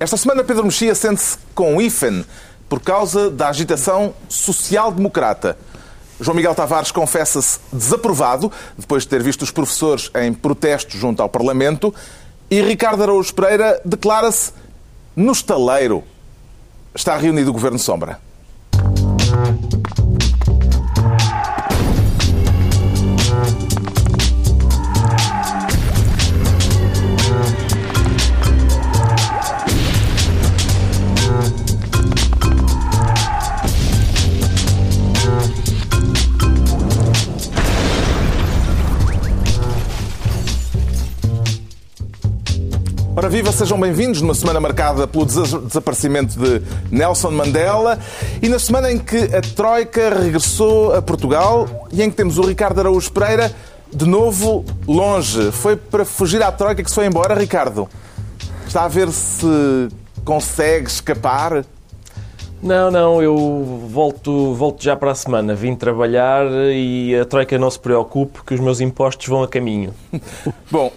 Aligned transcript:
Esta 0.00 0.16
semana 0.16 0.42
Pedro 0.42 0.64
Mexia 0.64 0.94
sente-se 0.94 1.36
com 1.54 1.76
o 1.76 1.82
IFEN 1.82 2.24
por 2.70 2.80
causa 2.80 3.30
da 3.30 3.50
agitação 3.50 4.14
social-democrata. 4.30 5.58
João 6.18 6.34
Miguel 6.34 6.54
Tavares 6.54 6.90
confessa-se 6.90 7.60
desaprovado 7.70 8.50
depois 8.78 9.02
de 9.02 9.10
ter 9.10 9.22
visto 9.22 9.42
os 9.42 9.50
professores 9.50 10.10
em 10.14 10.32
protesto 10.32 10.96
junto 10.96 11.20
ao 11.20 11.28
Parlamento 11.28 11.94
e 12.50 12.62
Ricardo 12.62 13.02
Araújo 13.02 13.34
Pereira 13.34 13.78
declara-se 13.84 14.52
no 15.14 15.32
estaleiro. 15.32 16.02
Está 16.94 17.14
reunido 17.18 17.50
o 17.50 17.52
Governo 17.52 17.78
Sombra. 17.78 18.18
Ora 43.20 43.28
viva, 43.28 43.52
sejam 43.52 43.78
bem-vindos 43.78 44.22
numa 44.22 44.34
semana 44.34 44.58
marcada 44.58 45.06
pelo 45.06 45.26
desaparecimento 45.26 46.38
de 46.38 46.62
Nelson 46.90 47.30
Mandela 47.30 47.98
e 48.40 48.48
na 48.48 48.58
semana 48.58 48.90
em 48.90 48.98
que 48.98 49.18
a 49.36 49.42
Troika 49.42 50.08
regressou 50.08 50.94
a 50.94 51.02
Portugal 51.02 51.86
e 51.92 52.02
em 52.02 52.08
que 52.08 52.16
temos 52.16 52.38
o 52.38 52.42
Ricardo 52.46 52.80
Araújo 52.80 53.12
Pereira 53.12 53.54
de 53.92 54.06
novo 54.06 54.64
longe. 54.88 55.52
Foi 55.52 55.76
para 55.76 56.06
fugir 56.06 56.42
à 56.42 56.50
Troika 56.50 56.82
que 56.82 56.88
se 56.88 56.94
foi 56.94 57.04
embora, 57.04 57.34
Ricardo? 57.34 57.86
Está 58.66 58.84
a 58.84 58.88
ver 58.88 59.10
se 59.10 59.90
consegue 60.24 60.88
escapar? 60.88 61.62
Não, 62.62 62.90
não, 62.90 63.22
eu 63.22 63.36
volto, 63.86 64.54
volto 64.54 64.82
já 64.82 64.96
para 64.96 65.10
a 65.10 65.14
semana. 65.14 65.54
Vim 65.54 65.76
trabalhar 65.76 66.46
e 66.72 67.14
a 67.20 67.26
Troika 67.26 67.58
não 67.58 67.70
se 67.70 67.80
preocupe 67.80 68.40
que 68.46 68.54
os 68.54 68.60
meus 68.60 68.80
impostos 68.80 69.26
vão 69.26 69.42
a 69.42 69.48
caminho. 69.48 69.92
Bom, 70.72 70.90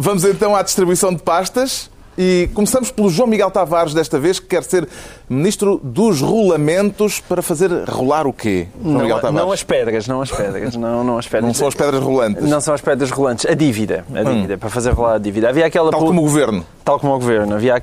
Vamos 0.00 0.24
então 0.24 0.54
à 0.54 0.62
distribuição 0.62 1.12
de 1.12 1.20
pastas. 1.20 1.90
E 2.20 2.50
começamos 2.52 2.90
pelo 2.90 3.08
João 3.08 3.28
Miguel 3.28 3.48
Tavares, 3.48 3.94
desta 3.94 4.18
vez, 4.18 4.40
que 4.40 4.46
quer 4.46 4.64
ser 4.64 4.88
Ministro 5.28 5.80
dos 5.80 6.20
Rolamentos 6.20 7.20
para 7.20 7.40
fazer 7.40 7.70
rolar 7.88 8.26
o 8.26 8.32
quê? 8.32 8.66
João 8.82 8.94
não, 8.94 9.00
Miguel 9.02 9.20
Tavares? 9.20 9.46
não 9.46 9.52
as 9.52 9.62
pedras, 9.62 10.08
não 10.08 10.20
as 10.20 10.30
pedras. 10.32 10.74
Não, 10.74 11.04
não, 11.04 11.16
as 11.16 11.28
pedras. 11.28 11.44
não 11.44 11.54
são 11.54 11.68
as 11.68 11.74
pedras 11.76 12.02
rolantes? 12.02 12.42
Não 12.42 12.60
são 12.60 12.74
as 12.74 12.80
pedras 12.80 13.10
rolantes. 13.12 13.46
A 13.46 13.54
dívida. 13.54 14.04
A 14.12 14.24
dívida, 14.24 14.54
hum. 14.56 14.58
para 14.58 14.68
fazer 14.68 14.90
rolar 14.90 15.14
a 15.14 15.18
dívida. 15.18 15.48
Havia 15.48 15.66
aquela... 15.66 15.92
Tal 15.92 16.00
como 16.00 16.20
o 16.20 16.24
Governo 16.24 16.66
tal 16.88 16.98
como 16.98 17.14
o 17.14 17.18
governo. 17.18 17.54
Havia, 17.54 17.74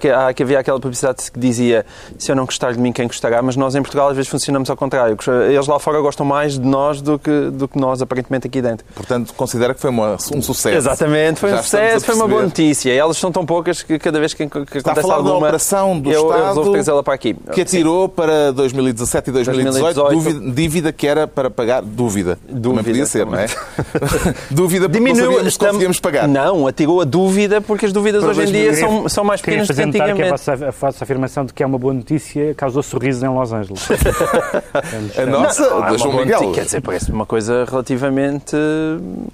havia 0.41 0.59
aquela 0.59 0.79
publicidade 0.79 1.31
que 1.31 1.39
dizia 1.39 1.85
se 2.17 2.31
eu 2.31 2.35
não 2.35 2.45
gostar 2.45 2.73
de 2.73 2.79
mim, 2.79 2.91
quem 2.91 3.05
gostará, 3.05 3.39
mas 3.39 3.55
nós 3.55 3.75
em 3.75 3.81
Portugal 3.81 4.09
às 4.09 4.15
vezes 4.15 4.31
funcionamos 4.31 4.67
ao 4.67 4.75
contrário. 4.75 5.15
Eles 5.47 5.67
lá 5.67 5.77
fora 5.77 6.01
gostam 6.01 6.25
mais 6.25 6.57
de 6.57 6.65
nós 6.65 7.01
do 7.01 7.19
que, 7.19 7.51
do 7.51 7.67
que 7.67 7.77
nós, 7.77 8.01
aparentemente, 8.01 8.47
aqui 8.47 8.63
dentro. 8.63 8.83
Portanto, 8.95 9.31
considera 9.35 9.75
que 9.75 9.79
foi 9.79 9.91
uma, 9.91 10.13
um 10.33 10.41
sucesso. 10.41 10.75
Exatamente, 10.75 11.39
foi 11.39 11.51
Já 11.51 11.59
um 11.59 11.63
sucesso, 11.63 12.05
foi 12.05 12.15
uma 12.15 12.27
boa 12.27 12.41
notícia. 12.41 12.91
E 12.91 12.97
elas 12.97 13.17
são 13.17 13.31
tão 13.31 13.45
poucas 13.45 13.83
que 13.83 13.99
cada 13.99 14.19
vez 14.19 14.24
que, 14.33 14.47
que 14.47 14.57
Está 14.57 14.91
acontece 14.91 14.99
a 14.99 15.01
falar 15.01 15.15
alguma... 15.15 15.33
da 15.33 15.37
operação 15.37 15.99
do 15.99 16.11
eu, 16.11 16.21
Estado 16.21 16.39
eu 16.39 16.47
resolvo 16.47 16.71
trazê-la 16.71 17.03
para 17.03 17.13
aqui. 17.13 17.35
Que 17.53 17.61
atirou 17.61 18.07
Sim. 18.07 18.13
para 18.15 18.51
2017 18.51 19.29
e 19.29 19.33
2018, 19.33 19.93
2018 19.93 20.15
dúvida, 20.15 20.55
dívida 20.55 20.93
que 20.93 21.07
era 21.07 21.27
para 21.27 21.49
pagar... 21.49 21.81
Dúvida. 21.81 22.37
Dúvida. 22.47 22.69
Também 22.69 22.83
podia 22.83 23.05
ser, 23.05 23.25
não 23.25 23.37
é? 23.37 23.47
dúvida 24.49 24.89
porque 24.89 24.99
Diminuiu, 24.99 25.23
não 25.23 25.31
sabíamos 25.31 25.47
estamos... 25.47 25.71
conseguíamos 25.71 25.99
pagar. 25.99 26.27
Não, 26.27 26.67
atirou 26.67 27.01
a 27.01 27.03
dúvida 27.03 27.61
porque 27.61 27.85
as 27.85 27.93
dúvidas 27.93 28.23
hoje 28.23 28.43
em 28.43 28.51
dia 28.51 28.73
são, 28.75 29.09
são 29.09 29.23
mais 29.23 29.41
pequenas 29.41 29.69
apresentar 29.69 30.13
que 30.13 30.21
a 30.21 30.29
vossa, 30.29 30.53
a 30.53 30.71
vossa 30.71 31.03
afirmação 31.03 31.45
de 31.45 31.53
que 31.53 31.63
é 31.63 31.65
uma 31.65 31.77
boa 31.77 31.93
notícia 31.93 32.53
causou 32.55 32.81
sorrisos 32.83 33.23
em 33.23 33.27
Los 33.27 33.51
Angeles. 33.51 33.87
a 35.17 35.25
nossa, 35.25 35.69
não, 35.69 35.79
não, 35.79 35.87
é 35.87 35.97
João 35.97 36.17
Miguel. 36.17 36.51
Quer 36.51 36.65
dizer, 36.65 36.81
parece 36.81 37.11
uma 37.11 37.25
coisa 37.25 37.65
relativamente 37.65 38.55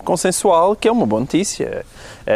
consensual, 0.03 0.75
que 0.75 0.87
é 0.87 0.91
uma 0.91 1.05
boa 1.05 1.19
notícia. 1.19 1.85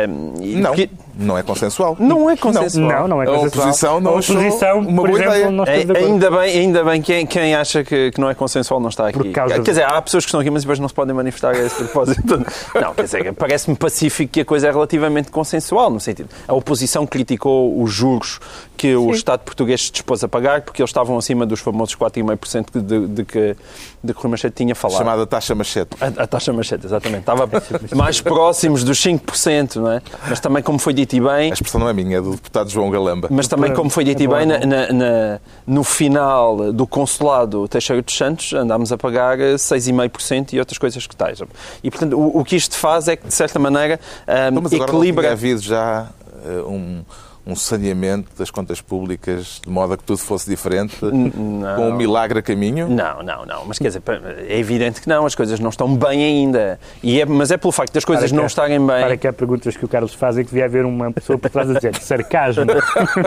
Um, 0.09 0.59
não, 0.61 0.71
porque... 0.71 0.89
não 1.17 1.37
é 1.37 1.43
consensual. 1.43 1.95
Não 1.99 2.29
é 2.29 2.35
consensual. 2.35 3.01
Não, 3.01 3.07
não 3.07 3.23
é 3.23 3.25
consensual. 3.25 3.45
A 3.45 3.47
oposição 3.47 4.01
não 4.01 4.11
a 4.11 4.13
oposição, 4.15 4.79
uma 4.79 5.03
boa 5.03 5.11
exemplo, 5.11 5.63
ideia. 5.63 6.05
Ainda 6.05 6.31
bem, 6.31 6.59
ainda 6.59 6.83
bem 6.83 7.01
quem, 7.01 7.25
quem 7.25 7.55
acha 7.55 7.83
que, 7.83 8.11
que 8.11 8.19
não 8.19 8.29
é 8.29 8.35
consensual 8.35 8.79
não 8.79 8.89
está 8.89 9.07
aqui. 9.07 9.31
Quer 9.31 9.61
dizer, 9.61 9.83
há 9.83 10.01
pessoas 10.01 10.25
que 10.25 10.29
estão 10.29 10.39
aqui, 10.41 10.49
mas 10.49 10.63
depois 10.63 10.79
não 10.79 10.87
se 10.87 10.93
podem 10.93 11.15
manifestar 11.15 11.55
a 11.55 11.59
esse 11.59 11.75
propósito. 11.75 12.37
não, 12.75 12.93
quer 12.93 13.03
dizer, 13.03 13.33
parece-me 13.33 13.75
pacífico 13.75 14.33
que 14.33 14.41
a 14.41 14.45
coisa 14.45 14.67
é 14.67 14.71
relativamente 14.71 15.31
consensual, 15.31 15.89
no 15.89 15.99
sentido. 15.99 16.29
A 16.47 16.53
oposição 16.53 17.05
criticou 17.07 17.81
os 17.81 17.91
juros 17.91 18.39
que 18.75 18.89
Sim. 18.89 18.95
o 18.95 19.11
Estado 19.11 19.39
português 19.41 19.85
se 19.85 19.91
dispôs 19.91 20.23
a 20.23 20.27
pagar, 20.27 20.61
porque 20.61 20.81
eles 20.81 20.89
estavam 20.89 21.17
acima 21.17 21.45
dos 21.45 21.61
famosos 21.61 21.95
4,5% 21.95 22.81
de, 22.81 23.07
de, 23.07 23.23
que, 23.23 23.55
de 24.03 24.13
que 24.13 24.19
o 24.19 24.21
Rui 24.21 24.31
Machete 24.31 24.53
tinha 24.53 24.75
falado. 24.75 24.97
Chamada 24.97 25.25
taxa 25.25 25.55
Machete. 25.55 25.95
A, 26.01 26.23
a 26.23 26.27
taxa 26.27 26.51
Machete, 26.51 26.85
exatamente. 26.85 27.21
Estava 27.21 27.49
mais 27.95 28.19
próximos 28.19 28.83
dos 28.83 28.99
5%, 29.01 29.77
não 29.77 29.91
é? 29.91 30.01
Mas 30.27 30.39
também, 30.39 30.61
como 30.61 30.77
foi 30.77 30.93
dito 30.93 31.04
e 31.13 31.19
bem... 31.19 31.51
A 31.51 31.53
expressão 31.53 31.79
não 31.79 31.89
é 31.89 31.93
minha, 31.93 32.17
é 32.17 32.21
do 32.21 32.31
deputado 32.31 32.69
João 32.69 32.89
Galamba. 32.89 33.27
Mas 33.31 33.47
também, 33.47 33.73
como 33.73 33.89
foi 33.89 34.03
dito 34.03 34.21
e 34.21 34.27
bem, 34.27 34.45
na, 34.45 34.59
na, 34.59 35.39
no 35.65 35.83
final 35.83 36.71
do 36.71 36.87
consulado 36.87 37.67
Teixeira 37.67 38.01
dos 38.01 38.15
Santos, 38.15 38.53
andámos 38.53 38.91
a 38.91 38.97
pagar 38.97 39.37
6,5% 39.37 40.53
e 40.53 40.59
outras 40.59 40.77
coisas 40.77 41.05
que 41.05 41.15
tais. 41.15 41.39
E, 41.83 41.91
portanto, 41.91 42.17
o, 42.17 42.39
o, 42.39 42.43
que 42.43 42.55
isto 42.55 42.75
faz 42.75 43.07
é 43.07 43.15
que, 43.15 43.27
de 43.27 43.33
certa 43.33 43.59
maneira, 43.59 43.99
um, 44.53 44.59
então, 44.59 44.79
equilibra... 44.79 45.23
Mas 45.23 45.31
havido 45.33 45.61
já 45.61 46.09
uh, 46.45 46.69
um 46.69 47.03
um 47.45 47.55
saneamento 47.55 48.29
das 48.37 48.49
contas 48.49 48.81
públicas 48.81 49.61
de 49.63 49.69
modo 49.69 49.93
a 49.93 49.97
que 49.97 50.03
tudo 50.03 50.17
fosse 50.17 50.49
diferente, 50.49 50.97
não. 51.03 51.75
com 51.75 51.89
um 51.89 51.95
milagre 51.95 52.39
a 52.39 52.41
caminho? 52.41 52.87
Não, 52.87 53.21
não, 53.21 53.45
não. 53.45 53.65
Mas 53.65 53.77
quer 53.77 53.87
dizer, 53.89 54.01
é 54.47 54.57
evidente 54.57 55.01
que 55.01 55.07
não, 55.07 55.25
as 55.25 55.35
coisas 55.35 55.59
não 55.59 55.69
estão 55.69 55.95
bem 55.95 56.23
ainda. 56.23 56.79
E 57.03 57.21
é, 57.21 57.25
mas 57.25 57.51
é 57.51 57.57
pelo 57.57 57.71
facto 57.71 57.93
das 57.93 58.03
coisas 58.03 58.31
não 58.31 58.45
estarem 58.45 58.79
bem. 58.79 59.05
Para 59.05 59.17
que 59.17 59.27
há 59.27 59.33
perguntas 59.33 59.77
que 59.77 59.85
o 59.85 59.87
Carlos 59.87 60.13
faz 60.13 60.37
e 60.37 60.43
que 60.43 60.49
devia 60.49 60.65
haver 60.65 60.85
uma 60.85 61.11
pessoa 61.11 61.37
por 61.37 61.49
trás 61.49 61.69
a 61.69 61.73
dizer 61.73 61.95
sarcasmo. 62.01 62.65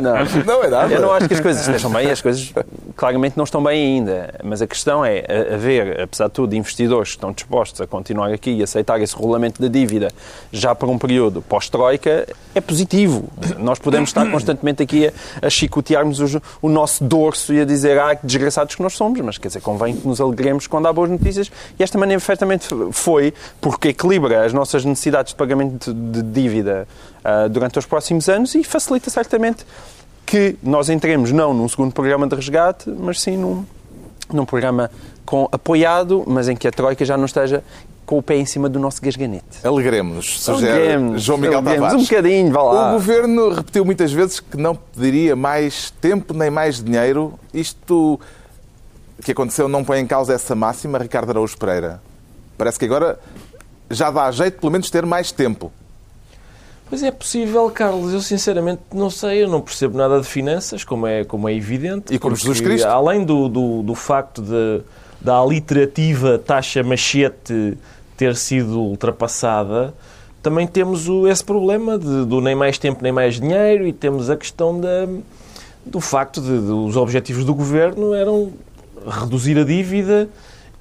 Não, 0.03 0.45
não 0.45 0.65
é 0.65 0.69
nada. 0.69 0.95
Eu 0.95 1.01
não 1.01 1.13
acho 1.13 1.29
que 1.29 1.35
as 1.35 1.41
coisas 1.41 1.67
estejam 1.67 1.91
bem, 1.91 2.11
as 2.11 2.21
coisas 2.21 2.53
claramente 2.97 3.37
não 3.37 3.45
estão 3.45 3.63
bem 3.63 3.97
ainda. 3.97 4.35
Mas 4.43 4.63
a 4.63 4.67
questão 4.67 5.05
é 5.05 5.25
haver, 5.53 6.01
apesar 6.01 6.29
de 6.29 6.33
tudo, 6.33 6.55
investidores 6.55 7.11
que 7.11 7.17
estão 7.17 7.33
dispostos 7.33 7.81
a 7.81 7.87
continuar 7.87 8.33
aqui 8.33 8.51
e 8.51 8.63
aceitar 8.63 9.01
esse 9.01 9.15
regulamento 9.15 9.61
da 9.61 9.69
dívida 9.69 10.09
já 10.53 10.75
por 10.75 10.89
um 10.89 10.99
período 10.99 11.43
pós-Troika, 11.43 12.27
é 12.55 12.61
positivo. 12.61 13.29
Nós 13.59 13.79
podemos 13.79 14.08
estar 14.09 14.31
constantemente 14.31 14.83
aqui 14.83 15.07
a, 15.07 15.47
a 15.47 15.51
chicotearmos 15.51 16.21
o, 16.21 16.43
o, 16.63 16.69
nosso 16.69 17.05
dorso 17.05 17.53
e 17.53 17.61
a 17.61 17.65
dizer, 17.65 17.99
ah, 17.99 18.15
que 18.15 18.27
desgraçados 18.27 18.75
que 18.75 18.83
nós 18.83 18.95
somos, 18.95 19.21
mas 19.21 19.39
quer 19.39 19.49
dizer, 19.49 19.61
convém 19.61 19.97
que 19.97 20.07
nos 20.07 20.21
alegremos 20.21 20.67
quando 20.67 20.87
há 20.87 20.93
boas 20.93 21.11
notícias. 21.11 21.51
E 21.79 21.83
esta 21.83 21.99
maneira 21.99 22.21
perfeitamente 22.21 22.69
foi 22.93 23.33
porque 23.61 23.89
equilibra 23.89 24.45
as 24.45 24.53
nossas 24.53 24.85
necessidades 24.85 25.33
de 25.33 25.37
pagamento 25.37 25.93
de 25.93 26.23
dívida 26.23 26.87
uh, 27.25 27.49
durante 27.49 27.79
os 27.79 27.87
próximos 27.87 28.29
anos 28.29 28.55
e 28.55 28.65
facilita 28.65 29.11
certamente 29.11 29.65
que 30.27 30.57
nós 30.63 30.91
entremos 30.91 31.33
não 31.33 31.55
num 31.55 31.69
segundo 31.69 31.93
programa 31.93 32.27
de 32.27 32.37
resgate, 32.37 32.91
mas 32.91 33.21
sim 33.21 33.37
num, 33.37 33.65
num 34.31 34.45
programa 34.45 34.91
com, 35.25 35.49
apoiado, 35.51 36.23
mas 36.27 36.49
em 36.49 36.57
que 36.57 36.69
a 36.69 36.71
Troika 36.71 37.05
já 37.05 37.17
não 37.17 37.25
esteja 37.25 37.63
com 38.09 38.17
o 38.17 38.23
pé 38.23 38.37
em 38.37 38.47
cima 38.47 38.71
do 38.71 38.79
nosso 38.79 39.03
gasganete. 39.03 39.59
Alegremos-nos, 39.63 40.41
sugere 40.41 41.19
João 41.19 41.37
Miguel 41.37 41.63
Tavares. 41.63 41.95
Um 41.95 42.03
bocadinho, 42.03 42.51
vá 42.51 42.63
lá. 42.63 42.89
O 42.89 42.93
Governo 42.95 43.51
repetiu 43.51 43.85
muitas 43.85 44.11
vezes 44.11 44.41
que 44.41 44.57
não 44.57 44.75
pediria 44.75 45.37
mais 45.37 45.91
tempo 46.01 46.33
nem 46.33 46.51
mais 46.51 46.83
dinheiro. 46.83 47.39
Isto 47.53 48.19
que 49.23 49.33
aconteceu 49.33 49.69
não 49.69 49.85
põe 49.85 50.01
em 50.01 50.07
causa 50.07 50.33
essa 50.33 50.55
máxima, 50.55 50.97
Ricardo 50.97 51.29
Araújo 51.29 51.59
Pereira? 51.59 52.01
Parece 52.57 52.79
que 52.79 52.87
agora 52.87 53.21
já 53.91 54.11
dá 54.11 54.31
jeito, 54.31 54.59
pelo 54.59 54.73
menos, 54.73 54.89
ter 54.89 55.05
mais 55.05 55.31
tempo. 55.31 55.71
Pois 56.89 57.03
é 57.03 57.11
possível, 57.11 57.71
Carlos. 57.71 58.15
Eu 58.15 58.23
sinceramente 58.23 58.81
não 58.91 59.11
sei, 59.11 59.45
eu 59.45 59.51
não 59.51 59.61
percebo 59.61 59.99
nada 59.99 60.19
de 60.19 60.27
finanças, 60.27 60.83
como 60.83 61.07
é, 61.07 61.25
como 61.25 61.47
é 61.47 61.53
evidente. 61.53 62.15
E 62.15 62.19
como 62.19 62.35
Jesus 62.35 62.63
Cristo? 62.63 62.87
Além 62.89 63.23
do, 63.23 63.51
do, 63.51 63.83
do 63.83 63.95
facto 63.95 64.41
de, 64.41 64.81
da 65.21 65.37
aliterativa 65.37 66.39
taxa 66.39 66.83
machete 66.83 67.77
ter 68.19 68.35
sido 68.35 68.81
ultrapassada, 68.81 69.95
também 70.43 70.67
temos 70.67 71.09
o, 71.09 71.27
esse 71.29 71.43
problema 71.43 71.97
de, 71.97 72.27
do 72.27 72.41
nem 72.41 72.55
mais 72.55 72.77
tempo 72.77 73.03
nem 73.03 73.13
mais 73.13 73.41
dinheiro 73.41 73.87
e 73.87 73.93
temos 73.93 74.29
a 74.29 74.37
questão 74.37 74.79
da, 74.79 75.07
do 75.87 76.01
facto 76.01 76.41
de, 76.41 76.61
de 76.61 76.73
os 76.73 76.97
objetivos 76.97 77.45
do 77.45 77.55
governo 77.55 78.13
eram 78.13 78.53
reduzir 79.07 79.57
a 79.57 79.65
dívida 79.65 80.29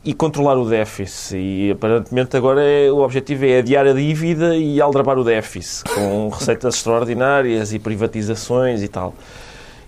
e 0.03 0.13
controlar 0.13 0.57
o 0.57 0.67
déficit. 0.67 1.37
E 1.37 1.71
aparentemente 1.71 2.35
agora 2.35 2.63
é, 2.63 2.91
o 2.91 2.97
objetivo 2.97 3.45
é 3.45 3.59
adiar 3.59 3.85
a 3.85 3.93
dívida 3.93 4.55
e 4.55 4.81
aldrabar 4.81 5.19
o 5.19 5.23
déficit, 5.23 5.83
com 5.93 6.29
receitas 6.29 6.73
extraordinárias 6.75 7.71
e 7.71 7.77
privatizações 7.77 8.81
e 8.81 8.87
tal. 8.87 9.13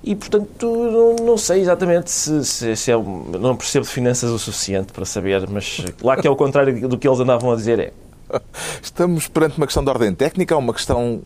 E, 0.04 0.16
portanto, 0.16 0.66
não, 0.66 1.26
não 1.26 1.38
sei 1.38 1.62
exatamente 1.62 2.10
se, 2.10 2.46
se, 2.46 2.76
se 2.76 2.92
é. 2.92 2.96
Não 2.96 3.56
percebo 3.56 3.86
de 3.86 3.92
finanças 3.92 4.30
o 4.32 4.40
suficiente 4.40 4.94
para 4.94 5.06
saber, 5.06 5.48
mas 5.50 5.86
lá 6.02 6.16
que 6.16 6.28
é 6.28 6.30
o 6.30 6.36
contrário 6.36 6.88
do 6.88 6.98
que 6.98 7.08
eles 7.08 7.20
andavam 7.20 7.52
a 7.52 7.56
dizer 7.56 7.80
é. 7.80 7.94
Estamos 8.82 9.28
perante 9.28 9.58
uma 9.58 9.66
questão 9.66 9.84
de 9.84 9.90
ordem 9.90 10.14
técnica 10.14 10.56
ou 10.56 10.62
uma 10.62 10.74
questão 10.74 11.22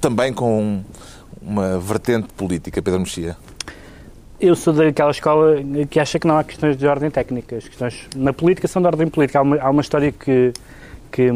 também 0.00 0.32
com 0.32 0.82
uma 1.40 1.78
vertente 1.78 2.28
política, 2.34 2.80
Pedro 2.80 3.00
Mexia? 3.00 3.36
Eu 4.40 4.56
sou 4.56 4.72
daquela 4.72 5.10
escola 5.10 5.56
que 5.88 6.00
acha 6.00 6.18
que 6.18 6.26
não 6.26 6.36
há 6.36 6.42
questões 6.42 6.76
de 6.76 6.86
ordem 6.86 7.10
técnica. 7.10 7.56
As 7.56 7.68
questões 7.68 8.08
na 8.16 8.32
política 8.32 8.66
são 8.66 8.82
de 8.82 8.88
ordem 8.88 9.06
política. 9.06 9.38
Há 9.38 9.42
uma, 9.42 9.56
há 9.60 9.70
uma 9.70 9.82
história 9.82 10.10
que, 10.10 10.52
que, 11.12 11.30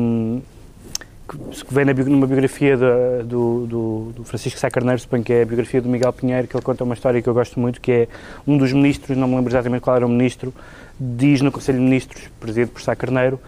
que 1.26 1.74
vem 1.74 1.84
numa 1.84 2.26
biografia 2.26 2.76
do, 2.76 3.66
do, 3.66 4.12
do, 4.16 4.24
Francisco 4.24 4.58
Sá 4.58 4.70
Carneiro, 4.70 5.00
suponho 5.00 5.24
que 5.24 5.32
é 5.32 5.42
a 5.42 5.44
biografia 5.44 5.82
do 5.82 5.88
Miguel 5.88 6.12
Pinheiro, 6.12 6.46
que 6.46 6.56
ele 6.56 6.62
conta 6.62 6.84
uma 6.84 6.94
história 6.94 7.20
que 7.20 7.28
eu 7.28 7.34
gosto 7.34 7.58
muito, 7.58 7.80
que 7.80 7.90
é 7.90 8.08
um 8.46 8.56
dos 8.56 8.72
ministros, 8.72 9.16
não 9.16 9.26
me 9.26 9.34
lembro 9.34 9.50
exatamente 9.50 9.82
qual 9.82 9.96
era 9.96 10.06
o 10.06 10.08
ministro, 10.08 10.54
diz 10.98 11.40
no 11.42 11.50
Conselho 11.50 11.78
de 11.78 11.84
Ministros, 11.84 12.22
presidido 12.40 12.70
por 12.70 12.80
Sá 12.80 12.94
Carneiro, 12.94 13.40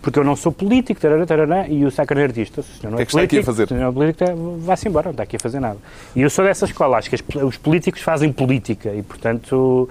porque 0.00 0.18
eu 0.18 0.24
não 0.24 0.36
sou 0.36 0.52
político, 0.52 1.00
tarará, 1.00 1.26
tarará, 1.26 1.68
e 1.68 1.84
o 1.84 1.90
Sá 1.90 2.06
Carneiro 2.06 2.32
diz, 2.32 2.50
o 2.56 2.62
senhor 2.62 2.92
não 2.92 2.98
é, 2.98 3.02
é 3.02 3.06
que 3.06 3.12
político, 3.12 3.40
está 3.40 3.50
aqui 3.52 3.62
a 3.62 3.66
fazer? 3.66 3.74
não 3.74 3.88
é 3.88 3.92
político, 3.92 4.58
vá-se 4.60 4.88
embora, 4.88 5.04
não 5.06 5.10
está 5.10 5.22
aqui 5.24 5.36
a 5.36 5.40
fazer 5.40 5.60
nada. 5.60 5.78
E 6.14 6.22
eu 6.22 6.30
sou 6.30 6.44
dessa 6.44 6.64
escola, 6.64 6.98
acho 6.98 7.10
que 7.10 7.16
os 7.42 7.56
políticos 7.56 8.00
fazem 8.00 8.32
política 8.32 8.94
e, 8.94 9.02
portanto, 9.02 9.88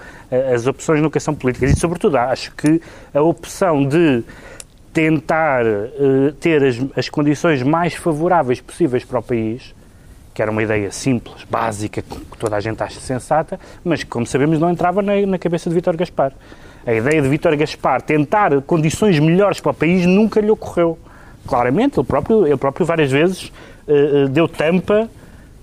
as 0.52 0.66
opções 0.66 1.00
nunca 1.00 1.20
são 1.20 1.34
políticas. 1.34 1.72
E, 1.72 1.76
sobretudo, 1.78 2.16
acho 2.16 2.52
que 2.52 2.80
a 3.12 3.20
opção 3.20 3.86
de 3.86 4.24
tentar 4.94 5.66
uh, 5.66 6.32
ter 6.40 6.62
as, 6.62 6.80
as 6.96 7.08
condições 7.08 7.62
mais 7.62 7.94
favoráveis 7.94 8.60
possíveis 8.60 9.04
para 9.04 9.18
o 9.18 9.22
país, 9.22 9.74
que 10.32 10.40
era 10.40 10.50
uma 10.50 10.62
ideia 10.62 10.90
simples, 10.92 11.44
básica, 11.50 12.00
que 12.00 12.38
toda 12.38 12.56
a 12.56 12.60
gente 12.60 12.80
acha 12.80 13.00
sensata, 13.00 13.58
mas 13.84 14.04
que, 14.04 14.08
como 14.08 14.24
sabemos, 14.24 14.60
não 14.60 14.70
entrava 14.70 15.02
na, 15.02 15.20
na 15.26 15.36
cabeça 15.36 15.68
de 15.68 15.74
Vítor 15.74 15.96
Gaspar. 15.96 16.32
A 16.86 16.94
ideia 16.94 17.20
de 17.20 17.28
Vítor 17.28 17.56
Gaspar 17.56 18.02
tentar 18.02 18.62
condições 18.62 19.18
melhores 19.18 19.58
para 19.58 19.72
o 19.72 19.74
país 19.74 20.06
nunca 20.06 20.40
lhe 20.40 20.50
ocorreu. 20.50 20.96
Claramente, 21.44 21.98
ele 21.98 22.06
próprio, 22.06 22.46
ele 22.46 22.56
próprio 22.56 22.86
várias 22.86 23.10
vezes 23.10 23.52
uh, 23.88 24.28
deu 24.28 24.46
tampa 24.46 25.10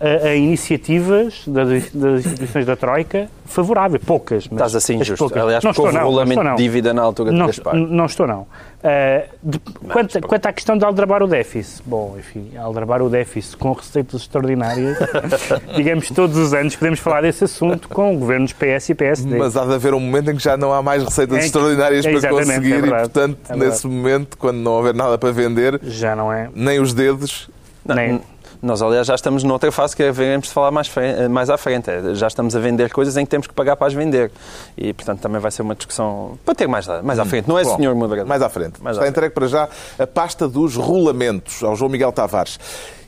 a, 0.02 0.28
a 0.30 0.36
iniciativas 0.36 1.44
das, 1.46 1.92
das, 1.92 2.26
instituições 2.26 2.66
da 2.66 2.76
Troika 2.76 3.30
favorável, 3.46 4.00
poucas. 4.00 4.48
Mas 4.48 4.54
Estás 4.54 4.76
assim 4.76 4.96
injusto. 4.96 5.18
Poucas. 5.18 5.44
Aliás, 5.44 5.64
não 5.64 5.72
estou, 5.72 5.92
não, 5.92 6.00
regulamento 6.00 6.44
não 6.44 6.56
de 6.56 6.64
dívida 6.64 6.94
na 6.94 7.02
altura 7.02 7.32
não, 7.32 7.46
de 7.46 7.52
Gaspar. 7.52 7.76
Não 7.76 8.06
estou, 8.06 8.26
não. 8.26 8.42
Uh, 8.42 9.28
de, 9.44 9.60
quanto, 9.60 10.22
quanto, 10.22 10.46
à 10.48 10.54
questão 10.54 10.76
de 10.76 10.84
aldrabar 10.84 11.22
o 11.22 11.28
déficit, 11.28 11.84
bom, 11.86 12.16
enfim, 12.18 12.52
aldrabar 12.58 13.02
o 13.04 13.10
déficit 13.10 13.58
com 13.58 13.74
receitas 13.74 14.22
extraordinárias, 14.22 14.98
digamos, 15.76 16.10
todos 16.10 16.36
os 16.36 16.54
anos 16.54 16.76
podemos 16.76 17.00
falar 17.00 17.22
desse 17.22 17.44
assunto 17.44 17.88
com 17.88 18.18
governos 18.18 18.54
PS 18.54 18.90
e 18.90 18.96
PSD. 18.96 19.38
Mas 19.38 19.56
há 19.56 19.66
de 19.66 19.74
haver 19.76 19.94
um 19.94 20.00
momento 20.00 20.32
em 20.32 20.36
que 20.36 20.44
já 20.44 20.58
não 20.58 20.74
há 20.74 20.82
mais 20.82 21.04
receitas 21.04 21.38
é, 21.38 21.46
extraordinárias 21.46 22.06
é, 22.06 22.12
para 22.20 22.30
conseguir 22.30 22.74
é 22.74 22.82
verdade, 22.82 23.06
e, 23.06 23.10
portanto, 23.10 23.38
é 23.50 23.56
nesse 23.56 23.86
momento, 23.86 24.38
quando 24.38 24.58
não 24.58 24.72
houver 24.72 24.96
nada 24.96 25.16
para 25.18 25.32
vender, 25.32 25.80
já 25.84 26.16
não 26.16 26.34
é. 26.34 26.50
nem 26.56 26.80
os 26.80 26.94
dedos... 26.94 27.50
Não, 27.86 27.96
nem, 27.96 28.22
nós, 28.62 28.82
aliás, 28.82 29.08
já 29.08 29.16
estamos 29.16 29.44
noutra 29.44 29.72
fase 29.72 29.96
que 29.96 30.12
veremos 30.12 30.48
de 30.48 30.54
falar 30.54 30.72
mais, 30.72 30.90
mais 31.30 31.50
à 31.50 31.58
frente. 31.58 31.90
É, 31.90 32.14
já 32.14 32.28
estamos 32.28 32.56
a 32.56 32.60
vender 32.60 32.92
coisas 32.92 33.18
em 33.18 33.26
que 33.26 33.32
temos 33.32 33.48
que 33.48 33.54
pagar 33.54 33.76
para 33.76 33.88
as 33.88 33.94
vender. 33.94 34.32
E, 34.78 34.94
portanto, 34.94 35.20
também 35.20 35.42
vai 35.42 35.50
ser 35.50 35.64
uma 35.64 35.76
discussão 35.76 36.38
para 36.46 36.54
ter 36.54 36.68
mais, 36.68 36.88
mais 37.04 37.18
à 37.18 37.26
frente. 37.26 37.48
Não 37.48 37.58
é, 37.58 37.64
Bom, 37.64 37.76
senhor 37.76 37.96
Moderador? 37.96 38.30
Mais 38.30 38.42
à 38.42 38.50
frente. 38.50 38.82
Mais 38.82 38.96
Está 38.98 39.06
à 39.06 39.10
entregue 39.10 39.34
para 39.34 39.48
já 39.48 39.68
a 39.98 40.06
pasta 40.06 40.48
dos 40.48 40.76
rolamentos 40.76 41.64
ao 41.64 41.76
João 41.76 41.90
Miguel 41.90 42.12
Tavares. 42.12 42.60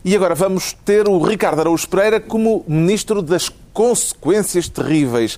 E 0.04 0.16
agora 0.16 0.36
vamos 0.36 0.74
ter 0.74 1.08
o 1.08 1.18
Ricardo 1.20 1.62
Araújo 1.62 1.88
Pereira 1.88 2.20
como 2.20 2.66
Ministro 2.68 3.22
das 3.22 3.50
Consequências 3.72 4.68
Terríveis. 4.68 5.38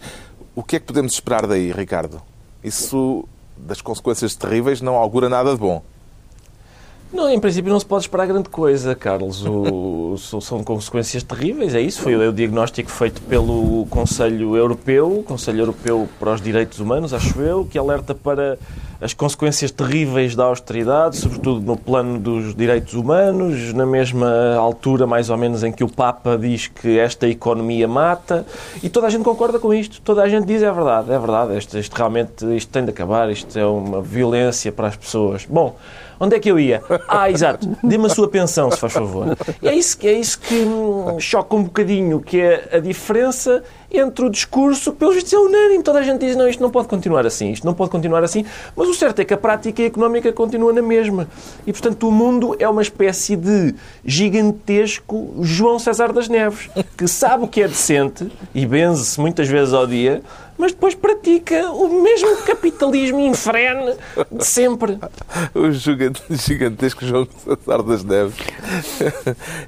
O 0.56 0.64
que 0.64 0.78
é 0.78 0.80
que 0.80 0.86
podemos 0.86 1.14
esperar 1.14 1.46
daí, 1.46 1.72
Ricardo? 1.72 2.22
Isso 2.64 3.28
das 3.58 3.82
consequências 3.82 4.36
terríveis 4.36 4.82
não 4.82 4.96
augura 4.96 5.30
nada 5.30 5.52
de 5.52 5.58
bom. 5.58 5.82
Não, 7.16 7.30
em 7.30 7.40
princípio 7.40 7.72
não 7.72 7.80
se 7.80 7.86
pode 7.86 8.04
esperar 8.04 8.28
grande 8.28 8.50
coisa, 8.50 8.94
Carlos. 8.94 9.46
O, 9.46 10.18
são 10.42 10.62
consequências 10.62 11.24
terríveis, 11.24 11.74
é 11.74 11.80
isso. 11.80 12.02
Foi 12.02 12.14
o 12.14 12.34
diagnóstico 12.34 12.92
feito 12.92 13.22
pelo 13.22 13.86
Conselho 13.90 14.58
Europeu, 14.58 15.24
Conselho 15.26 15.62
Europeu 15.62 16.10
para 16.20 16.34
os 16.34 16.42
Direitos 16.42 16.82
Humanos, 16.82 17.14
acho 17.14 17.40
eu, 17.40 17.64
que 17.64 17.78
alerta 17.78 18.14
para 18.14 18.60
as 19.00 19.14
consequências 19.14 19.72
terríveis 19.72 20.36
da 20.36 20.44
austeridade, 20.44 21.16
sobretudo 21.16 21.62
no 21.62 21.78
plano 21.78 22.20
dos 22.20 22.54
direitos 22.54 22.94
humanos, 22.94 23.72
na 23.72 23.86
mesma 23.86 24.56
altura, 24.56 25.08
mais 25.08 25.30
ou 25.30 25.38
menos, 25.38 25.64
em 25.64 25.72
que 25.72 25.86
o 25.86 25.90
Papa 25.90 26.38
diz 26.38 26.68
que 26.68 27.00
esta 27.00 27.30
economia 27.30 27.88
mata. 27.88 28.46
E 28.84 28.90
toda 28.90 29.08
a 29.08 29.10
gente 29.10 29.24
concorda 29.24 29.58
com 29.58 29.74
isto. 29.74 30.02
Toda 30.02 30.22
a 30.22 30.28
gente 30.28 30.46
diz 30.46 30.62
é 30.62 30.72
verdade, 30.72 31.14
é 31.14 31.18
verdade. 31.18 31.58
Isto, 31.58 31.78
isto 31.78 31.94
realmente 31.96 32.46
isto 32.58 32.70
tem 32.70 32.84
de 32.84 32.90
acabar, 32.90 33.30
isto 33.30 33.58
é 33.58 33.66
uma 33.66 34.02
violência 34.02 34.70
para 34.70 34.90
as 34.90 34.98
pessoas. 34.98 35.46
Bom. 35.46 35.78
Onde 36.20 36.36
é 36.36 36.40
que 36.40 36.50
eu 36.50 36.60
ia? 36.60 36.82
Ah, 37.08 37.30
exato. 37.30 37.78
Dê-me 37.84 38.06
a 38.06 38.10
sua 38.10 38.28
pensão, 38.28 38.72
se 38.72 38.78
faz 38.78 38.94
favor. 38.94 39.38
É 39.62 39.74
isso, 39.74 39.98
é 40.04 40.14
isso 40.14 40.40
que 40.40 40.56
hum, 40.56 41.20
choca 41.20 41.56
um 41.56 41.64
bocadinho, 41.64 42.20
que 42.20 42.40
é 42.40 42.70
a 42.74 42.80
diferença 42.80 43.64
entre 43.92 44.26
o 44.26 44.30
discurso, 44.30 44.92
que 44.92 45.00
pelos 45.00 45.16
vistos 45.16 45.34
é 45.34 45.38
unânime. 45.38 45.84
Toda 45.84 46.00
a 46.00 46.04
gente 46.04 46.20
diz, 46.20 46.36
não, 46.36 46.48
isto 46.48 46.62
não 46.62 46.70
pode 46.70 46.88
continuar 46.88 47.26
assim, 47.26 47.52
isto 47.52 47.66
não 47.66 47.74
pode 47.74 47.92
continuar 47.92 48.24
assim. 48.24 48.46
Mas 48.76 48.88
o 48.88 48.94
certo 48.94 49.20
é 49.20 49.26
que 49.26 49.34
a 49.34 49.38
prática 49.38 49.84
económica 49.84 50.32
continua 50.34 50.74
na 50.74 50.82
mesma. 50.82 51.28
E, 51.66 51.72
portanto, 51.72 52.08
o 52.08 52.12
mundo 52.12 52.56
é 52.60 52.68
uma 52.68 52.82
espécie 52.82 53.36
de 53.36 53.76
gigantesco 54.04 55.36
João 55.42 55.80
César 55.80 56.12
das 56.12 56.28
Neves, 56.28 56.70
que 56.98 57.08
sabe 57.08 57.46
o 57.46 57.48
que 57.48 57.62
é 57.62 57.68
decente 57.68 58.32
e 58.54 58.66
benze-se 58.66 59.20
muitas 59.20 59.48
vezes 59.48 59.74
ao 59.74 59.86
dia, 59.86 60.22
mas 60.58 60.72
depois 60.72 60.96
pratica 60.96 61.70
o 61.72 62.02
mesmo 62.02 62.38
capitalismo 62.38 63.20
infrene 63.20 63.94
de 64.32 64.46
sempre. 64.46 64.98
O 65.54 65.70
gigantesco 65.72 67.06
João 67.06 67.28
César 67.44 67.84
das 67.84 68.04
Neves. 68.04 68.36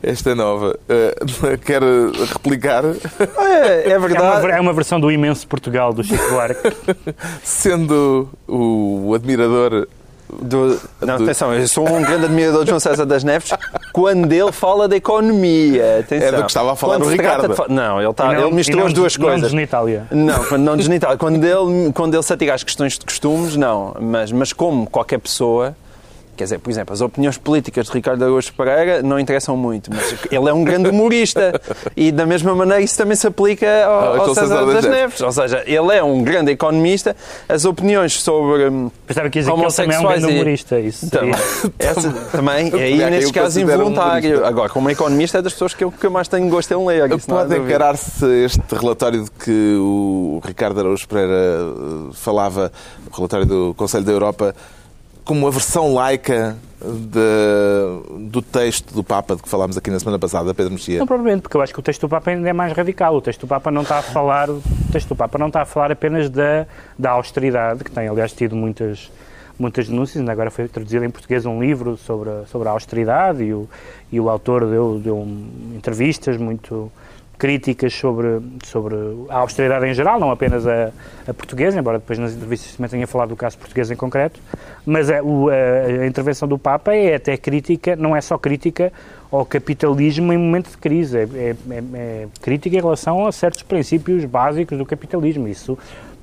Esta 0.02 0.34
nova. 0.34 0.80
Uh, 0.88 1.58
quer 1.58 1.81
replicar? 2.34 2.86
É, 2.86 3.92
é 3.92 4.00
verdade. 4.00 4.06
É 4.15 4.21
uma, 4.21 4.51
é 4.51 4.62
uma, 4.62 4.74
versão 4.74 5.00
do 5.00 5.12
imenso 5.12 5.48
Portugal 5.48 5.94
do 5.94 6.04
Chico 6.04 6.30
Buarque. 6.30 6.75
Sendo 7.44 8.30
o 8.48 9.13
admirador 9.13 9.88
do, 10.30 10.80
não, 11.01 11.18
do... 11.18 11.24
atenção, 11.24 11.54
eu 11.54 11.68
sou 11.68 11.88
um 11.88 12.01
grande 12.01 12.25
admirador 12.25 12.63
de 12.63 12.69
João 12.69 12.80
César 12.80 13.06
das 13.06 13.24
Neves 13.24 13.51
quando 13.94 14.31
ele 14.31 14.51
fala 14.51 14.88
da 14.88 14.95
economia. 14.95 16.00
Atenção. 16.00 16.27
É 16.27 16.31
do 16.31 16.42
que 16.44 16.50
estava 16.50 16.74
a 16.74 16.75
falar 16.75 16.95
quando 16.95 17.07
o 17.07 17.09
Ricardo. 17.09 17.48
De... 17.48 17.74
Não, 17.74 18.01
ele, 18.01 18.13
tá, 18.13 18.33
não, 18.33 18.48
ele 18.48 18.56
misturou 18.56 18.88
as 18.88 18.94
duas 18.94 19.18
não 19.18 19.25
coisas. 19.25 19.54
Não 19.54 19.62
Itália. 19.62 20.06
Não, 20.12 20.57
não 20.57 20.75
Itália. 20.77 21.18
Quando 21.18 21.44
ele, 21.44 21.94
quando 21.94 22.13
ele 22.13 22.24
se 22.24 22.33
atiga 22.33 22.53
às 22.53 22.63
questões 22.63 22.94
de 23.00 23.06
costumes, 23.06 23.56
não. 23.56 23.95
Mas, 24.00 24.31
mas 24.31 24.51
como 24.51 24.88
qualquer 24.89 25.19
pessoa 25.19 25.75
Quer 26.38 26.44
dizer, 26.44 26.60
por 26.60 26.69
exemplo, 26.69 26.94
as 26.94 27.01
opiniões 27.01 27.38
políticas 27.38 27.88
de 27.88 27.94
Ricardo 27.94 28.24
Araújo 28.24 28.54
Pereira 28.54 29.01
não 29.01 29.19
interessam 29.19 29.57
muito, 29.57 29.89
mas 29.92 30.16
ele 30.31 30.50
é 30.50 30.54
um 30.54 30.63
grande 30.63 30.89
humorista 30.89 31.60
e 31.95 32.12
da 32.12 32.25
mesma 32.25 32.54
maneira 32.54 32.81
isso 32.81 32.95
também 32.95 33.16
se 33.16 33.25
aplica 33.25 33.86
ao, 33.86 34.00
ah, 34.00 34.18
ao 34.19 34.36
César 34.36 34.66
das 34.66 34.86
Neves. 34.86 35.19
Ou 35.19 35.31
seja, 35.31 35.63
ele 35.66 35.96
é 35.96 36.03
um 36.03 36.24
grande 36.24 36.51
economista, 36.51 37.15
as 37.50 37.65
opiniões 37.65 38.22
sobre 38.22 38.70
hum, 38.70 38.91
Pensava 39.06 39.29
que 39.29 39.39
homossexuais... 39.39 39.79
Ele 39.79 39.88
também 39.88 39.96
é 39.96 40.00
um 40.00 40.22
grande 40.22 40.34
humorista, 40.36 40.79
isso 40.79 41.10
também, 41.10 41.34
essa, 41.79 42.12
também 42.32 42.72
é 42.79 42.84
aí 42.84 43.10
neste 43.10 43.34
caso 43.34 43.60
involuntário. 43.60 44.46
Agora, 44.46 44.70
como 44.70 44.89
economista 44.89 45.39
é 45.39 45.41
das 45.41 45.53
pessoas 45.53 45.74
que 45.74 45.84
eu 45.84 45.91
que 45.91 46.08
mais 46.10 46.27
tenho 46.27 46.48
gosto 46.50 46.72
em 46.72 46.86
ler. 46.86 47.10
Pode 47.25 47.58
encarar-se 47.58 48.25
este 48.44 48.62
relatório 48.75 49.24
de 49.24 49.32
que 49.32 49.75
o 49.79 50.41
Ricardo 50.46 50.79
Araújo 50.79 51.08
Pereira 51.08 51.34
eh, 51.34 52.13
falava, 52.13 52.72
o 53.12 53.15
relatório 53.15 53.46
do 53.46 53.74
Conselho 53.75 54.06
da 54.06 54.12
Europa, 54.12 54.56
como 55.27 55.46
a 55.46 55.51
versão 55.51 55.93
laica 55.93 56.55
de, 56.81 58.29
do 58.29 58.41
texto 58.41 58.93
do 58.93 59.03
Papa 59.03 59.36
de 59.36 59.43
que 59.43 59.50
falámos 59.50 59.77
aqui 59.77 59.91
na 59.91 60.00
semana 60.00 60.17
passada, 60.17 60.53
Pedro 60.53 60.72
Mexia? 60.72 61.00
Não, 61.00 61.05
provavelmente, 61.05 61.41
porque 61.41 61.57
eu 61.57 61.62
acho 61.62 61.74
que 61.74 61.79
o 61.79 61.84
texto 61.84 62.01
do 62.01 62.10
Papa 62.10 62.31
ainda 62.31 62.48
é 62.50 62.53
mais 62.53 62.72
radical. 62.72 63.13
O 63.13 63.22
texto 63.22 63.41
do 63.41 63.48
Papa 63.48 63.69
não 63.69 63.81
está 63.81 63.98
a 63.98 64.01
falar, 64.01 64.50
o 64.50 64.62
texto 64.89 65.10
do 65.10 65.15
Papa 65.17 65.38
não 65.38 65.48
está 65.48 65.63
a 65.63 65.65
falar 65.65 65.91
apenas 65.91 66.29
da, 66.29 66.65
da 66.98 67.12
austeridade, 67.12 67.84
que 67.84 67.91
tem, 67.91 68.07
aliás, 68.07 68.31
tido 68.31 68.55
muitas, 68.55 69.12
muitas 69.60 69.89
denúncias. 69.89 70.17
Ainda 70.17 70.31
agora 70.31 70.50
foi 70.50 70.69
traduzido 70.69 71.03
em 71.03 71.10
português 71.10 71.46
um 71.46 71.62
livro 71.62 71.98
sobre, 71.98 72.29
a, 72.29 72.46
sobre 72.46 72.69
a 72.69 72.72
austeridade 72.72 73.43
e 73.43 73.53
o, 73.53 73.67
e 74.10 74.22
o 74.22 74.29
autor 74.29 74.65
deu, 74.65 74.98
deu 75.03 75.27
entrevistas 75.75 76.38
muito 76.38 76.89
críticas 77.38 77.94
sobre, 77.94 78.39
sobre 78.63 78.96
a 79.29 79.38
austeridade 79.38 79.86
em 79.86 79.94
geral, 79.94 80.20
não 80.20 80.32
apenas 80.32 80.65
a, 80.65 80.91
a 81.27 81.34
portuguesa, 81.34 81.79
embora 81.79 82.00
depois 82.00 82.17
nas 82.17 82.34
entrevistas 82.34 82.75
também 82.75 82.89
tenha 82.89 83.08
falado 83.08 83.29
do 83.29 83.36
caso 83.36 83.58
português 83.58 83.91
em 83.91 83.96
concreto, 83.96 84.39
mas 84.86 85.10
a, 85.10 85.22
o, 85.22 85.50
a, 85.50 85.53
a, 86.03 86.08
intervenção 86.08 86.48
do 86.48 86.58
Papa 86.58 86.94
é 86.94 87.15
até 87.15 87.38
crítica, 87.38 87.96
não 87.96 88.15
é 88.15 88.22
só 88.22 88.38
crítica 88.38 88.91
ao 89.32 89.46
capitalismo 89.46 90.34
em 90.34 90.38
momento 90.38 90.72
de 90.72 90.77
crise, 90.77 91.17
é, 91.17 91.22
é, 91.22 91.56
é, 91.70 91.84
é 91.94 92.27
crítica 92.41 92.75
em 92.75 92.79
relação 92.79 93.27
a 93.27 93.32
certos 93.32 93.62
princípios 93.62 94.25
básicos 94.25 94.77
do 94.77 94.86
capitalismo. 94.86 95.48
Isso 95.48 95.77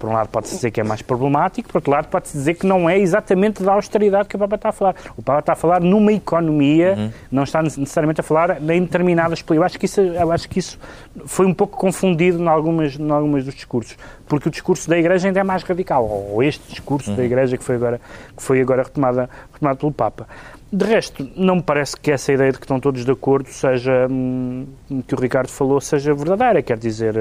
Por 0.04 0.10
um 0.10 0.12
lado 0.12 0.28
pode-se 0.28 0.56
dizer 0.56 0.70
que 0.70 0.82
é 0.82 0.84
mais 0.84 1.00
problemático, 1.00 1.66
por 1.66 1.78
outro 1.78 1.90
lado 1.90 2.08
pode-se 2.08 2.36
dizer 2.36 2.54
que 2.56 2.66
não 2.66 2.90
é 2.90 2.98
exatamente 2.98 3.62
da 3.62 3.72
austeridade 3.72 4.28
que 4.28 4.36
o 4.36 4.38
Papa 4.38 4.56
está 4.56 4.68
a 4.68 4.72
falar. 4.72 4.94
O 5.16 5.22
Papa 5.22 5.38
está 5.38 5.52
a 5.54 5.56
falar 5.56 5.80
numa 5.80 6.12
economia, 6.12 6.94
uhum. 6.94 7.10
não 7.32 7.42
está 7.42 7.62
necessariamente 7.62 8.20
a 8.20 8.22
falar 8.22 8.60
em 8.60 8.82
determinadas 8.82 9.40
políticas. 9.40 9.56
Eu 9.56 9.64
acho 9.64 9.78
que 9.78 9.86
isso, 9.86 10.00
eu 10.02 10.30
acho 10.30 10.46
que 10.46 10.58
isso 10.58 10.78
foi 11.24 11.46
um 11.46 11.54
pouco 11.54 11.78
confundido 11.78 12.38
em 12.38 12.46
algumas, 12.46 12.98
em 12.98 13.10
algumas 13.10 13.46
dos 13.46 13.54
discursos, 13.54 13.96
porque 14.26 14.46
o 14.46 14.50
discurso 14.50 14.90
da 14.90 14.98
Igreja 14.98 15.26
ainda 15.26 15.40
é 15.40 15.42
mais 15.42 15.62
radical, 15.62 16.04
ou 16.04 16.42
este 16.42 16.62
discurso 16.68 17.08
uhum. 17.08 17.16
da 17.16 17.24
Igreja 17.24 17.56
que 17.56 17.64
foi 17.64 17.76
agora, 17.76 17.98
que 18.36 18.42
foi 18.42 18.60
agora 18.60 18.82
retomada, 18.82 19.30
retomado 19.54 19.78
pelo 19.78 19.92
Papa. 19.92 20.28
De 20.70 20.84
resto, 20.84 21.26
não 21.34 21.56
me 21.56 21.62
parece 21.62 21.96
que 21.96 22.10
essa 22.10 22.30
ideia 22.30 22.52
de 22.52 22.58
que 22.58 22.64
estão 22.64 22.78
todos 22.78 23.06
de 23.06 23.10
acordo 23.10 23.48
seja, 23.48 24.06
hum, 24.10 24.66
que 25.06 25.14
o 25.14 25.18
Ricardo 25.18 25.48
falou, 25.48 25.80
seja 25.80 26.12
verdadeira. 26.12 26.60
Quer 26.62 26.76
dizer, 26.76 27.14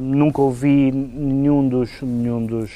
nunca 0.00 0.42
ouvi 0.42 0.90
nenhum 0.90 1.68
dos, 1.68 1.90
nenhum 2.02 2.44
dos 2.44 2.70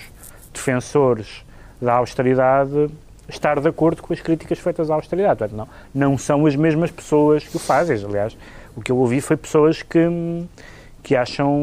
defensores 0.53 1.45
da 1.81 1.95
austeridade 1.95 2.89
estar 3.29 3.59
de 3.61 3.69
acordo 3.69 4.03
com 4.03 4.13
as 4.13 4.21
críticas 4.21 4.59
feitas 4.59 4.91
à 4.91 4.95
austeridade. 4.95 5.39
Portanto, 5.39 5.57
não, 5.95 6.11
não 6.11 6.19
são 6.19 6.47
as 6.47 6.55
mesmas 6.55 6.91
pessoas 6.91 7.47
que 7.47 7.57
o 7.57 7.59
fazem. 7.59 7.97
Aliás, 8.05 8.37
o 8.77 8.81
que 8.81 8.93
eu 8.93 8.97
ouvi 8.97 9.21
foi 9.21 9.37
pessoas 9.37 9.83
que, 9.83 9.99
que 11.03 11.17
acham, 11.17 11.59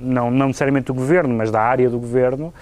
não, 0.00 0.30
não 0.30 0.48
necessariamente 0.48 0.86
do 0.86 0.94
governo, 0.94 1.34
mas 1.34 1.50
da 1.50 1.60
área 1.60 1.88
do 1.90 1.98
governo, 1.98 2.52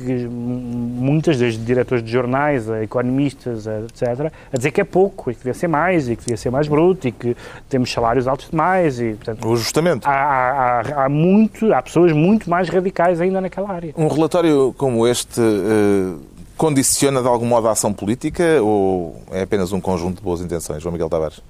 que 0.00 0.26
muitas 0.26 1.38
das 1.38 1.54
diretores 1.54 2.02
de 2.04 2.10
jornais, 2.10 2.68
a 2.70 2.82
economistas, 2.82 3.66
etc., 3.66 4.32
a 4.52 4.56
dizer 4.56 4.70
que 4.70 4.80
é 4.80 4.84
pouco 4.84 5.30
e 5.30 5.34
que 5.34 5.40
devia 5.40 5.54
ser 5.54 5.68
mais 5.68 6.08
e 6.08 6.16
que 6.16 6.22
devia 6.22 6.36
ser 6.36 6.50
mais 6.50 6.68
bruto 6.68 7.08
e 7.08 7.12
que 7.12 7.36
temos 7.68 7.92
salários 7.92 8.26
altos 8.26 8.50
demais 8.50 9.00
e, 9.00 9.12
portanto... 9.14 9.46
O 9.46 9.52
ajustamento. 9.52 10.08
Há, 10.08 10.12
há, 10.12 11.04
há, 11.04 11.08
muito, 11.08 11.72
há 11.72 11.82
pessoas 11.82 12.12
muito 12.12 12.48
mais 12.48 12.68
radicais 12.68 13.20
ainda 13.20 13.40
naquela 13.40 13.70
área. 13.70 13.92
Um 13.96 14.08
relatório 14.08 14.74
como 14.76 15.06
este... 15.06 15.40
Uh 15.40 16.30
condiciona 16.60 17.22
de 17.22 17.26
algum 17.26 17.46
modo 17.46 17.68
a 17.68 17.70
ação 17.70 17.90
política 17.90 18.62
ou 18.62 19.16
é 19.30 19.40
apenas 19.40 19.72
um 19.72 19.80
conjunto 19.80 20.18
de 20.18 20.22
boas 20.22 20.42
intenções, 20.42 20.82
João 20.82 20.92
Miguel 20.92 21.08
Tavares? 21.08 21.40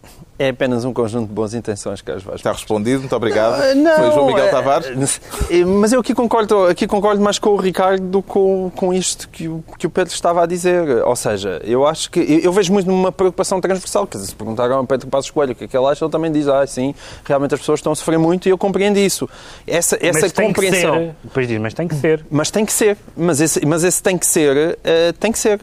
É 0.41 0.49
apenas 0.49 0.87
um 0.87 0.93
conjunto 0.95 1.29
de 1.29 1.35
boas 1.35 1.53
intenções, 1.53 2.01
Carlos 2.01 2.25
Vaz. 2.25 2.37
Está 2.37 2.51
respondido, 2.51 3.01
muito 3.01 3.15
obrigado. 3.15 3.59
Não, 3.75 3.85
não, 3.85 3.97
Foi 3.97 4.11
João 4.11 4.27
Miguel 4.27 4.47
é, 4.47 4.49
Tavares. 4.49 5.21
É, 5.51 5.65
mas 5.69 5.93
eu 5.93 6.01
aqui 6.01 6.15
concordo, 6.15 6.65
aqui 6.65 6.87
concordo 6.87 7.23
mais 7.23 7.39
com 7.39 7.51
o 7.51 7.57
Ricardo 7.57 8.03
do 8.03 8.23
que 8.23 8.31
com, 8.31 8.71
com 8.75 8.95
isto 8.95 9.29
que 9.29 9.49
o, 9.49 9.63
que 9.79 9.87
o 9.87 9.91
Pedro 9.91 10.15
estava 10.15 10.43
a 10.43 10.47
dizer. 10.47 11.05
Ou 11.05 11.17
seja, 11.17 11.61
eu 11.65 11.87
acho 11.87 12.11
que. 12.11 12.21
Eu, 12.21 12.39
eu 12.39 12.53
vejo 12.53 12.73
muito 12.73 12.87
numa 12.87 13.13
preocupação 13.13 13.61
transversal. 13.61 14.07
Quer 14.07 14.17
dizer, 14.17 14.31
se 14.31 14.35
perguntaram 14.35 14.77
ao 14.77 14.87
Pedro 14.87 15.09
Passos 15.09 15.31
Coelho 15.31 15.53
o 15.53 15.55
que 15.55 15.65
é 15.65 15.69
que 15.69 15.77
ele 15.77 15.87
acha, 15.87 16.05
ele 16.05 16.13
também 16.13 16.33
diz: 16.33 16.49
ah, 16.49 16.67
sim, 16.67 16.95
realmente 17.25 17.55
as 17.55 17.61
pessoas 17.61 17.81
estão 17.81 17.93
a 17.93 17.97
sofrer 17.97 18.19
muito 18.19 18.47
e 18.47 18.51
eu 18.51 18.57
compreendo 18.57 18.99
isso. 18.99 19.29
Essa, 19.67 19.99
essa 20.01 20.21
mas 20.23 20.33
compreensão. 20.33 20.93
Tem 20.93 21.01
que 21.01 21.07
ser. 21.07 21.17
Depois 21.23 21.49
diz, 21.49 21.61
mas 21.61 21.75
tem 21.75 21.89
que 21.89 21.95
ser. 21.97 22.27
Mas 22.31 22.51
tem 22.51 22.65
que 22.65 22.73
ser. 22.73 22.97
Mas 23.15 23.41
esse, 23.43 23.67
mas 23.67 23.85
esse 23.85 24.03
tem 24.03 24.17
que 24.17 24.27
ser, 24.27 24.79
uh, 24.79 25.13
tem 25.19 25.33
que 25.33 25.39
ser. 25.39 25.61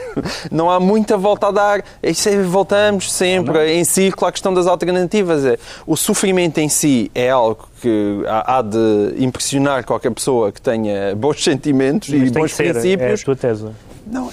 não 0.50 0.70
há 0.70 0.80
muita 0.80 1.18
volta 1.18 1.48
a 1.48 1.50
dar. 1.50 1.84
Isso 2.02 2.26
é, 2.28 2.42
voltamos 2.42 3.12
sempre 3.12 3.52
não. 3.52 3.66
em 3.66 3.84
círculo 4.14 4.28
à 4.28 4.32
questão 4.32 4.54
das 4.54 4.66
alternativas. 4.66 5.44
É, 5.44 5.58
o 5.86 5.96
sofrimento 5.96 6.58
em 6.58 6.68
si 6.68 7.10
é 7.14 7.30
algo 7.30 7.68
que 7.80 8.22
há, 8.26 8.62
de 8.62 9.14
impressionar 9.22 9.84
qualquer 9.84 10.10
pessoa 10.12 10.52
que 10.52 10.62
tenha 10.62 11.14
bons 11.14 11.42
sentimentos 11.42 12.08
Mas 12.08 12.28
e 12.28 12.30
bons 12.30 12.52
ser, 12.52 12.72
princípios. 12.72 13.10
É 13.10 13.22
a 13.22 13.24
tua 13.24 13.36
tese. 13.36 13.66
Não, 14.06 14.30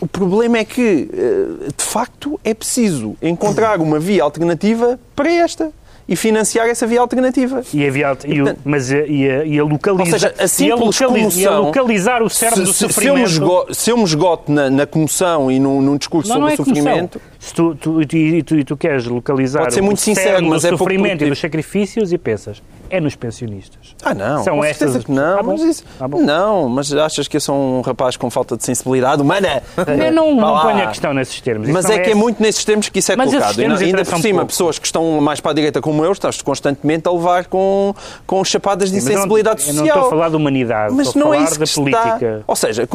o 0.00 0.06
problema 0.06 0.58
é 0.58 0.64
que, 0.64 1.08
eh, 1.12 1.68
de 1.76 1.84
facto, 1.84 2.40
é 2.42 2.54
preciso 2.54 3.14
encontrar 3.20 3.78
uma 3.78 3.98
via 3.98 4.22
alternativa 4.22 4.98
para 5.14 5.30
esta 5.30 5.70
e 6.08 6.16
financiar 6.16 6.66
essa 6.68 6.86
via 6.86 7.00
alternativa. 7.00 7.62
E 7.74 7.86
a 7.86 7.90
via, 7.90 8.16
e, 8.24 8.40
o, 8.40 8.56
mas 8.64 8.90
a, 8.90 8.98
e, 9.00 9.28
a, 9.28 9.44
e 9.44 9.58
a 9.58 9.64
localizar, 9.64 10.06
ou 10.06 10.06
seja, 10.06 10.34
a 10.38 10.48
simples 10.48 10.98
comoção, 10.98 11.52
a 11.52 11.58
localizar 11.58 12.22
o 12.22 12.30
se, 12.30 12.48
do 12.48 12.72
sofrimento. 12.72 13.00
Se 13.00 13.06
eu 13.06 13.16
me 13.16 13.22
esgoto, 13.22 13.74
se 13.74 13.90
eu 13.90 13.96
me 13.98 14.04
esgoto 14.04 14.52
na, 14.52 14.70
na 14.70 14.86
comoção 14.86 15.50
e 15.50 15.58
num, 15.58 15.82
num 15.82 15.96
discurso 15.96 16.28
não, 16.28 16.36
sobre 16.36 16.44
não 16.44 16.50
é 16.50 16.54
o 16.54 16.56
sofrimento... 16.56 17.18
Comoção 17.18 17.35
se 17.38 17.54
tu, 17.54 17.74
tu, 17.74 18.00
tu, 18.06 18.44
tu, 18.44 18.64
tu 18.64 18.76
queres 18.76 19.06
localizar 19.06 19.60
Pode 19.60 19.74
ser 19.74 19.82
muito 19.82 20.00
sincero, 20.00 20.44
mas 20.46 20.62
do 20.62 20.68
é 20.68 20.70
sofrimento 20.70 21.24
e 21.24 21.28
dos 21.28 21.38
sacrifícios 21.38 22.12
e 22.12 22.18
pensas, 22.18 22.62
é 22.88 23.00
nos 23.00 23.16
pensionistas. 23.16 23.94
Ah, 24.02 24.14
não. 24.14 24.44
São 24.44 24.64
estas 24.64 25.04
que 25.04 25.10
não. 25.10 25.38
Ah, 25.38 25.42
mas 25.42 25.60
isso, 25.62 25.84
ah, 26.00 26.08
não, 26.08 26.68
mas 26.68 26.92
achas 26.92 27.28
que 27.28 27.36
eu 27.36 27.40
sou 27.40 27.56
um 27.56 27.80
rapaz 27.80 28.16
com 28.16 28.30
falta 28.30 28.56
de 28.56 28.64
sensibilidade 28.64 29.22
humana? 29.22 29.62
Eu 30.06 30.12
não, 30.12 30.34
não 30.34 30.60
ponho 30.60 30.82
a 30.82 30.86
questão 30.88 31.12
nesses 31.12 31.40
termos. 31.40 31.68
Mas 31.68 31.88
é, 31.88 31.94
é 31.94 31.98
que 32.00 32.10
é 32.10 32.14
muito 32.14 32.42
nesses 32.42 32.64
termos 32.64 32.88
que 32.88 32.98
isso 32.98 33.12
é 33.12 33.16
mas 33.16 33.30
colocado. 33.30 33.60
E 33.60 33.64
ainda 33.64 34.04
por 34.04 34.18
cima, 34.18 34.40
pouco. 34.40 34.46
pessoas 34.46 34.78
que 34.78 34.86
estão 34.86 35.20
mais 35.20 35.40
para 35.40 35.50
a 35.52 35.54
direita 35.54 35.80
como 35.80 36.04
eu, 36.04 36.12
estás 36.12 36.40
constantemente 36.42 37.08
a 37.08 37.12
levar 37.12 37.46
com, 37.46 37.94
com 38.26 38.44
chapadas 38.44 38.90
de 38.90 38.98
insensibilidade 38.98 39.62
social. 39.62 39.86
Eu 39.86 39.86
não 39.86 39.94
estou 39.94 40.06
a 40.06 40.10
falar 40.10 40.28
de 40.28 40.36
humanidade, 40.36 40.94
mas 40.94 41.08
estou 41.08 41.22
não 41.22 41.32
a 41.32 41.36
é 41.36 41.38
falar 41.38 41.60
é 41.60 41.64
isso 41.64 41.80
da 41.80 41.82
política. 41.82 42.44
Ou 42.46 42.56
seja, 42.56 42.88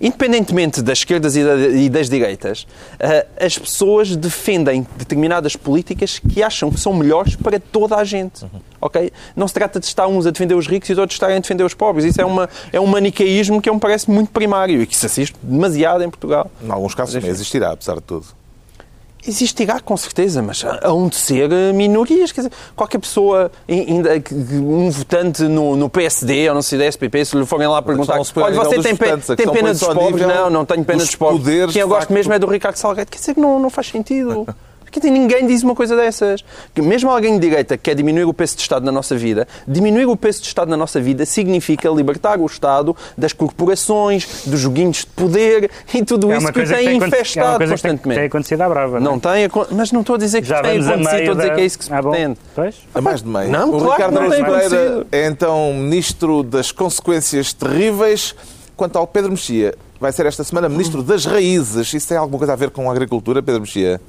independentemente 0.00 0.82
das 0.82 0.98
esquerdas 0.98 1.36
e 1.36 1.88
das 1.88 2.08
direitas, 2.08 2.66
eh, 2.98 3.26
as 3.38 3.58
pessoas 3.58 3.79
defendem 4.16 4.50
defendem 4.60 4.86
determinadas 4.96 5.56
políticas 5.56 6.18
que 6.18 6.42
acham 6.42 6.70
que 6.70 6.80
são 6.80 6.92
melhores 6.92 7.36
para 7.36 7.58
toda 7.60 7.96
a 7.96 8.04
gente. 8.04 8.44
Uhum. 8.44 8.60
Ok? 8.80 9.12
Não 9.36 9.46
se 9.46 9.54
trata 9.54 9.78
de 9.78 9.86
estar 9.86 10.06
uns 10.06 10.26
a 10.26 10.30
defender 10.30 10.54
os 10.54 10.66
ricos 10.66 10.88
e 10.88 10.92
outros 10.92 11.14
estarem 11.14 11.36
a 11.36 11.40
defender 11.40 11.64
os 11.64 11.74
pobres. 11.74 12.04
Isso 12.04 12.20
é, 12.20 12.24
uma, 12.24 12.48
é 12.72 12.80
um 12.80 12.86
manicaísmo 12.86 13.60
que 13.60 13.70
me 13.70 13.80
parece 13.80 14.10
muito 14.10 14.30
primário 14.30 14.82
e 14.82 14.86
que 14.86 14.96
se 14.96 15.06
assiste 15.06 15.36
demasiado 15.42 16.02
em 16.02 16.10
Portugal. 16.10 16.50
Em 16.62 16.70
alguns 16.70 16.94
casos 16.94 17.14
existirá, 17.22 17.72
apesar 17.72 17.96
de 17.96 18.02
tudo. 18.02 18.26
Existirá, 19.26 19.80
com 19.80 19.96
certeza, 19.96 20.42
mas 20.42 20.64
hão 20.82 21.08
de 21.08 21.16
ser 21.16 21.52
eh, 21.52 21.72
minorias. 21.72 22.32
Quer 22.32 22.42
dizer, 22.42 22.52
qualquer 22.74 22.98
pessoa, 22.98 23.50
um 23.68 24.90
votante 24.90 25.42
no, 25.42 25.76
no 25.76 25.88
PSD 25.90 26.48
ou 26.48 26.54
não 26.54 26.62
sei 26.62 26.78
da 26.78 26.86
SPP, 26.86 27.24
se 27.24 27.36
lhe 27.36 27.44
forem 27.44 27.68
lá 27.68 27.82
perguntar 27.82 28.14
olha, 28.36 28.54
você 28.54 28.82
tem, 28.82 28.96
tem 29.36 29.48
pena 29.48 29.72
dos 29.72 29.82
pobres? 29.82 30.26
Não, 30.26 30.50
não 30.50 30.64
tenho 30.64 30.84
pena 30.84 30.98
dos 30.98 31.14
pobres. 31.14 31.72
Quem 31.72 31.82
eu 31.82 31.88
gosto 31.88 32.12
mesmo 32.12 32.32
é 32.32 32.38
do 32.38 32.46
Ricardo 32.46 32.76
Salgueiro. 32.76 33.10
Quer 33.10 33.18
dizer, 33.18 33.36
não, 33.36 33.58
não 33.58 33.70
faz 33.70 33.88
sentido. 33.88 34.46
Porque 34.90 35.08
ninguém 35.10 35.46
diz 35.46 35.62
uma 35.62 35.74
coisa 35.74 35.94
dessas. 35.94 36.44
Que 36.74 36.82
mesmo 36.82 37.10
alguém 37.10 37.34
de 37.34 37.48
direita 37.48 37.76
que 37.76 37.84
quer 37.84 37.94
diminuir 37.94 38.24
o 38.24 38.34
peso 38.34 38.56
de 38.56 38.62
Estado 38.62 38.84
na 38.84 38.92
nossa 38.92 39.16
vida, 39.16 39.46
diminuir 39.66 40.06
o 40.06 40.16
peso 40.16 40.40
de 40.40 40.48
Estado 40.48 40.68
na 40.68 40.76
nossa 40.76 41.00
vida 41.00 41.24
significa 41.24 41.88
libertar 41.90 42.38
o 42.38 42.46
Estado 42.46 42.96
das 43.16 43.32
corporações, 43.32 44.44
dos 44.46 44.60
joguinhos 44.60 44.98
de 44.98 45.06
poder 45.06 45.70
e 45.92 46.04
tudo 46.04 46.30
é 46.32 46.38
isso 46.38 46.52
que 46.52 46.66
tem, 46.66 46.96
infestado 46.96 47.62
é 47.62 47.68
constantemente. 47.68 48.02
Tem, 48.02 48.14
tem 48.14 48.24
acontecido 48.26 48.60
à 48.62 48.68
brava. 48.68 49.00
Não, 49.00 49.12
não 49.12 49.20
tem, 49.20 49.48
mas 49.70 49.92
não 49.92 50.00
estou 50.00 50.16
a 50.16 50.18
dizer 50.18 50.42
que 50.42 50.48
Já 50.48 50.62
tem 50.62 50.80
acontecido, 50.80 51.18
estou 51.18 51.32
a 51.32 51.36
dizer 51.36 51.54
que 51.54 51.60
é 51.60 51.64
isso 51.64 51.78
que 51.78 51.84
se 51.84 51.92
ah, 51.92 52.02
pretende. 52.02 52.38
Pois? 52.54 52.76
A 52.94 53.00
mais 53.00 53.22
de 53.22 53.28
meio. 53.28 53.50
Não, 53.50 53.68
o 53.68 53.78
claro 53.78 53.90
Ricardo 53.92 54.18
Araújo 54.18 54.44
Pereira 54.44 55.06
é 55.12 55.26
então 55.26 55.72
ministro 55.74 56.42
das 56.42 56.72
consequências 56.72 57.52
terríveis. 57.52 58.34
Quanto 58.76 58.96
ao 58.96 59.06
Pedro 59.06 59.32
Mexia, 59.32 59.74
vai 60.00 60.10
ser 60.10 60.24
esta 60.24 60.42
semana 60.42 60.68
ministro 60.68 61.02
das 61.02 61.26
raízes. 61.26 61.92
Isso 61.92 62.08
tem 62.08 62.16
alguma 62.16 62.38
coisa 62.38 62.54
a 62.54 62.56
ver 62.56 62.70
com 62.70 62.88
a 62.88 62.92
agricultura, 62.92 63.42
Pedro 63.42 63.60
Mexia? 63.60 64.00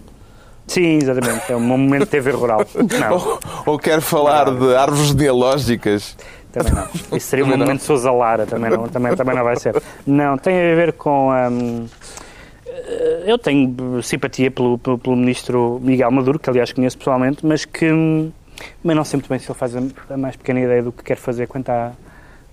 Sim, 0.72 1.00
exatamente. 1.02 1.52
É 1.52 1.56
um 1.56 1.60
momento 1.60 2.06
de 2.06 2.10
TV 2.12 2.32
rural. 2.32 2.62
Ou, 3.12 3.40
ou 3.74 3.80
quer 3.80 4.00
falar 4.00 4.50
não. 4.50 4.58
de 4.58 4.74
árvores 4.74 5.10
genealógicas? 5.10 6.16
Também 6.50 6.74
não. 6.74 6.88
Isso 7.18 7.28
seria 7.28 7.44
um 7.44 7.50
momento 7.50 7.80
de 7.80 7.84
Sousa 7.84 8.10
Lara. 8.10 8.46
Também 8.46 8.72
não, 8.72 8.88
também, 8.88 9.14
também 9.14 9.36
não 9.36 9.44
vai 9.44 9.58
ser. 9.58 9.76
Não, 10.08 10.38
tem 10.38 10.56
a 10.72 10.76
ver 10.76 10.94
com... 10.94 11.30
Um, 11.30 11.86
eu 13.26 13.38
tenho 13.38 14.02
simpatia 14.02 14.50
pelo, 14.50 14.78
pelo, 14.78 14.98
pelo, 14.98 15.16
ministro 15.18 15.78
Miguel 15.84 16.10
Maduro, 16.10 16.40
que 16.40 16.50
aliás 16.50 16.72
conheço 16.72 16.98
pessoalmente, 16.98 17.46
mas 17.46 17.66
que 17.66 18.32
mas 18.82 18.96
não 18.96 19.04
sei 19.04 19.18
muito 19.18 19.28
bem 19.28 19.40
se 19.40 19.52
ele 19.52 19.60
faz 19.60 19.74
a, 19.76 20.18
mais 20.18 20.38
pequena 20.38 20.62
ideia 20.62 20.82
do 20.82 20.92
que 20.94 21.04
quer 21.04 21.18
fazer 21.18 21.48
quanto 21.48 21.70
à, 21.70 21.92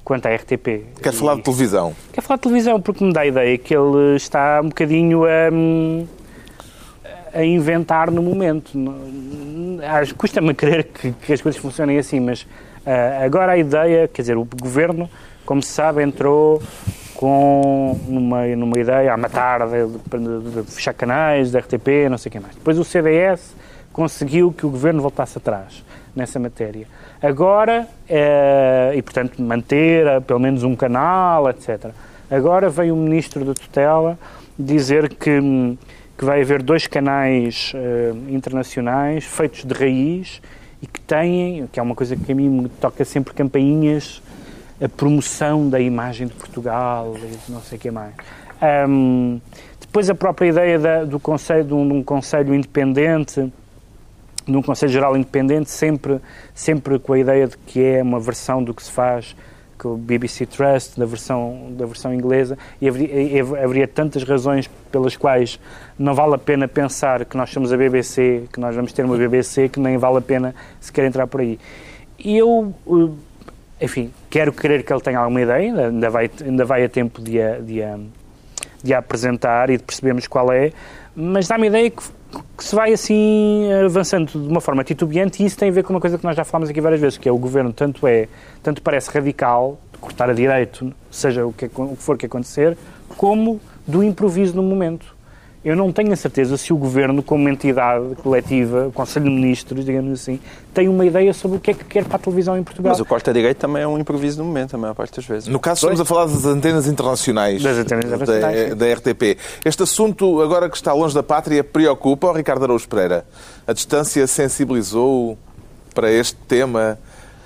quanto 0.03 0.27
à 0.27 0.35
RTP. 0.35 0.87
Quer 1.01 1.13
falar 1.13 1.37
de 1.37 1.43
televisão? 1.43 1.95
Quer 2.13 2.21
falar 2.23 2.37
de 2.37 2.43
televisão, 2.43 2.81
porque 2.81 3.05
me 3.05 3.13
dá 3.13 3.21
a 3.21 3.27
ideia 3.27 3.57
que 3.59 3.75
ele 3.75 4.17
está 4.17 4.61
um 4.61 4.71
bocadinho 4.71 5.25
a... 5.25 5.53
Um, 5.53 6.07
a 7.33 7.45
inventar 7.45 8.11
no 8.11 8.23
momento. 8.23 8.73
Custa-me 10.17 10.55
crer 10.55 10.85
que, 10.85 11.13
que, 11.13 11.33
as 11.33 11.41
coisas 11.41 11.61
funcionem 11.61 11.99
assim, 11.99 12.21
mas 12.21 12.43
uh, 12.43 13.25
agora 13.25 13.53
a 13.53 13.59
ideia, 13.59 14.09
quer 14.09 14.23
dizer, 14.23 14.37
o 14.37 14.45
governo, 14.45 15.09
como 15.45 15.63
se 15.63 15.71
sabe, 15.71 16.03
entrou 16.03 16.63
com 17.15 17.99
numa, 18.07 18.47
numa 18.47 18.79
ideia 18.79 19.13
a 19.13 19.17
matar, 19.17 19.67
de, 19.67 20.63
de, 20.63 20.71
fechar 20.71 20.95
canais, 20.95 21.51
da 21.51 21.59
RTP, 21.59 22.09
não 22.09 22.17
sei 22.17 22.31
o 22.31 22.33
que 22.33 22.41
mais. 22.41 22.55
Depois 22.55 22.79
o 22.79 22.85
CDS 22.85 23.57
conseguiu 23.93 24.53
que 24.53 24.65
o 24.65 24.71
governo 24.71 25.03
voltasse 25.03 25.39
atrás 25.39 25.85
nessa 26.15 26.39
matéria. 26.39 26.87
Agora, 27.21 27.89
uh, 28.09 28.95
e 28.95 29.03
portanto 29.03 29.43
manter 29.43 30.07
uh, 30.07 30.23
pelo 30.23 30.39
menos 30.39 30.63
um 30.63 30.77
canal, 30.77 31.51
etc. 31.51 31.91
Agora 32.31 32.69
veio 32.69 32.95
o 32.95 32.97
ministro 32.97 33.45
da 33.45 33.55
tutela 33.55 34.17
dizer 34.57 35.09
que 35.09 35.41
hum, 35.41 35.77
que 36.19 36.25
vai 36.25 36.43
haver 36.43 36.61
dois 36.61 36.89
canais 36.89 37.73
uh, 37.75 38.35
internacionais 38.35 39.25
feitos 39.25 39.65
de 39.65 39.73
raiz 39.73 40.43
e 40.83 40.87
que 40.87 41.01
têm, 41.01 41.69
que 41.73 41.79
é 41.79 41.83
uma 41.83 41.95
coisa 41.95 42.17
que 42.17 42.33
a 42.33 42.35
mim 42.35 42.49
me 42.49 42.69
toca 42.69 43.05
sempre 43.05 43.33
campainhas, 43.33 44.21
a 44.83 44.89
promoção 44.89 45.71
da 45.71 45.79
imagem 45.79 46.27
de 46.27 46.35
Portugal 46.35 47.15
e 47.17 47.53
não 47.53 47.61
sei 47.61 47.79
o 47.79 47.81
que 47.81 47.91
mais. 47.93 48.15
Um, 48.89 49.41
depois 49.81 50.11
a 50.11 50.15
própria 50.15 50.49
ideia 50.49 50.79
da, 50.79 51.05
do 51.05 51.21
conselho, 51.21 51.65
de 51.65 51.75
um, 51.75 51.87
de 51.87 51.95
um 51.95 52.03
conselho 52.03 52.53
independente, 52.53 53.53
de 54.47 54.57
um 54.57 54.63
conselho 54.63 54.91
geral 54.91 55.17
independente, 55.17 55.71
sempre, 55.71 56.19
sempre 56.53 56.99
com 56.99 57.13
a 57.13 57.19
ideia 57.19 57.47
de 57.47 57.57
que 57.59 57.81
é 57.81 58.03
uma 58.03 58.19
versão 58.19 58.63
do 58.63 58.75
que 58.75 58.83
se 58.83 58.91
faz 58.91 59.37
com 59.79 59.95
o 59.95 59.97
BBC 59.97 60.45
Trust, 60.47 60.99
da 60.99 61.07
versão, 61.07 61.69
da 61.71 61.87
versão 61.87 62.13
inglesa, 62.13 62.59
e 62.81 62.89
haveria, 62.89 63.43
haveria 63.43 63.89
tantas 63.89 64.25
razões 64.25 64.69
pelas 64.91 65.17
quais 65.17 65.59
não 65.99 66.15
vale 66.15 66.35
a 66.35 66.39
pena 66.39 66.67
pensar 66.67 67.25
que 67.25 67.37
nós 67.37 67.51
somos 67.51 67.73
a 67.73 67.77
BBC, 67.77 68.45
que 68.53 68.59
nós 68.59 68.75
vamos 68.75 68.93
ter 68.93 69.05
uma 69.05 69.17
BBC, 69.17 69.69
que 69.69 69.79
nem 69.79 69.97
vale 69.97 70.19
a 70.19 70.21
pena 70.21 70.55
sequer 70.81 71.05
entrar 71.05 71.27
por 71.27 71.41
aí. 71.41 71.59
E 72.19 72.37
eu, 72.37 72.75
eh, 73.81 73.85
enfim, 73.85 74.13
quero 74.29 74.53
crer 74.53 74.83
que 74.83 74.93
ele 74.93 75.01
tenha 75.01 75.21
alguma 75.21 75.41
ideia, 75.41 75.87
ainda 75.87 76.11
vai, 76.11 76.31
ainda 76.45 76.65
vai 76.65 76.85
a 76.85 76.89
tempo 76.89 77.23
de 77.23 77.41
a, 77.41 77.59
de, 77.59 77.83
a, 77.83 77.99
de 78.83 78.95
a 78.95 78.99
apresentar 78.99 79.71
e 79.71 79.77
de 79.77 79.83
percebermos 79.85 80.27
qual 80.27 80.53
é, 80.53 80.73
mas 81.21 81.49
dá-me 81.49 81.65
a 81.65 81.67
ideia 81.67 81.91
que, 81.91 82.03
que, 82.57 82.65
se 82.65 82.75
vai 82.77 82.93
assim 82.93 83.69
avançando 83.85 84.31
de 84.31 84.49
uma 84.49 84.61
forma 84.61 84.85
titubeante 84.85 85.43
e 85.43 85.47
isso 85.47 85.59
tem 85.59 85.69
a 85.69 85.73
ver 85.73 85.83
com 85.83 85.93
uma 85.93 86.01
coisa 86.01 86.17
que 86.17 86.25
nós 86.25 86.37
já 86.37 86.45
falámos 86.45 86.71
aqui 86.71 86.81
várias 86.81 87.01
vezes, 87.01 87.19
que 87.19 87.29
é 87.29 87.33
o 87.33 87.37
governo 87.37 87.73
tanto 87.73 88.07
é, 88.07 88.29
tanto 88.63 88.81
parece 88.81 89.11
radical, 89.11 89.81
cortar 90.01 90.31
a 90.31 90.33
direito, 90.33 90.93
seja 91.11 91.45
o 91.45 91.53
que, 91.53 91.65
o 91.65 91.97
que 91.97 92.03
for 92.03 92.17
que 92.17 92.27
acontecer, 92.27 92.79
como 93.17 93.61
do 93.85 94.05
improviso 94.05 94.55
no 94.55 94.63
momento. 94.63 95.18
Eu 95.65 95.75
não 95.75 95.93
tenho 95.93 96.12
a 96.12 96.17
certeza 96.17 96.57
se 96.57 96.73
o 96.73 96.77
Governo, 96.77 97.23
como 97.23 97.49
entidade 97.49 98.15
coletiva, 98.23 98.87
o 98.87 98.93
Conselho 98.93 99.25
de 99.25 99.33
Ministros, 99.33 99.85
digamos 99.85 100.21
assim, 100.21 100.38
tem 100.73 100.88
uma 100.88 101.05
ideia 101.05 101.35
sobre 101.35 101.57
o 101.57 101.61
que 101.61 101.73
é 101.73 101.75
que 101.75 101.85
quer 101.85 102.05
para 102.05 102.17
a 102.17 102.19
televisão 102.19 102.57
em 102.57 102.62
Portugal. 102.62 102.93
Mas 102.93 103.00
o 103.00 103.05
corta-direito 103.05 103.59
também 103.59 103.83
é 103.83 103.87
um 103.87 103.99
improviso 103.99 104.38
no 104.38 104.45
momento, 104.45 104.75
a 104.75 104.79
maior 104.79 104.95
parte 104.95 105.17
das 105.17 105.27
vezes. 105.27 105.49
No 105.49 105.59
caso, 105.59 105.81
estamos 105.81 106.00
a 106.00 106.05
falar 106.05 106.27
das 106.27 106.45
antenas 106.45 106.87
internacionais, 106.87 107.61
das 107.61 107.77
antenas 107.77 108.05
internacionais 108.05 108.69
da, 108.71 108.75
da, 108.87 108.95
RTP. 108.95 109.37
Este 109.65 109.83
assunto, 109.83 110.41
agora 110.41 110.71
que 110.71 110.77
está 110.77 110.93
longe 110.93 111.15
da 111.15 111.25
pátria, 111.25 111.65
preocupa 111.65 112.29
o 112.29 112.33
Ricardo 112.33 112.62
Araújo 112.62 112.88
Pereira? 112.88 113.27
A 113.67 113.73
distância 113.73 114.27
sensibilizou 114.29 115.37
para 115.93 116.11
este 116.12 116.37
tema 116.47 116.99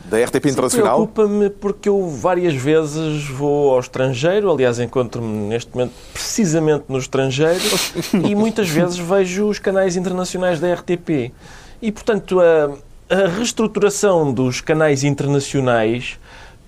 da 0.04 0.18
RTP 0.24 0.46
Internacional? 0.46 1.06
Preocupa-me 1.06 1.50
porque 1.50 1.88
eu 1.88 2.08
várias 2.08 2.54
vezes 2.54 3.24
vou 3.28 3.74
ao 3.74 3.80
estrangeiro, 3.80 4.50
aliás, 4.50 4.78
encontro-me 4.78 5.48
neste 5.48 5.72
momento 5.74 5.92
precisamente 6.12 6.84
no 6.88 6.98
estrangeiro 6.98 7.60
e 8.28 8.34
muitas 8.34 8.68
vezes 8.68 8.98
vejo 8.98 9.48
os 9.48 9.58
canais 9.58 9.96
internacionais 9.96 10.60
da 10.60 10.72
RTP. 10.74 11.32
E, 11.80 11.90
portanto, 11.90 12.40
a, 12.40 12.72
a 13.14 13.28
reestruturação 13.28 14.32
dos 14.32 14.60
canais 14.60 15.04
internacionais 15.04 16.18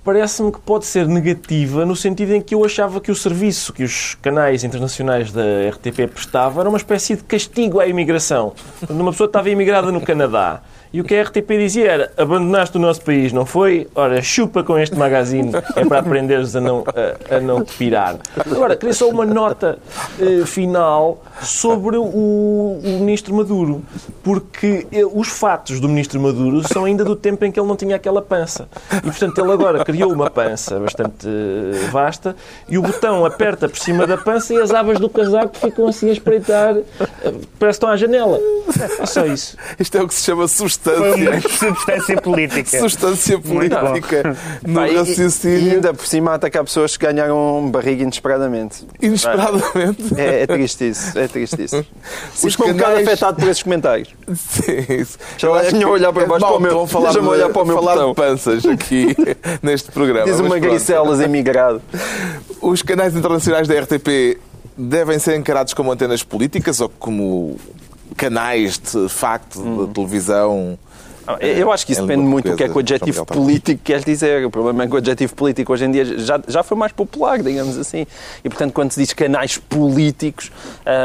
parece-me 0.04 0.52
que 0.52 0.60
pode 0.60 0.84
ser 0.84 1.08
negativa 1.08 1.86
no 1.86 1.96
sentido 1.96 2.34
em 2.34 2.40
que 2.42 2.54
eu 2.54 2.62
achava 2.62 3.00
que 3.00 3.10
o 3.10 3.14
serviço 3.14 3.72
que 3.72 3.82
os 3.82 4.14
canais 4.16 4.62
internacionais 4.62 5.32
da 5.32 5.42
RTP 5.70 6.12
prestavam 6.12 6.60
era 6.60 6.68
uma 6.68 6.76
espécie 6.76 7.16
de 7.16 7.24
castigo 7.24 7.80
à 7.80 7.86
imigração. 7.86 8.52
Quando 8.86 9.00
uma 9.00 9.12
pessoa 9.12 9.26
estava 9.26 9.48
imigrada 9.48 9.90
no 9.90 10.02
Canadá 10.02 10.60
e 10.94 11.00
o 11.00 11.04
que 11.04 11.12
a 11.16 11.24
RTP 11.24 11.48
dizia 11.58 11.90
era: 11.90 12.12
abandonaste 12.16 12.76
o 12.76 12.80
nosso 12.80 13.02
país, 13.02 13.32
não 13.32 13.44
foi? 13.44 13.88
Ora, 13.96 14.22
chupa 14.22 14.62
com 14.62 14.78
este 14.78 14.94
magazine, 14.94 15.50
é 15.74 15.84
para 15.84 15.98
aprenderes 15.98 16.54
a 16.54 16.60
não, 16.60 16.84
a, 16.86 17.34
a 17.34 17.40
não 17.40 17.64
te 17.64 17.76
pirar. 17.76 18.16
Agora, 18.38 18.76
queria 18.76 18.94
só 18.94 19.08
uma 19.08 19.26
nota 19.26 19.76
uh, 20.20 20.46
final 20.46 21.20
sobre 21.42 21.96
o, 21.96 22.04
o, 22.04 22.80
ministro 23.00 23.34
Maduro, 23.34 23.82
porque 24.22 24.86
uh, 24.92 25.18
os 25.18 25.28
fatos 25.28 25.80
do 25.80 25.88
ministro 25.88 26.20
Maduro 26.20 26.66
são 26.66 26.84
ainda 26.84 27.04
do 27.04 27.16
tempo 27.16 27.44
em 27.44 27.52
que 27.52 27.58
ele 27.58 27.66
não 27.66 27.76
tinha 27.76 27.96
aquela 27.96 28.22
pança. 28.22 28.68
E, 28.96 29.00
portanto, 29.00 29.38
ele 29.38 29.52
agora 29.52 29.84
criou 29.84 30.12
uma 30.12 30.30
pança 30.30 30.78
bastante 30.78 31.26
uh, 31.26 31.90
vasta 31.90 32.36
e 32.68 32.78
o 32.78 32.82
botão 32.82 33.24
aperta 33.24 33.68
por 33.68 33.78
cima 33.78 34.06
da 34.06 34.16
pança 34.16 34.54
e 34.54 34.60
as 34.60 34.72
abas 34.72 34.98
do 34.98 35.08
casaco 35.08 35.56
ficam 35.56 35.88
assim 35.88 36.08
a 36.08 36.12
espreitar, 36.12 36.76
parece 37.22 37.48
que 37.58 37.66
estão 37.66 37.88
à 37.88 37.96
janela. 37.96 38.38
É 39.00 39.06
só 39.06 39.26
isso. 39.26 39.56
Isto 39.78 39.98
é 39.98 40.02
o 40.02 40.08
que 40.08 40.14
se 40.14 40.22
chama 40.22 40.48
substância. 40.48 41.40
substância 41.40 42.20
política. 42.20 42.78
Substância 42.78 43.38
política 43.38 44.36
no 44.66 44.74
Pai, 44.74 44.94
raciocínio. 44.94 45.58
E 45.58 45.70
ainda 45.72 45.94
por 45.94 46.06
cima 46.06 46.34
atacar 46.34 46.64
pessoas 46.64 46.96
que 46.96 47.06
ganharam 47.06 47.70
barriga 47.70 48.02
inesperadamente. 48.02 48.86
Inesperadamente? 49.00 50.14
É, 50.16 50.42
é 50.42 50.46
triste 50.46 50.88
isso. 50.88 51.18
É 51.18 51.23
triste 51.28 51.62
isso. 51.62 51.84
Sinto-me 52.34 52.56
canais... 52.56 52.74
um 52.74 52.78
bocado 52.78 52.96
afetado 52.96 53.40
por 53.40 53.48
esses 53.48 53.62
comentários. 53.62 54.08
Sim, 54.34 54.86
isso. 55.00 55.18
Já 55.36 55.48
é 55.62 55.72
melhor 55.72 55.90
olhar 55.92 56.12
para 56.12 56.26
baixo 56.26 56.46
para 56.46 56.56
o 56.56 56.60
meu, 56.60 56.86
falar 56.86 57.12
de, 57.12 57.18
olhar 57.18 57.48
para 57.50 57.62
o 57.62 57.66
meu 57.66 57.76
falar 57.76 58.06
de 58.06 58.14
panças 58.14 58.66
aqui 58.66 59.16
neste 59.62 59.90
programa. 59.90 60.24
Diz 60.24 60.40
uma 60.40 60.58
gricelas 60.58 61.20
emigrado. 61.20 61.82
Os 62.60 62.82
canais 62.82 63.14
internacionais 63.14 63.68
da 63.68 63.78
RTP 63.80 64.38
devem 64.76 65.18
ser 65.18 65.36
encarados 65.36 65.74
como 65.74 65.92
antenas 65.92 66.22
políticas 66.22 66.80
ou 66.80 66.88
como 66.88 67.56
canais 68.16 68.78
de 68.78 69.08
facto 69.08 69.86
de 69.86 69.92
televisão 69.92 70.78
ah, 70.80 70.83
eu 71.40 71.72
acho 71.72 71.86
que 71.86 71.92
isso 71.92 72.02
é 72.02 72.06
depende 72.06 72.26
muito 72.26 72.50
do 72.50 72.56
que 72.56 72.64
é 72.64 72.68
que 72.68 72.76
o 72.76 72.78
adjetivo 72.78 73.24
político 73.24 73.80
quer 73.82 74.00
dizer. 74.00 74.44
O 74.44 74.50
problema 74.50 74.84
é 74.84 74.86
que 74.86 74.94
o 74.94 74.96
adjetivo 74.96 75.34
político 75.34 75.72
hoje 75.72 75.84
em 75.84 75.90
dia 75.90 76.04
já, 76.18 76.40
já 76.46 76.62
foi 76.62 76.76
mais 76.76 76.92
popular, 76.92 77.42
digamos 77.42 77.78
assim. 77.78 78.06
E, 78.44 78.48
portanto, 78.48 78.72
quando 78.72 78.92
se 78.92 79.00
diz 79.00 79.12
canais 79.12 79.56
políticos, 79.56 80.50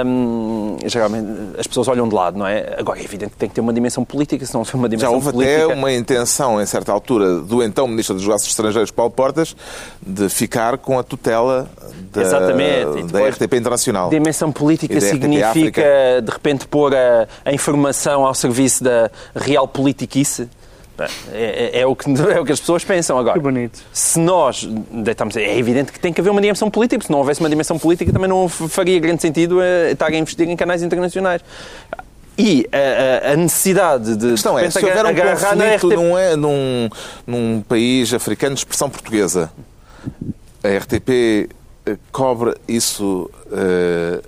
hum, 0.06 0.78
geralmente 0.86 1.28
as 1.58 1.68
pessoas 1.68 1.88
olham 1.88 2.08
de 2.08 2.16
lado, 2.16 2.38
não 2.38 2.46
é? 2.46 2.76
Agora, 2.78 3.00
é 3.00 3.04
evidente 3.04 3.32
que 3.32 3.38
tem 3.38 3.50
que 3.50 3.56
ter 3.56 3.62
uma 3.62 3.74
dimensão 3.74 4.04
política, 4.04 4.46
se 4.46 4.54
não 4.54 4.66
for 4.66 4.78
uma 4.78 4.90
dimensão 4.90 5.12
política... 5.12 5.32
Já 5.32 5.32
houve 5.32 5.46
política... 5.46 5.66
até 5.66 5.74
uma 5.74 5.94
intenção, 5.94 6.62
em 6.62 6.66
certa 6.66 6.92
altura, 6.92 7.40
do 7.40 7.64
então 7.64 7.88
Ministro 7.88 8.16
dos 8.16 8.24
Negócios 8.24 8.50
Estrangeiros, 8.50 8.92
Paulo 8.92 9.12
Portas, 9.12 9.56
de 10.06 10.28
ficar 10.30 10.78
com 10.78 11.00
a 11.00 11.04
tutela 11.04 11.70
da, 12.12 12.22
Exatamente. 12.22 13.04
da 13.12 13.28
RTP 13.30 13.54
Internacional. 13.54 14.10
Dimensão 14.10 14.52
política 14.52 15.00
significa, 15.00 16.22
de 16.22 16.32
repente, 16.32 16.68
pôr 16.68 16.94
a, 16.94 17.28
a 17.46 17.54
informação 17.54 18.26
ao 18.26 18.34
serviço 18.34 18.84
da 18.84 19.10
real 19.36 19.68
política 19.68 20.09
politiquice. 20.10 20.50
É, 21.32 21.72
é, 21.78 21.80
é, 21.82 21.86
o 21.86 21.96
que, 21.96 22.10
é 22.30 22.40
o 22.40 22.46
que 22.46 22.52
as 22.52 22.60
pessoas 22.60 22.84
pensam 22.84 23.18
agora. 23.18 23.36
Que 23.36 23.40
bonito. 23.40 23.80
Se 23.94 24.20
nós 24.20 24.68
deitamos, 24.92 25.38
é 25.38 25.58
evidente 25.58 25.94
que 25.94 26.00
tem 26.00 26.12
que 26.12 26.20
haver 26.20 26.30
uma 26.30 26.42
dimensão 26.42 26.70
política, 26.70 27.06
se 27.06 27.12
não 27.12 27.20
houvesse 27.20 27.40
uma 27.40 27.50
dimensão 27.50 27.80
política 27.80 28.12
também 28.12 28.28
não 28.28 28.50
faria 28.50 29.00
grande 29.00 29.22
sentido 29.22 29.62
eh, 29.62 29.92
estar 29.92 30.08
a 30.08 30.18
investir 30.18 30.50
em 30.50 30.58
canais 30.58 30.84
internacionais. 30.84 31.42
E 32.38 32.68
a, 32.72 33.34
a, 33.34 33.36
necessidade 33.36 34.16
de. 34.16 34.28
A 34.28 34.32
questão 34.32 34.58
é, 34.58 34.70
se 34.70 34.84
houver 34.84 35.06
um 35.06 35.14
conflito 35.14 35.88
num, 35.88 36.18
é, 36.18 36.36
num, 36.38 36.90
num 37.28 37.62
país 37.62 38.14
africano 38.14 38.56
de 38.56 38.62
expressão 38.62 38.90
portuguesa, 38.90 39.52
a 40.64 40.78
RTP 40.78 41.50
eh, 41.86 41.98
cobre 42.12 42.56
isso 42.66 43.30
uh, 43.48 44.24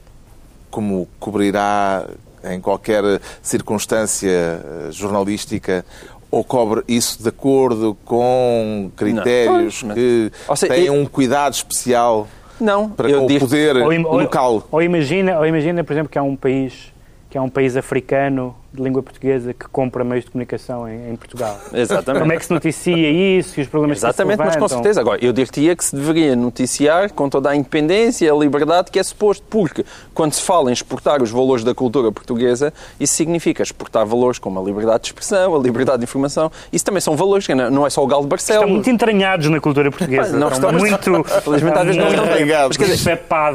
como 0.69 1.07
cobrirá 1.19 2.05
em 2.43 2.59
qualquer 2.59 3.03
circunstância 3.41 4.29
eh, 4.29 4.91
jornalística 4.91 5.85
ou 6.29 6.43
cobre 6.43 6.83
isso 6.87 7.21
de 7.21 7.29
acordo 7.29 7.95
com 8.05 8.89
critérios 8.95 9.83
não, 9.83 9.93
que 9.93 10.31
seja, 10.55 10.73
têm 10.73 10.89
um 10.89 11.05
cuidado 11.05 11.53
especial 11.53 12.27
não, 12.59 12.89
para 12.89 13.07
o 13.19 13.27
poder 13.39 13.75
ou, 13.75 13.91
local? 13.91 14.53
Ou, 14.53 14.67
ou, 14.71 14.81
imagina, 14.81 15.37
ou 15.37 15.45
imagina, 15.45 15.83
por 15.83 15.93
exemplo, 15.93 16.09
que 16.09 16.17
há 16.17 16.23
um 16.23 16.35
país 16.35 16.91
que 17.29 17.37
é 17.37 17.41
um 17.41 17.49
país 17.49 17.75
africano 17.75 18.55
de 18.73 18.81
língua 18.81 19.03
portuguesa 19.03 19.53
que 19.53 19.67
compra 19.67 20.03
meios 20.03 20.23
de 20.23 20.31
comunicação 20.31 20.87
em, 20.87 21.11
em, 21.11 21.15
Portugal. 21.15 21.59
Exatamente. 21.73 22.21
Como 22.21 22.31
é 22.31 22.37
que 22.37 22.45
se 22.45 22.53
noticia 22.53 23.09
isso 23.09 23.59
e 23.59 23.63
os 23.63 23.67
problemas 23.67 23.97
Exatamente, 23.97 24.37
que 24.37 24.43
se 24.43 24.49
mas 24.49 24.57
com 24.57 24.67
certeza. 24.67 25.01
Agora, 25.01 25.23
eu 25.23 25.33
diria 25.33 25.75
que 25.75 25.83
se 25.83 25.95
deveria 25.95 26.35
noticiar 26.35 27.11
com 27.11 27.29
toda 27.29 27.49
a 27.49 27.55
independência 27.55 28.25
e 28.25 28.29
a 28.29 28.33
liberdade 28.33 28.89
que 28.89 28.97
é 28.97 29.03
suposto, 29.03 29.43
porque 29.49 29.85
quando 30.13 30.33
se 30.33 30.41
fala 30.41 30.69
em 30.69 30.73
exportar 30.73 31.21
os 31.21 31.29
valores 31.31 31.63
da 31.63 31.75
cultura 31.75 32.11
portuguesa, 32.11 32.73
isso 32.99 33.13
significa 33.13 33.61
exportar 33.61 34.05
valores 34.05 34.39
como 34.39 34.59
a 34.59 34.63
liberdade 34.63 35.03
de 35.03 35.07
expressão, 35.09 35.53
a 35.53 35.59
liberdade 35.59 35.99
de 35.99 36.03
informação. 36.05 36.49
Isso 36.71 36.85
também 36.85 37.01
são 37.01 37.17
valores, 37.17 37.45
que 37.45 37.53
não 37.53 37.85
é 37.85 37.89
só 37.89 38.01
o 38.03 38.07
galo 38.07 38.23
de 38.23 38.29
Barcelos. 38.29 38.61
Estão 38.61 38.73
muito 38.73 38.89
entranhados 38.89 39.49
na 39.49 39.59
cultura 39.59 39.91
portuguesa. 39.91 40.37
Não 40.37 40.47
estão 40.47 40.71
muito... 40.71 41.01
Felizmente 41.41 41.77
às 41.77 41.85
vezes 41.85 42.01
não 42.01 42.09
estão 42.09 42.37
ligados. 42.37 42.77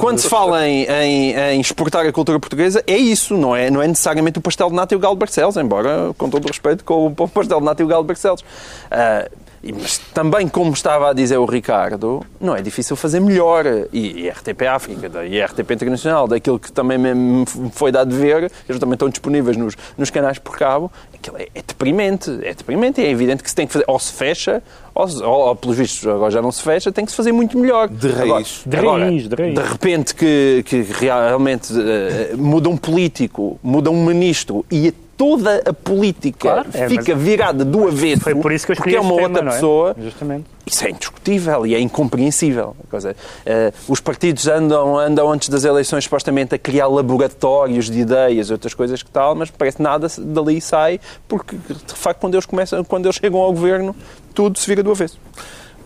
Quando 0.01 0.19
se 0.19 0.29
fala 0.29 0.67
em, 0.67 0.85
em, 0.85 1.33
em 1.35 1.61
exportar 1.61 2.05
a 2.07 2.13
cultura 2.13 2.39
portuguesa, 2.39 2.83
é 2.87 2.97
isso, 2.97 3.37
não 3.37 3.57
é, 3.57 3.71
não 3.71 3.81
é 3.81 3.89
necessariamente 3.89 4.39
o 4.39 4.43
pastel 4.43 4.69
de 4.69 4.75
nata 4.75 4.95
e 4.95 4.97
o 4.97 5.06
galo 5.07 5.17
Barcelos, 5.17 5.57
embora 5.57 6.13
com 6.19 6.29
todo 6.29 6.45
o 6.45 6.49
respeito, 6.49 6.85
com 6.85 7.07
o 7.07 7.29
pastel 7.29 7.61
de 7.61 7.65
nata 7.65 7.85
galo 7.85 8.05
Barcelos. 8.05 8.41
Uh, 8.41 9.46
mas 9.73 9.99
também, 10.13 10.49
como 10.49 10.73
estava 10.73 11.11
a 11.11 11.13
dizer 11.13 11.37
o 11.39 11.45
Ricardo, 11.45 12.25
não 12.41 12.55
é 12.55 12.63
difícil 12.63 12.97
fazer 12.97 13.21
melhor. 13.21 13.65
E, 13.93 14.25
e 14.25 14.29
RTP 14.29 14.63
África 14.63 15.25
e 15.25 15.41
RTP 15.41 15.71
Internacional, 15.73 16.29
daquilo 16.29 16.59
que 16.59 16.71
também 16.73 16.99
me 16.99 17.45
foi 17.73 17.91
dado 17.91 18.11
de 18.11 18.17
ver, 18.17 18.51
eles 18.69 18.81
também 18.81 18.95
estão 18.95 19.09
disponíveis 19.09 19.57
nos, 19.57 19.75
nos 19.97 20.11
canais 20.11 20.39
por 20.39 20.57
cabo, 20.57 20.91
aquilo 21.15 21.37
é, 21.39 21.49
é 21.55 21.63
deprimente. 21.67 22.31
É 22.43 22.55
deprimente. 22.55 23.01
É 23.01 23.11
evidente 23.11 23.43
que 23.43 23.49
se 23.49 23.57
tem 23.57 23.67
que 23.67 23.73
fazer, 23.73 23.85
ou 23.87 23.99
se 23.99 24.13
fecha, 24.13 24.63
ou, 24.95 25.07
ou, 25.23 25.49
ou 25.49 25.57
pelos 25.57 25.77
vistos 25.77 26.07
agora 26.07 26.31
já 26.31 26.41
não 26.41 26.53
se 26.53 26.63
fecha, 26.63 26.91
tem 26.91 27.05
que 27.05 27.11
se 27.11 27.17
fazer 27.17 27.33
muito 27.33 27.59
melhor. 27.59 27.89
De 27.89 28.09
raiz. 28.09 28.23
Agora, 28.23 28.45
de, 28.67 28.77
agora, 28.77 29.05
raiz, 29.05 29.29
de 29.29 29.35
raiz. 29.35 29.55
De 29.55 29.63
repente 29.63 30.15
que, 30.15 30.65
que 30.67 30.83
realmente 30.83 31.73
uh, 31.73 32.39
muda 32.39 32.69
um 32.69 32.77
político, 32.77 33.59
muda 33.63 33.91
um 33.91 34.05
ministro 34.05 34.65
e 34.71 34.95
toda 35.17 35.63
a 35.65 35.73
política 35.73 36.39
claro, 36.39 36.69
é, 36.75 36.89
fica 36.89 37.15
virada 37.15 37.65
do 37.65 37.89
avesso 37.89 38.23
foi 38.23 38.35
por 38.35 38.53
isso 38.53 38.67
que 38.67 38.73
eu 38.73 38.77
porque 38.77 38.97
é 38.97 39.01
uma 39.01 39.15
outra 39.15 39.41
tema, 39.41 39.53
pessoa. 39.53 39.95
É? 39.99 40.03
Justamente. 40.03 40.45
Isso 40.67 40.85
é 40.85 40.91
indiscutível 40.91 41.65
e 41.67 41.75
é 41.75 41.81
incompreensível. 41.81 42.77
Coisa, 42.91 43.13
uh, 43.13 43.75
os 43.89 44.01
partidos 44.01 44.47
andam, 44.49 44.99
andam 44.99 45.31
antes 45.31 45.49
das 45.49 45.65
eleições 45.65 46.05
supostamente 46.05 46.55
a 46.55 46.59
criar 46.59 46.89
laboratórios 46.89 47.89
de 47.89 48.01
ideias, 48.01 48.51
outras 48.51 48.75
coisas 48.75 49.03
que 49.03 49.11
tal, 49.11 49.35
mas 49.35 49.51
parece 49.51 49.77
que 49.77 49.83
nada 49.83 50.09
dali 50.19 50.61
sai, 50.61 51.01
porque 51.29 51.57
de 51.57 51.95
facto 51.95 52.21
quando 52.21 52.35
eles 52.35 52.47
começam, 52.47 52.85
quando 52.85 53.07
eles 53.07 53.17
chegam 53.17 53.41
ao 53.41 53.53
governo, 53.53 53.95
tudo 54.35 54.59
se 54.59 54.67
vira 54.67 54.83
do 54.83 54.91
avesso. 54.91 55.19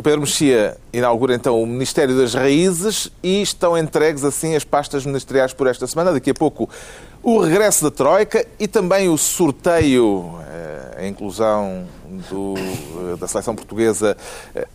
O 0.01 0.03
Pedro 0.03 0.21
Mexia 0.21 0.79
inaugura 0.95 1.35
então 1.35 1.63
o 1.63 1.67
Ministério 1.67 2.17
das 2.17 2.33
Raízes 2.33 3.11
e 3.23 3.43
estão 3.43 3.77
entregues 3.77 4.25
assim 4.25 4.57
as 4.57 4.65
pastas 4.65 5.05
ministeriais 5.05 5.53
por 5.53 5.67
esta 5.67 5.87
semana. 5.87 6.11
Daqui 6.11 6.31
a 6.31 6.35
pouco 6.35 6.71
o 7.23 7.39
regresso 7.41 7.85
da 7.85 7.91
Troika 7.91 8.47
e 8.59 8.67
também 8.67 9.09
o 9.09 9.19
sorteio, 9.19 10.39
eh, 10.49 10.99
a 10.99 11.07
inclusão 11.07 11.87
do, 12.31 12.55
eh, 12.57 13.17
da 13.19 13.29
seleção 13.29 13.55
portuguesa 13.55 14.17
eh, 14.55 14.67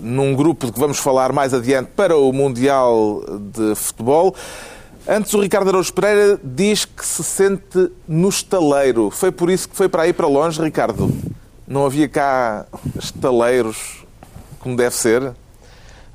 num 0.00 0.34
grupo 0.34 0.66
de 0.66 0.72
que 0.72 0.80
vamos 0.80 0.98
falar 0.98 1.32
mais 1.32 1.52
adiante 1.52 1.90
para 1.94 2.16
o 2.16 2.32
Mundial 2.32 3.22
de 3.52 3.74
Futebol. 3.74 4.34
Antes, 5.08 5.32
o 5.34 5.40
Ricardo 5.40 5.68
Araújo 5.68 5.92
Pereira 5.92 6.38
diz 6.42 6.84
que 6.84 7.04
se 7.04 7.24
sente 7.24 7.90
no 8.06 8.28
estaleiro. 8.28 9.10
Foi 9.10 9.32
por 9.32 9.50
isso 9.50 9.68
que 9.68 9.76
foi 9.76 9.88
para 9.88 10.02
aí 10.02 10.12
para 10.12 10.26
longe, 10.26 10.60
Ricardo? 10.62 11.10
Não 11.66 11.86
havia 11.86 12.08
cá 12.08 12.66
estaleiros 12.98 14.00
como 14.60 14.76
deve 14.76 14.94
ser? 14.94 15.32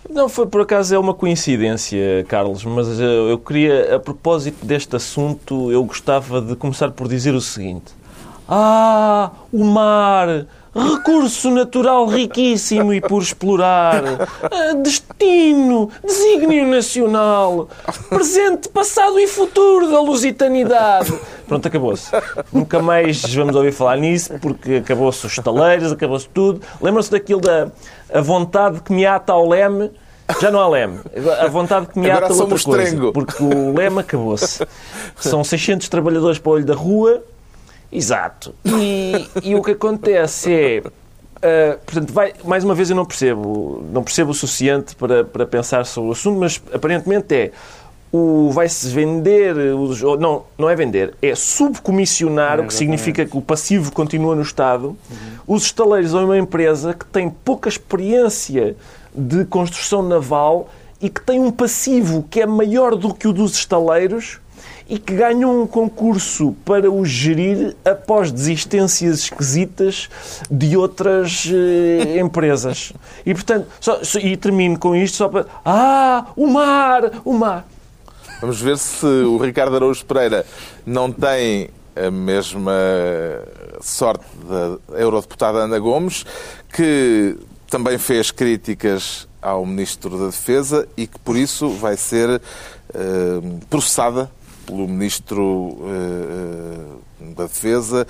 Não, 0.10 0.30
foi 0.30 0.46
por 0.46 0.62
acaso 0.62 0.94
é 0.94 1.00
uma 1.00 1.14
coincidência, 1.14 2.24
Carlos, 2.28 2.64
mas 2.64 3.00
eh, 3.00 3.04
eu 3.04 3.40
queria, 3.40 3.96
a 3.96 4.00
propósito 4.00 4.66
deste 4.66 4.96
assunto, 4.96 5.72
eu 5.72 5.84
gostava 5.84 6.42
de 6.42 6.56
começar 6.56 6.92
por 6.92 7.08
dizer 7.08 7.34
o 7.34 7.42
seguinte. 7.42 7.94
Ah, 8.48 9.32
o 9.52 9.64
mar! 9.64 10.46
Recurso 10.76 11.50
natural 11.50 12.06
riquíssimo 12.06 12.94
e 12.94 13.00
por 13.00 13.22
explorar, 13.22 14.04
ah, 14.44 14.74
destino, 14.74 15.90
desígnio 16.04 16.68
nacional, 16.68 17.70
presente, 18.10 18.68
passado 18.68 19.18
e 19.20 19.28
futuro 19.28 19.90
da 19.90 20.02
lusitanidade. 20.02 21.18
Pronto, 21.48 21.68
acabou-se. 21.68 22.12
Nunca 22.52 22.82
mais 22.82 23.22
vamos 23.34 23.56
ouvir 23.56 23.72
falar 23.72 23.98
nisso, 23.98 24.34
porque 24.42 24.76
acabou-se 24.76 25.26
os 25.26 25.32
estaleiros, 25.32 25.92
acabou-se 25.92 26.28
tudo. 26.30 26.62
Lembram-se 26.82 27.12
daquilo 27.12 27.40
da 27.40 27.70
a 28.14 28.22
vontade 28.22 28.82
que 28.82 28.94
me 28.94 29.06
ata 29.06 29.34
ao 29.34 29.48
leme, 29.48 29.92
já 30.42 30.52
não 30.52 30.60
há 30.60 30.68
leme. 30.68 31.00
A 31.40 31.48
vontade 31.48 31.88
que 31.88 32.00
me 32.00 32.10
ata 32.10 32.34
outra 32.34 32.60
coisa. 32.60 32.90
Trengo. 32.90 33.14
Porque 33.14 33.44
o 33.44 33.74
leme 33.74 34.00
acabou-se. 34.00 34.66
São 35.16 35.44
600 35.44 35.88
trabalhadores 35.88 36.40
para 36.40 36.50
o 36.50 36.54
olho 36.54 36.66
da 36.66 36.74
rua 36.76 37.24
Exato. 37.92 38.54
E, 38.66 39.28
e 39.44 39.56
o 39.56 39.62
que 39.62 39.72
acontece 39.72 40.54
é. 40.54 40.84
Uh, 41.36 41.78
portanto, 41.86 42.12
vai, 42.12 42.34
mais 42.44 42.64
uma 42.64 42.74
vez 42.74 42.90
eu 42.90 42.96
não 42.96 43.06
percebo, 43.06 43.84
não 43.92 44.04
percebo 44.04 44.32
o 44.32 44.34
suficiente 44.34 44.96
para, 44.96 45.24
para 45.24 45.46
pensar 45.46 45.86
sobre 45.86 46.10
o 46.10 46.14
assunto, 46.14 46.40
mas 46.40 46.62
aparentemente 46.74 47.36
é 47.36 47.52
o 48.16 48.50
vai-se 48.50 48.88
vender, 48.88 49.58
os, 49.76 50.02
não, 50.02 50.44
não 50.58 50.70
é 50.70 50.76
vender, 50.76 51.14
é 51.22 51.36
subcomissionar, 51.36 52.60
é, 52.60 52.62
o 52.62 52.68
que 52.68 52.74
significa 52.74 53.26
que 53.26 53.38
o 53.38 53.42
passivo 53.42 53.92
continua 53.92 54.34
no 54.34 54.42
Estado, 54.42 54.88
uhum. 54.88 55.56
os 55.56 55.64
estaleiros 55.64 56.16
a 56.16 56.24
uma 56.24 56.38
empresa 56.38 56.94
que 56.94 57.06
tem 57.06 57.30
pouca 57.30 57.68
experiência 57.68 58.78
de 59.14 59.44
construção 59.44 60.02
naval 60.02 60.70
e 61.02 61.10
que 61.10 61.22
tem 61.22 61.42
um 61.42 61.52
passivo 61.52 62.26
que 62.30 62.40
é 62.42 62.46
maior 62.46 62.96
do 62.96 63.14
que 63.14 63.28
o 63.28 63.34
dos 63.34 63.54
estaleiros 63.54 64.40
e 64.88 65.00
que 65.00 65.16
ganham 65.16 65.64
um 65.64 65.68
concurso 65.68 66.56
para 66.64 66.92
o 66.92 67.04
gerir 67.06 67.76
após 67.84 68.32
desistências 68.32 69.20
esquisitas 69.20 70.10
de 70.50 70.78
outras 70.78 71.50
eh, 71.52 72.20
empresas. 72.20 72.94
E, 73.26 73.34
portanto, 73.34 73.68
só, 73.80 74.00
e 74.20 74.38
termino 74.38 74.78
com 74.78 74.96
isto 74.96 75.18
só 75.18 75.28
para... 75.28 75.46
Ah, 75.64 76.28
o 76.36 76.48
mar! 76.48 77.12
O 77.24 77.34
mar! 77.34 77.66
Vamos 78.42 78.62
ver 78.62 78.78
se 78.78 79.06
o 79.06 79.38
Ricardo 79.38 79.76
Araújo 79.76 80.06
Pereira 80.06 80.46
não 80.86 81.12
tem 81.12 81.70
a 81.96 82.12
mesma 82.12 82.74
sorte 83.82 84.26
da 84.48 85.00
eurodeputada 85.00 85.60
Ana 85.60 85.80
Gomes, 85.80 86.26
que 86.72 87.38
também 87.70 87.98
fez 87.98 88.32
críticas 88.32 89.28
ao 89.42 89.66
Ministro 89.66 90.18
da 90.18 90.26
Defesa 90.28 90.88
e 90.98 91.08
que, 91.08 91.18
por 91.20 91.38
isso, 91.38 91.70
vai 91.70 91.96
ser 91.96 92.30
uh, 92.30 93.60
processada 93.70 94.30
pelo 94.66 94.88
Ministro 94.88 95.78
eh, 95.88 97.34
da 97.36 97.44
Defesa, 97.44 98.06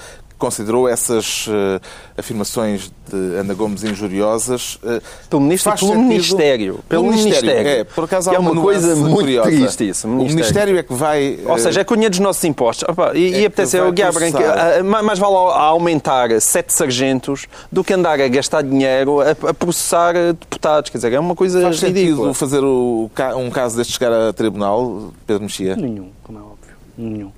considerou 0.45 0.87
essas 0.87 1.47
uh, 1.47 1.81
afirmações 2.15 2.91
de 3.09 3.35
Ana 3.37 3.53
Gomes 3.55 3.83
injuriosas. 3.83 4.75
Uh, 4.75 5.01
pelo 5.27 5.41
Ministro 5.41 5.73
pelo 5.73 5.91
sentido... 5.91 6.07
Ministério. 6.07 6.79
Pelo, 6.87 7.03
pelo 7.03 7.15
Ministério. 7.15 7.67
É, 7.67 7.83
por 7.83 8.03
acaso 8.03 8.29
há 8.29 8.35
é 8.35 8.39
uma, 8.39 8.51
uma 8.51 8.61
coisa 8.61 8.95
muito 8.95 9.15
curiosa. 9.15 9.49
triste 9.49 9.89
isso. 9.89 10.07
Ministério. 10.07 10.33
O 10.33 10.35
Ministério 10.35 10.77
é 10.77 10.83
que 10.83 10.93
vai... 10.93 11.39
Uh... 11.43 11.49
Ou 11.49 11.57
seja, 11.57 11.81
é 11.81 11.83
dinheiro 11.83 12.11
dos 12.11 12.19
nossos 12.19 12.43
impostos. 12.43 12.87
Opa, 12.87 13.13
e 13.15 13.33
é 13.33 13.39
e 13.41 13.45
apetece 13.45 13.79
o 13.79 13.91
Guiar 13.91 14.13
Branco, 14.13 14.37
mais 15.03 15.17
vale 15.17 15.35
aumentar 15.35 16.39
sete 16.39 16.73
sargentos 16.73 17.47
do 17.71 17.83
que 17.83 17.93
andar 17.93 18.19
a 18.19 18.27
gastar 18.27 18.61
dinheiro 18.61 19.21
a, 19.21 19.31
a 19.31 19.53
processar 19.53 20.13
deputados. 20.13 20.91
Quer 20.91 20.97
dizer, 20.99 21.13
é 21.13 21.19
uma 21.19 21.35
coisa 21.35 21.61
Faz 21.61 21.81
ridícula. 21.81 22.33
fazer 22.33 22.63
o, 22.63 23.09
um 23.37 23.49
caso 23.49 23.77
deste 23.77 23.93
chegar 23.93 24.11
a 24.11 24.31
tribunal, 24.33 25.11
Pedro 25.25 25.43
Mexia? 25.43 25.75
Nenhum, 25.75 26.09
como 26.23 26.37
é 26.37 26.41
óbvio. 26.41 26.75
Nenhum. 26.97 27.31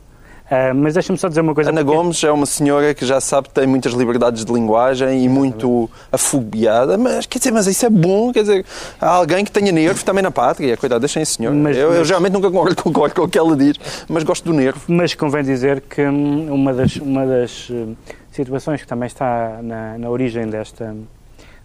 Uh, 0.47 0.73
mas 0.73 0.93
deixa-me 0.93 1.19
só 1.19 1.27
dizer 1.27 1.41
uma 1.41 1.53
coisa. 1.53 1.71
Ana 1.71 1.83
porque... 1.83 1.97
Gomes 1.97 2.23
é 2.23 2.31
uma 2.31 2.45
senhora 2.45 2.93
que 2.93 3.05
já 3.05 3.19
sabe 3.19 3.49
que 3.49 3.53
tem 3.53 3.67
muitas 3.67 3.91
liberdades 3.91 4.45
de 4.45 4.53
linguagem 4.53 5.25
e 5.25 5.27
muito 5.27 5.89
afobiada, 6.09 6.97
mas 6.97 7.25
quer 7.25 7.39
dizer, 7.39 7.51
mas 7.51 7.67
isso 7.67 7.85
é 7.85 7.89
bom, 7.89 8.31
quer 8.31 8.41
dizer, 8.41 8.65
há 8.99 9.09
alguém 9.09 9.43
que 9.43 9.51
tenha 9.51 9.73
nervo 9.73 10.05
também 10.05 10.23
na 10.23 10.31
pátria, 10.31 10.77
cuidado, 10.77 11.01
deixem 11.01 11.21
a 11.21 11.25
senhora. 11.25 11.53
Mas, 11.53 11.75
eu, 11.75 11.89
mas... 11.89 11.97
eu 11.97 12.05
geralmente 12.05 12.31
nunca 12.31 12.49
concordo, 12.49 12.81
concordo 12.81 13.15
com 13.15 13.23
o 13.23 13.27
que 13.27 13.37
ela 13.37 13.57
diz, 13.57 13.77
mas 14.07 14.23
gosto 14.23 14.45
do 14.45 14.53
nervo. 14.53 14.79
Mas 14.87 15.13
convém 15.13 15.43
dizer 15.43 15.81
que 15.81 16.01
hum, 16.01 16.47
uma 16.53 16.73
das, 16.73 16.95
uma 16.95 17.25
das 17.25 17.69
hum, 17.69 17.93
situações 18.31 18.79
que 18.79 18.87
também 18.87 19.07
está 19.07 19.59
na, 19.61 19.97
na 19.97 20.09
origem 20.09 20.47
desta, 20.47 20.95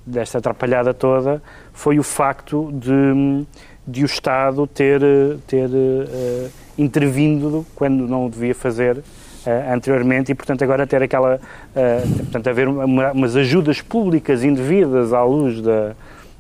desta 0.05 0.39
atrapalhada 0.39 0.93
toda 0.93 1.41
foi 1.73 2.01
o 2.01 2.03
facto 2.03 2.73
de, 2.73 2.91
hum, 2.91 3.47
de 3.87 4.03
o 4.03 4.07
Estado 4.07 4.67
ter, 4.67 5.01
ter 5.47 5.69
uh, 5.69 6.51
intervindo 6.79 7.67
quando 7.75 8.07
não 8.07 8.27
o 8.27 8.31
devia 8.31 8.55
fazer 8.55 8.99
uh, 8.99 9.73
anteriormente 9.73 10.33
e, 10.33 10.35
portanto, 10.35 10.63
agora 10.63 10.87
ter 10.87 11.03
aquela. 11.03 11.37
Uh, 11.37 12.15
portanto, 12.19 12.49
haver 12.49 12.69
uma, 12.69 13.13
umas 13.13 13.37
ajudas 13.37 13.81
públicas 13.81 14.45
indevidas 14.45 15.13
à 15.13 15.25
luz 15.25 15.61
da, 15.61 15.95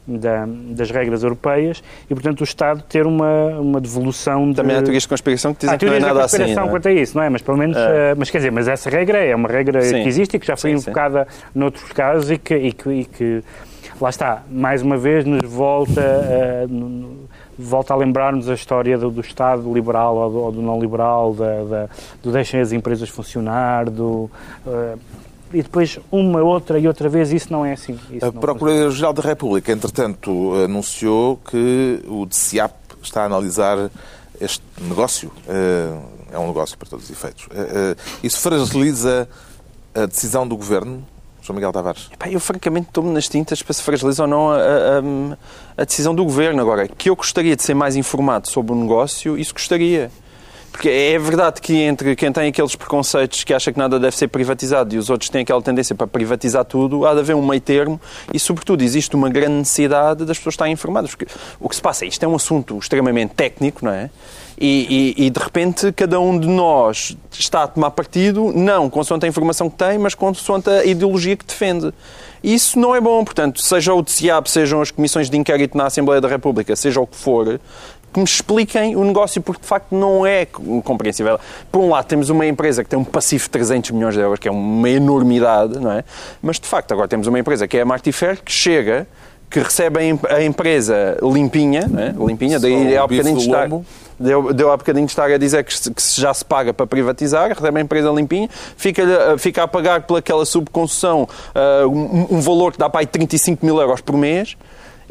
da, 0.06 0.46
das 0.46 0.90
regras 0.90 1.22
europeias 1.22 1.82
e, 2.08 2.14
portanto, 2.14 2.40
o 2.40 2.44
Estado 2.44 2.82
ter 2.88 3.06
uma, 3.06 3.58
uma 3.58 3.80
devolução 3.80 4.50
de... 4.50 4.56
Também 4.56 4.76
há 4.76 4.82
teorias 4.82 5.02
de 5.04 5.08
conspiração 5.08 5.54
que 5.54 5.60
dizem 5.60 5.78
que 5.78 5.86
não 5.86 5.94
é 5.94 6.00
nada 6.00 6.24
assim. 6.24 6.36
conspiração 6.38 6.68
quanto 6.68 6.88
a 6.88 6.92
isso, 6.92 7.16
não 7.16 7.24
é? 7.24 7.28
Mas, 7.28 7.42
pelo 7.42 7.56
menos, 7.56 7.76
é. 7.76 8.12
uh, 8.12 8.16
mas 8.16 8.30
quer 8.30 8.38
dizer, 8.38 8.52
mas 8.52 8.68
essa 8.68 8.90
regra 8.90 9.18
é 9.18 9.34
uma 9.34 9.48
regra 9.48 9.80
sim. 9.82 10.02
que 10.02 10.08
existe 10.08 10.36
e 10.36 10.40
que 10.40 10.46
já 10.46 10.56
foi 10.56 10.70
sim, 10.70 10.76
invocada 10.76 11.26
sim. 11.28 11.42
noutros 11.54 11.90
casos 11.92 12.30
e 12.30 12.38
que, 12.38 12.54
e 12.54 12.72
que, 12.72 12.90
e 12.90 13.04
que, 13.04 13.44
lá 14.00 14.10
está, 14.10 14.42
mais 14.50 14.82
uma 14.82 14.96
vez 14.96 15.24
nos 15.24 15.42
volta 15.48 16.00
uh, 16.00 17.28
volta 17.58 17.94
a 17.94 17.96
lembrar-nos 17.96 18.48
a 18.48 18.54
história 18.54 18.96
do, 18.98 19.10
do 19.10 19.20
Estado 19.20 19.72
liberal 19.72 20.16
ou 20.16 20.30
do, 20.30 20.38
ou 20.38 20.52
do 20.52 20.62
não 20.62 20.80
liberal, 20.80 21.34
da, 21.34 21.64
da, 21.64 21.88
do 22.22 22.32
deixem 22.32 22.60
as 22.60 22.72
empresas 22.72 23.08
funcionar, 23.08 23.88
do. 23.90 24.30
Uh, 24.66 24.98
e 25.52 25.62
depois 25.62 25.98
uma, 26.10 26.42
outra 26.42 26.78
e 26.78 26.88
outra 26.88 27.10
vez 27.10 27.30
isso 27.30 27.52
não 27.52 27.64
é 27.64 27.74
assim. 27.74 27.98
A 28.22 28.32
Procuradoria-Geral 28.32 29.12
da 29.12 29.22
República, 29.22 29.70
entretanto, 29.70 30.54
anunciou 30.64 31.36
que 31.36 32.02
o 32.08 32.24
DCIAP 32.24 32.72
está 33.02 33.22
a 33.22 33.24
analisar 33.26 33.90
este 34.40 34.62
negócio. 34.80 35.30
Uh, 35.46 36.02
é 36.32 36.38
um 36.38 36.46
negócio 36.46 36.78
para 36.78 36.88
todos 36.88 37.04
os 37.04 37.10
efeitos. 37.10 37.44
Uh, 37.46 37.96
isso 38.22 38.40
fragiliza 38.40 39.28
a 39.94 40.06
decisão 40.06 40.48
do 40.48 40.56
Governo 40.56 41.04
Miguel 41.52 41.72
Tavares? 41.72 42.08
Epá, 42.12 42.28
eu, 42.30 42.40
francamente, 42.40 42.88
estou-me 42.88 43.10
nas 43.10 43.28
tintas 43.28 43.62
para 43.62 43.72
se 43.72 43.82
fragiliza 43.82 44.22
ou 44.22 44.28
não 44.28 44.50
a, 44.50 44.56
a, 44.56 45.82
a, 45.82 45.84
decisão 45.84 46.14
do 46.14 46.24
Governo. 46.24 46.60
Agora, 46.60 46.88
que 46.88 47.10
eu 47.10 47.16
gostaria 47.16 47.56
de 47.56 47.62
ser 47.62 47.74
mais 47.74 47.96
informado 47.96 48.48
sobre 48.48 48.72
o 48.72 48.74
negócio, 48.76 49.38
isso 49.38 49.52
gostaria. 49.52 50.10
Porque 50.72 50.88
é 50.88 51.18
verdade 51.18 51.60
que 51.60 51.74
entre 51.74 52.16
quem 52.16 52.32
tem 52.32 52.48
aqueles 52.48 52.74
preconceitos 52.74 53.44
que 53.44 53.52
acha 53.52 53.70
que 53.70 53.78
nada 53.78 54.00
deve 54.00 54.16
ser 54.16 54.28
privatizado 54.28 54.94
e 54.94 54.98
os 54.98 55.10
outros 55.10 55.28
têm 55.28 55.42
aquela 55.42 55.60
tendência 55.60 55.94
para 55.94 56.06
privatizar 56.06 56.64
tudo, 56.64 57.06
há 57.06 57.12
de 57.12 57.20
haver 57.20 57.36
um 57.36 57.46
meio 57.46 57.60
termo 57.60 58.00
e, 58.32 58.40
sobretudo, 58.40 58.82
existe 58.82 59.14
uma 59.14 59.28
grande 59.28 59.52
necessidade 59.52 60.24
das 60.24 60.38
pessoas 60.38 60.54
estarem 60.54 60.72
informadas. 60.72 61.14
Porque 61.14 61.26
o 61.60 61.68
que 61.68 61.76
se 61.76 61.82
passa 61.82 62.06
é 62.06 62.08
isto 62.08 62.24
é 62.24 62.26
um 62.26 62.34
assunto 62.34 62.78
extremamente 62.78 63.34
técnico, 63.34 63.84
não 63.84 63.92
é? 63.92 64.08
E, 64.58 65.14
e, 65.18 65.26
e, 65.26 65.30
de 65.30 65.40
repente 65.40 65.90
cada 65.92 66.20
um 66.20 66.38
de 66.38 66.46
nós 66.46 67.16
está 67.32 67.64
a 67.64 67.66
tomar 67.66 67.90
partido, 67.90 68.52
não 68.54 68.88
consoante 68.88 69.24
a 69.24 69.28
informação 69.28 69.68
que 69.68 69.76
tem, 69.76 69.98
mas 69.98 70.14
consoante 70.14 70.70
a 70.70 70.84
ideologia 70.84 71.36
que 71.36 71.44
defende. 71.44 71.92
Isso 72.44 72.78
não 72.78 72.94
é 72.94 73.00
bom. 73.00 73.24
Portanto, 73.24 73.60
seja 73.60 73.94
o 73.94 74.02
TCIAP, 74.02 74.48
sejam 74.48 74.80
as 74.80 74.90
comissões 74.90 75.30
de 75.30 75.36
inquérito 75.36 75.76
na 75.76 75.86
Assembleia 75.86 76.20
da 76.20 76.28
República, 76.28 76.76
seja 76.76 77.00
o 77.00 77.06
que 77.06 77.16
for, 77.16 77.60
que 78.12 78.18
me 78.18 78.24
expliquem 78.24 78.94
o 78.96 79.04
negócio, 79.04 79.40
porque 79.40 79.62
de 79.62 79.68
facto 79.68 79.92
não 79.92 80.26
é 80.26 80.46
compreensível. 80.84 81.38
Por 81.70 81.80
um 81.80 81.88
lado, 81.88 82.06
temos 82.06 82.28
uma 82.28 82.46
empresa 82.46 82.84
que 82.84 82.90
tem 82.90 82.98
um 82.98 83.04
passivo 83.04 83.44
de 83.44 83.50
300 83.50 83.90
milhões 83.92 84.14
de 84.14 84.20
euros, 84.20 84.38
que 84.38 84.48
é 84.48 84.50
uma 84.50 84.88
enormidade, 84.88 85.78
não 85.78 85.92
é? 85.92 86.04
Mas 86.42 86.60
de 86.60 86.66
facto, 86.66 86.92
agora 86.92 87.08
temos 87.08 87.26
uma 87.26 87.38
empresa 87.38 87.66
que 87.66 87.76
é 87.78 87.80
a 87.80 87.84
Martifer, 87.84 88.42
que 88.42 88.52
chega 88.52 89.06
que 89.52 89.60
recebe 89.60 89.98
a 90.30 90.42
empresa 90.42 91.18
limpinha, 91.22 91.80
é? 91.80 92.24
limpinha, 92.26 92.58
daí 92.58 92.96
há 92.96 93.06
bocadinho 93.06 93.36
de 93.36 93.42
estar, 93.42 93.68
deu, 94.18 94.52
deu 94.54 94.72
há 94.72 94.76
bocadinho 94.78 95.04
de 95.04 95.12
estar 95.12 95.30
a 95.30 95.36
dizer 95.36 95.62
que, 95.62 95.90
que 95.90 96.02
já 96.20 96.32
se 96.32 96.42
paga 96.42 96.72
para 96.72 96.86
privatizar, 96.86 97.50
recebe 97.50 97.78
a 97.78 97.82
empresa 97.82 98.10
limpinha, 98.10 98.48
fica, 98.78 99.02
fica 99.38 99.64
a 99.64 99.68
pagar 99.68 100.02
pelaquela 100.02 100.46
subconcessão 100.46 101.28
uh, 101.54 101.86
um, 101.86 102.38
um, 102.38 102.40
valor 102.40 102.72
que 102.72 102.78
dá 102.78 102.88
para 102.88 103.00
aí 103.00 103.06
35 103.06 103.64
mil 103.64 103.78
euros 103.78 104.00
por 104.00 104.16
mês, 104.16 104.56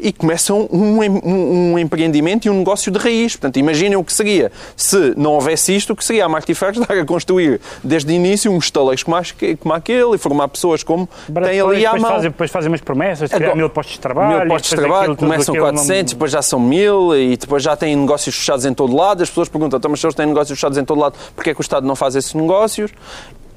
e 0.02 0.12
começam 0.12 0.68
um, 0.70 1.00
um, 1.00 1.72
um, 1.72 1.78
empreendimento 1.78 2.46
e 2.46 2.50
um 2.50 2.58
negócio 2.58 2.90
de 2.90 2.98
raiz. 2.98 3.36
Portanto, 3.36 3.58
imaginem 3.58 3.96
o 3.96 4.04
que 4.04 4.12
seria 4.12 4.50
se 4.76 5.14
não 5.16 5.32
houvesse 5.32 5.74
isto, 5.74 5.92
o 5.92 5.96
que 5.96 6.04
seria 6.04 6.24
a 6.24 6.28
Marti 6.28 6.54
Ferros 6.54 6.78
estar 6.78 6.98
a 6.98 7.04
construir 7.04 7.60
desde 7.84 8.12
o 8.12 8.14
início 8.14 8.50
uns 8.50 8.64
estaleiros 8.64 9.02
como, 9.02 9.16
como 9.60 9.74
aquele 9.74 10.16
e 10.16 10.18
formar 10.18 10.48
pessoas 10.48 10.82
como 10.82 11.08
tem 11.32 11.60
ali 11.60 11.86
à 11.86 11.92
depois 11.92 12.02
mão. 12.02 12.10
Fazem, 12.10 12.30
depois 12.30 12.50
fazem 12.50 12.68
umas 12.68 12.80
promessas, 12.80 13.30
de 13.30 13.36
criar 13.36 13.54
mil 13.54 13.70
postos 13.70 13.94
de 13.94 14.00
trabalho. 14.00 14.38
Mil 14.40 14.48
postos 14.48 14.70
de 14.70 14.76
trabalho, 14.76 15.16
começam 15.16 15.54
400, 15.54 16.12
depois 16.14 16.32
já 16.32 16.42
são 16.42 16.58
mil 16.58 17.16
e 17.16 17.36
depois 17.36 17.62
já 17.62 17.76
têm 17.76 17.94
negócios 17.94 18.34
fechados 18.34 18.64
em 18.64 18.74
todo 18.74 18.94
lado. 18.96 19.22
As 19.22 19.28
pessoas 19.28 19.48
perguntam, 19.48 19.78
então, 19.78 19.90
mas 19.90 20.00
se 20.00 20.06
eles 20.06 20.16
têm 20.16 20.26
negócios 20.26 20.58
fechados 20.58 20.76
em 20.76 20.84
todo 20.84 21.00
lado, 21.00 21.14
porquê 21.36 21.50
é 21.50 21.54
que 21.54 21.60
o 21.60 21.62
Estado 21.62 21.86
não 21.86 21.94
faz 21.94 22.16
esses 22.16 22.34
negócios? 22.34 22.90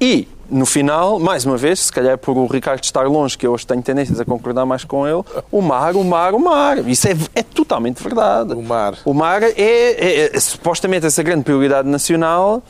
E, 0.00 0.28
no 0.50 0.66
final, 0.66 1.18
mais 1.18 1.44
uma 1.46 1.56
vez, 1.56 1.80
se 1.80 1.92
calhar 1.92 2.18
por 2.18 2.36
o 2.36 2.46
Ricardo 2.46 2.82
estar 2.82 3.06
longe, 3.06 3.36
que 3.36 3.46
eu 3.46 3.52
hoje 3.52 3.66
tenho 3.66 3.82
tendências 3.82 4.20
a 4.20 4.24
concordar 4.24 4.66
mais 4.66 4.84
com 4.84 5.06
ele, 5.06 5.22
o 5.50 5.62
mar, 5.62 5.96
o 5.96 6.04
mar, 6.04 6.34
o 6.34 6.38
mar. 6.38 6.78
Isso 6.88 7.08
é, 7.08 7.16
é 7.34 7.42
totalmente 7.42 8.02
verdade. 8.02 8.52
O 8.52 8.62
mar. 8.62 8.98
O 9.04 9.14
mar 9.14 9.42
é, 9.42 9.52
é, 9.56 10.36
é 10.36 10.40
supostamente 10.40 11.06
essa 11.06 11.22
grande 11.22 11.44
prioridade 11.44 11.88
nacional. 11.88 12.62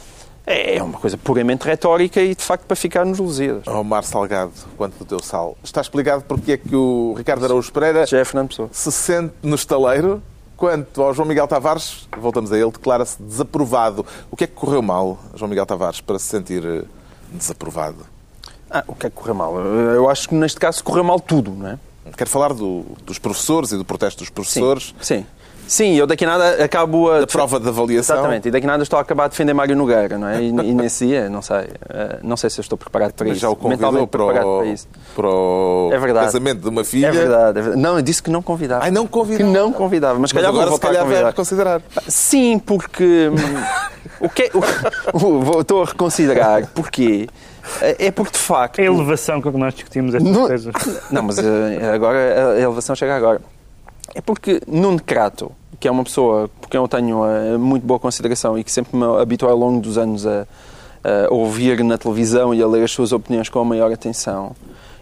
É 0.47 0.81
uma 0.81 0.97
coisa 0.97 1.19
puramente 1.19 1.65
retórica 1.67 2.21
e, 2.23 2.33
de 2.33 2.43
facto, 2.43 2.65
para 2.67 2.77
ficar 2.77 3.05
nos 3.05 3.19
luzidos. 3.19 3.67
Ao 3.67 3.83
mar 3.83 4.05
salgado, 4.05 4.53
quanto 4.77 4.97
do 4.97 5.05
teu 5.05 5.21
sal. 5.21 5.59
Está 5.65 5.81
explicado 5.81 6.23
porque 6.23 6.53
é 6.53 6.57
que 6.57 6.77
o 6.77 7.15
Ricardo 7.19 7.45
Araújo 7.45 7.73
Pereira 7.73 8.07
Já 8.07 8.19
é 8.19 8.25
Fernando 8.25 8.51
Pessoa. 8.51 8.69
se 8.71 8.93
sente 8.93 9.35
no 9.43 9.57
estaleiro. 9.57 10.23
Quanto 10.57 11.03
ao 11.03 11.13
João 11.13 11.29
Miguel 11.29 11.47
Tavares, 11.47 12.09
voltamos 12.19 12.51
a 12.51 12.57
ele, 12.57 12.71
declara-se 12.71 13.21
desaprovado. 13.21 14.07
O 14.31 14.37
que 14.37 14.45
é 14.45 14.47
que 14.47 14.55
correu 14.55 14.81
mal, 14.81 15.19
João 15.35 15.51
Miguel 15.51 15.67
Tavares, 15.67 16.01
para 16.01 16.19
se 16.19 16.27
sentir 16.27 16.65
eh, 16.65 16.83
desaprovado? 17.33 18.07
Ah, 18.71 18.83
o 18.87 18.95
que 18.95 19.07
é 19.07 19.11
que 19.11 19.17
correu 19.17 19.35
mal? 19.35 19.57
Eu 19.59 20.09
acho 20.11 20.29
que 20.29 20.35
neste 20.35 20.59
caso 20.59 20.83
correu 20.83 21.05
mal 21.05 21.21
tudo, 21.21 21.51
não 21.53 21.69
é? 21.71 21.79
Quero 22.17 22.31
falar 22.31 22.53
do- 22.53 22.85
dos 23.05 23.19
professores 23.19 23.73
e 23.73 23.77
do 23.77 23.85
protesto 23.85 24.21
dos 24.21 24.31
professores, 24.31 24.95
Sim. 25.01 25.25
Sim, 25.69 25.95
eu 25.97 26.07
daqui 26.07 26.25
a 26.25 26.29
nada 26.29 26.65
acabo 26.65 27.11
a... 27.11 27.19
da 27.23 27.27
prova 27.27 27.59
de 27.59 27.67
avaliação. 27.69 28.15
Exatamente, 28.19 28.47
e 28.47 28.51
daqui 28.53 28.65
a 28.65 28.69
nada 28.71 28.85
estou 28.85 29.01
a 29.01 29.03
acabar 29.03 29.25
de 29.27 29.31
defender 29.33 29.53
Mário 29.53 29.75
Nogueira, 29.75 30.17
não 30.17 30.29
é? 30.29 30.41
E, 30.41 30.47
e 30.51 30.53
nesse 30.53 31.09
dia, 31.09 31.29
não 31.29 31.43
sei, 31.43 31.67
eh, 31.89 32.21
não 32.23 32.37
sei 32.37 32.49
se 32.51 32.61
eu 32.61 32.63
estou 32.63 32.79
preparado 32.79 33.13
para 33.15 33.27
Mas 33.27 33.39
isso. 33.39 33.43
já 33.43 33.51
o 33.51 33.57
convidou 33.57 34.07
para 34.07 34.25
o, 34.25 34.29
para 34.61 34.67
isso. 34.67 34.87
para 35.17 35.27
o 35.29 35.91
É 35.93 35.99
verdade. 35.99 36.27
casamento 36.27 36.61
de 36.61 36.69
uma 36.69 36.85
filha. 36.85 37.09
É 37.09 37.11
verdade, 37.11 37.59
é 37.59 37.63
verdade. 37.63 37.83
Não, 37.83 37.97
eu 37.97 38.03
disse 38.03 38.23
que 38.23 38.31
não 38.31 38.43
convidava. 38.43 38.85
Ai, 38.85 38.93
não 38.93 39.09
convidava. 39.09 39.51
Que 39.51 39.57
não 39.59 39.73
convidava, 39.73 40.15
mas, 40.21 40.33
Mas 40.33 40.33
calhar 40.35 40.51
agora 40.51 40.67
vou 40.71 40.77
se 40.77 40.81
voltar 40.83 40.89
a 40.89 40.93
calhar 41.03 41.05
convidar. 41.09 41.31
reconsiderar. 41.31 41.83
Sim, 42.07 42.61
porque 42.61 43.29
hum, 43.33 43.35
o 44.21 44.29
que 44.29 44.43
é- 44.45 44.51
o- 44.55 44.61
o- 45.57 45.61
estou 45.61 45.83
a 45.83 45.87
reconsiderar. 45.87 46.67
Porquê? 46.75 47.29
É 47.99 48.11
porque 48.11 48.33
de 48.33 48.39
facto. 48.39 48.79
É 48.79 48.83
a 48.83 48.87
elevação 48.87 49.41
com 49.43 49.51
que 49.53 49.59
nós 49.59 49.75
discutimos 49.75 50.15
estas 50.15 50.31
Não- 50.33 50.47
coisas. 50.47 50.73
Não, 51.11 51.23
mas 51.23 51.39
eh, 51.39 51.91
agora 51.95 52.53
a 52.55 52.61
elevação 52.61 52.95
chega 52.95 53.17
agora. 53.17 53.41
É 54.15 54.21
porque 54.21 54.61
Nuno 54.67 55.03
Crato, 55.03 55.51
que 55.81 55.87
é 55.89 55.91
uma 55.91 56.05
pessoa 56.05 56.49
por 56.61 56.71
quem 56.71 56.81
eu 56.81 56.87
tenho 56.89 57.25
eh, 57.27 57.57
muito 57.59 57.85
boa 57.87 57.99
consideração 57.99 58.57
e 58.59 58.63
que 58.65 58.71
sempre 58.71 58.97
me 58.97 59.05
habituei 59.21 59.51
ao 59.51 59.59
longo 59.59 59.81
dos 59.81 59.99
anos 59.99 60.25
a, 60.27 60.47
a 61.29 61.35
ouvir 61.35 61.83
na 61.85 61.99
televisão 61.99 62.55
e 62.55 62.63
a 62.63 62.67
ler 62.67 62.85
as 62.85 62.93
suas 62.93 63.13
opiniões 63.13 63.49
com 63.49 63.59
a 63.59 63.65
maior 63.65 63.93
atenção, 63.93 64.55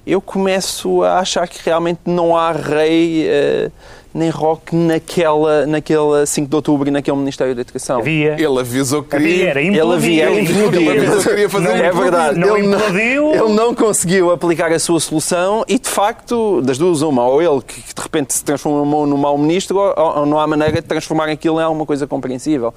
eu 0.07 0.21
começo 0.21 1.03
a 1.03 1.19
achar 1.19 1.47
que 1.49 1.59
realmente 1.65 2.01
não 2.07 2.37
há 2.37 2.53
rei 2.53 3.27
eh, 3.29 3.71
nem 4.13 4.31
rock 4.31 4.77
naquela, 4.77 5.67
naquela 5.67 6.25
5 6.25 6.49
de 6.49 6.55
outubro 6.55 6.89
e 6.89 6.91
naquele 6.93 7.17
Ministério 7.17 7.55
da 7.55 7.63
Educação. 7.63 7.99
Havia. 7.99 8.35
Ele 8.35 8.61
avisou 8.61 9.03
que 9.03 9.17
Havia, 9.17 9.29
queria. 9.29 9.51
era 9.51 9.61
Ele 9.61 9.71
implodiu. 9.71 9.93
havia, 9.97 10.31
ele 10.31 10.39
Ele 10.41 10.89
avisou 10.99 11.19
que 11.19 11.29
queria 11.31 11.49
fazer 11.51 11.69
é 11.85 11.93
um 11.93 11.97
verdade. 11.97 12.39
Não 12.39 12.57
ele, 12.57 12.67
implodiu. 12.69 13.31
ele 13.35 13.55
não 13.55 13.75
conseguiu 13.75 14.31
aplicar 14.31 14.71
a 14.73 14.79
sua 14.79 15.01
solução 15.01 15.65
e, 15.67 15.79
de 15.79 15.89
facto, 15.89 16.61
das 16.63 16.79
duas, 16.79 17.03
uma, 17.03 17.27
ou 17.27 17.43
ele 17.43 17.61
que 17.63 17.81
de 17.81 18.01
repente 18.03 18.35
se 18.35 18.45
transformou 18.45 19.05
num 19.07 19.17
mau 19.17 19.37
ministro, 19.37 19.79
ou, 19.79 20.19
ou 20.21 20.27
não 20.27 20.39
há 20.39 20.47
maneira 20.47 20.81
de 20.81 20.87
transformar 20.87 21.29
aquilo 21.29 21.59
em 21.61 21.65
alguma 21.65 21.85
coisa 21.85 22.07
compreensível. 22.07 22.73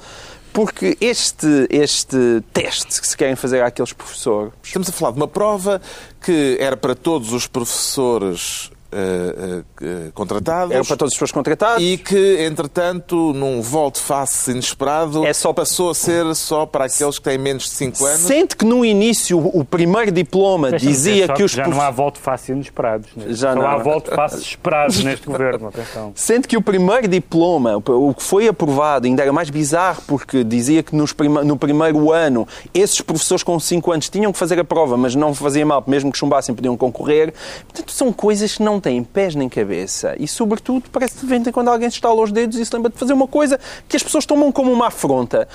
Porque 0.54 0.98
este, 1.00 1.68
este 1.70 2.44
teste 2.54 3.00
que 3.00 3.08
se 3.08 3.16
querem 3.16 3.36
fazer 3.36 3.62
àqueles 3.62 3.94
professores 3.94 4.52
Estamos 4.64 4.90
a 4.90 4.92
falar 4.92 5.12
de 5.12 5.18
uma 5.18 5.28
prova 5.28 5.82
que 6.22 6.58
era 6.60 6.76
para 6.76 6.96
todos 6.96 7.34
os 7.34 7.48
professores 7.48 8.72
eh, 8.92 9.64
eh, 9.82 10.12
contratados. 10.14 10.72
era 10.74 10.84
para 10.84 10.96
todas 10.98 11.12
as 11.12 11.16
pessoas 11.16 11.32
contratadas. 11.32 11.82
E 11.84 11.98
que, 11.98 12.38
entretanto, 12.46 13.34
num 13.34 13.62
volte-face 13.62 14.52
inesperado, 14.52 15.26
É 15.26 15.34
só- 15.34 15.54
passou 15.54 15.90
a 15.90 15.96
ser 15.96 16.34
só 16.36 16.66
para 16.66 16.86
aqueles 16.86 17.18
que 17.20 17.24
têm 17.24 17.38
menos 17.38 17.64
de 17.64 17.70
5 17.72 18.06
anos. 18.06 18.20
Sente 18.22 18.56
que 18.56 18.66
no 18.66 18.86
início 18.86 19.38
o 19.40 19.64
primeiro 19.66 20.12
diploma 20.12 20.72
dizia 20.74 21.28
só 21.28 21.34
que 21.34 21.44
os 21.44 21.52
já 21.52 21.68
não 21.68 21.82
há 21.82 21.90
volte 21.92 22.20
face 22.20 22.52
inesperados. 22.52 23.10
Né? 23.16 23.26
Já 23.30 23.54
Só 23.54 23.60
não. 23.60 23.68
há 23.68 23.78
volte 23.78 24.10
face 24.10 24.38
esperados 24.42 25.04
neste 25.04 25.26
governo. 25.28 25.68
Atenção. 25.68 26.12
Sendo 26.16 26.48
que 26.48 26.56
o 26.58 26.62
primeiro 26.62 27.08
diploma, 27.08 27.78
o 27.78 28.14
que 28.14 28.24
foi 28.24 28.48
aprovado, 28.48 29.06
ainda 29.08 29.22
era 29.24 29.34
mais 29.34 29.50
bizarro, 29.50 30.02
porque 30.08 30.44
dizia 30.44 30.82
que 30.84 30.96
nos 30.96 31.12
prima- 31.14 31.44
no 31.44 31.58
primeiro 31.58 32.12
ano 32.12 32.48
esses 32.74 33.02
professores 33.02 33.44
com 33.44 33.60
5 33.60 33.92
anos 33.92 34.10
tinham 34.10 34.32
que 34.32 34.38
fazer 34.40 34.60
a 34.60 34.64
prova, 34.64 34.96
mas 34.98 35.16
não 35.16 35.34
fazia 35.34 35.66
mal, 35.66 35.84
mesmo 35.88 36.12
que 36.12 36.18
chumbassem, 36.18 36.54
podiam 36.56 36.76
concorrer. 36.78 37.34
Portanto, 37.66 37.92
são 37.92 38.12
coisas 38.14 38.56
que 38.56 38.64
não 38.64 38.77
têm 38.80 39.04
pés 39.04 39.36
nem 39.36 39.50
cabeça. 39.50 40.16
E, 40.20 40.28
sobretudo, 40.28 40.90
parece 40.92 41.20
de 41.20 41.26
vez 41.26 41.46
em 41.46 41.52
quando 41.52 41.70
alguém 41.70 41.90
se 41.90 41.96
estala 41.96 42.22
os 42.22 42.32
dedos 42.32 42.58
e 42.58 42.66
se 42.66 42.74
lembra 42.74 42.92
de 42.92 42.98
fazer 42.98 43.14
uma 43.14 43.28
coisa 43.28 43.60
que 43.88 43.96
as 43.96 44.04
pessoas 44.04 44.26
tomam 44.26 44.52
como 44.52 44.72
uma 44.72 44.88
afronta. 44.88 45.48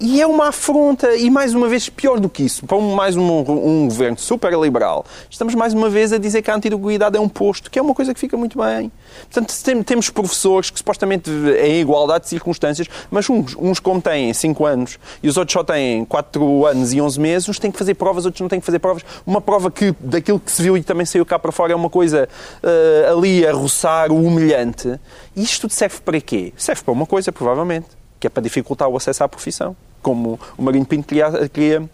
E, 0.00 0.20
é 0.20 0.26
uma 0.26 0.48
afronta, 0.48 1.14
e 1.14 1.28
mais 1.30 1.54
uma 1.54 1.68
vez, 1.68 1.88
pior 1.90 2.18
do 2.18 2.28
que 2.28 2.42
isso, 2.42 2.64
para 2.66 2.76
um, 2.76 2.94
mais 2.94 3.16
um, 3.16 3.22
um 3.22 3.86
governo 3.86 4.16
super 4.18 4.52
liberal, 4.58 5.04
estamos 5.28 5.54
mais 5.54 5.74
uma 5.74 5.90
vez 5.90 6.12
a 6.12 6.18
dizer 6.18 6.40
que 6.40 6.50
a 6.50 6.54
antiguidade 6.54 7.16
é 7.16 7.20
um 7.20 7.28
posto, 7.28 7.70
que 7.70 7.78
é 7.78 7.82
uma 7.82 7.94
coisa 7.94 8.14
que 8.14 8.20
fica 8.20 8.36
muito 8.36 8.58
bem. 8.58 8.90
Portanto, 9.30 9.54
tem- 9.62 9.82
temos 9.82 10.08
professores 10.08 10.70
que 10.70 10.78
supostamente 10.78 11.30
em 11.62 11.80
igualdade 11.80 12.24
de 12.24 12.30
circunstâncias, 12.30 12.88
mas 13.10 13.28
uns, 13.28 13.54
uns 13.58 13.78
como 13.78 14.00
têm 14.00 14.32
5 14.32 14.64
anos 14.64 14.98
e 15.22 15.28
os 15.28 15.36
outros 15.36 15.52
só 15.52 15.62
têm 15.62 16.04
4 16.04 16.66
anos 16.66 16.92
e 16.94 17.00
11 17.00 17.20
meses, 17.20 17.48
uns 17.48 17.58
têm 17.58 17.70
que 17.70 17.78
fazer 17.78 17.94
provas, 17.94 18.24
outros 18.24 18.40
não 18.40 18.48
têm 18.48 18.60
que 18.60 18.66
fazer 18.66 18.78
provas. 18.78 19.02
Uma 19.26 19.40
prova 19.40 19.70
que, 19.70 19.94
daquilo 20.00 20.40
que 20.40 20.50
se 20.50 20.62
viu 20.62 20.76
e 20.76 20.82
também 20.82 21.04
saiu 21.04 21.26
cá 21.26 21.38
para 21.38 21.52
fora, 21.52 21.72
é 21.72 21.76
uma 21.76 21.90
coisa 21.90 22.26
eh, 22.62 23.08
ali 23.10 23.46
a 23.46 23.52
roçar 23.52 24.10
o 24.10 24.24
humilhante. 24.24 24.98
E 25.36 25.42
isto 25.42 25.62
tudo 25.62 25.72
serve 25.72 25.96
para 26.04 26.20
quê? 26.20 26.52
Serve 26.56 26.82
para 26.82 26.92
uma 26.92 27.04
coisa, 27.06 27.30
provavelmente, 27.30 27.97
que 28.20 28.26
é 28.26 28.30
para 28.30 28.42
dificultar 28.42 28.88
o 28.88 28.96
acesso 28.96 29.22
à 29.24 29.28
profissão. 29.28 29.76
Como 30.02 30.38
o 30.56 30.62
Marinho 30.62 30.84
Pinto 30.86 31.06
queria, 31.08 31.48
queria 31.48 31.88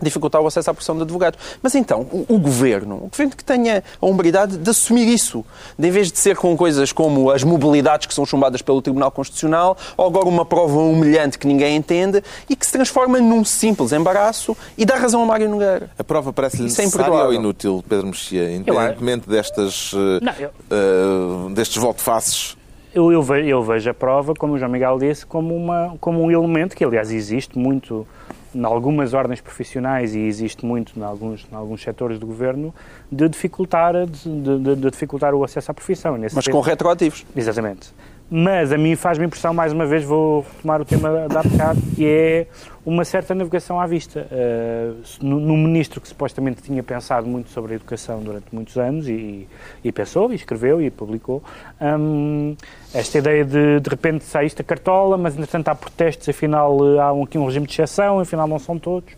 dificultar 0.00 0.40
o 0.42 0.46
acesso 0.48 0.68
à 0.68 0.74
profissão 0.74 0.96
de 0.96 1.02
advogado. 1.02 1.38
Mas 1.62 1.76
então, 1.76 2.00
o, 2.10 2.26
o 2.28 2.38
governo, 2.38 2.96
o 2.96 3.08
governo 3.08 3.36
que 3.36 3.44
tenha 3.44 3.84
a 4.00 4.06
hombridade 4.06 4.56
de 4.56 4.68
assumir 4.68 5.06
isso, 5.06 5.44
de, 5.78 5.86
em 5.86 5.90
vez 5.92 6.10
de 6.10 6.18
ser 6.18 6.36
com 6.36 6.56
coisas 6.56 6.90
como 6.90 7.30
as 7.30 7.44
mobilidades 7.44 8.06
que 8.08 8.14
são 8.14 8.26
chumbadas 8.26 8.60
pelo 8.62 8.82
Tribunal 8.82 9.12
Constitucional, 9.12 9.76
ou 9.96 10.06
agora 10.06 10.26
uma 10.26 10.44
prova 10.44 10.76
humilhante 10.80 11.38
que 11.38 11.46
ninguém 11.46 11.76
entende 11.76 12.20
e 12.50 12.56
que 12.56 12.66
se 12.66 12.72
transforma 12.72 13.20
num 13.20 13.44
simples 13.44 13.92
embaraço 13.92 14.56
e 14.76 14.84
dá 14.84 14.96
razão 14.96 15.22
a 15.22 15.26
Mário 15.26 15.48
Nogueira. 15.48 15.88
A 15.96 16.02
prova 16.02 16.32
parece-lhe 16.32 16.62
é 16.62 16.64
necessária 16.64 16.88
ou 16.90 16.98
imperdoável. 17.06 17.32
inútil, 17.34 17.84
Pedro 17.88 18.06
Mexia, 18.08 18.50
independentemente 18.56 19.28
destas, 19.28 19.92
Não, 20.20 20.32
eu- 20.40 20.50
eh, 20.70 21.52
destes 21.54 21.76
volte-faces? 21.76 22.56
Eu, 22.94 23.10
eu, 23.10 23.22
ve- 23.22 23.46
eu 23.48 23.62
vejo 23.62 23.88
a 23.90 23.94
prova, 23.94 24.34
como 24.34 24.54
o 24.54 24.58
João 24.58 24.70
Miguel 24.70 24.98
disse, 24.98 25.24
como, 25.24 25.54
uma, 25.56 25.96
como 26.00 26.20
um 26.22 26.30
elemento 26.30 26.76
que, 26.76 26.84
aliás, 26.84 27.10
existe 27.10 27.58
muito 27.58 28.06
em 28.54 28.62
algumas 28.64 29.14
ordens 29.14 29.40
profissionais 29.40 30.14
e 30.14 30.20
existe 30.20 30.66
muito 30.66 30.98
em 30.98 31.02
alguns, 31.02 31.46
em 31.50 31.54
alguns 31.56 31.82
setores 31.82 32.18
do 32.18 32.26
governo 32.26 32.74
de 33.10 33.26
dificultar, 33.30 33.94
de, 34.06 34.28
de- 34.58 34.76
de 34.76 34.90
dificultar 34.90 35.34
o 35.34 35.42
acesso 35.42 35.70
à 35.70 35.74
profissão. 35.74 36.18
Mas 36.20 36.32
sentido- 36.34 36.52
com 36.52 36.60
retroativos. 36.60 37.24
Exatamente. 37.34 37.90
Mas 38.34 38.72
a 38.72 38.78
mim 38.78 38.96
faz-me 38.96 39.26
impressão, 39.26 39.52
mais 39.52 39.74
uma 39.74 39.84
vez, 39.84 40.04
vou 40.04 40.46
tomar 40.62 40.80
o 40.80 40.86
tema 40.86 41.28
da 41.28 41.42
bocado, 41.42 41.82
que 41.94 42.06
é 42.06 42.46
uma 42.84 43.04
certa 43.04 43.34
navegação 43.34 43.78
à 43.78 43.86
vista. 43.86 44.26
Uh, 44.32 45.02
no, 45.20 45.38
no 45.38 45.54
ministro 45.54 46.00
que 46.00 46.08
supostamente 46.08 46.62
tinha 46.62 46.82
pensado 46.82 47.26
muito 47.26 47.50
sobre 47.50 47.74
a 47.74 47.76
educação 47.76 48.22
durante 48.22 48.46
muitos 48.50 48.78
anos 48.78 49.06
e, 49.06 49.46
e 49.84 49.92
pensou, 49.92 50.32
e 50.32 50.36
escreveu 50.36 50.80
e 50.80 50.90
publicou, 50.90 51.42
hum, 51.78 52.56
esta 52.94 53.18
ideia 53.18 53.44
de 53.44 53.80
de 53.80 53.90
repente 53.90 54.24
sai 54.24 54.46
isto 54.46 54.62
a 54.62 54.64
cartola, 54.64 55.18
mas 55.18 55.34
entretanto 55.34 55.68
há 55.68 55.74
protestos, 55.74 56.26
afinal 56.26 56.78
eh, 56.86 57.00
há 57.00 57.12
um, 57.12 57.24
aqui 57.24 57.36
um 57.36 57.44
regime 57.44 57.66
de 57.66 57.74
exceção, 57.74 58.18
afinal 58.18 58.48
não 58.48 58.58
são 58.58 58.78
todos. 58.78 59.12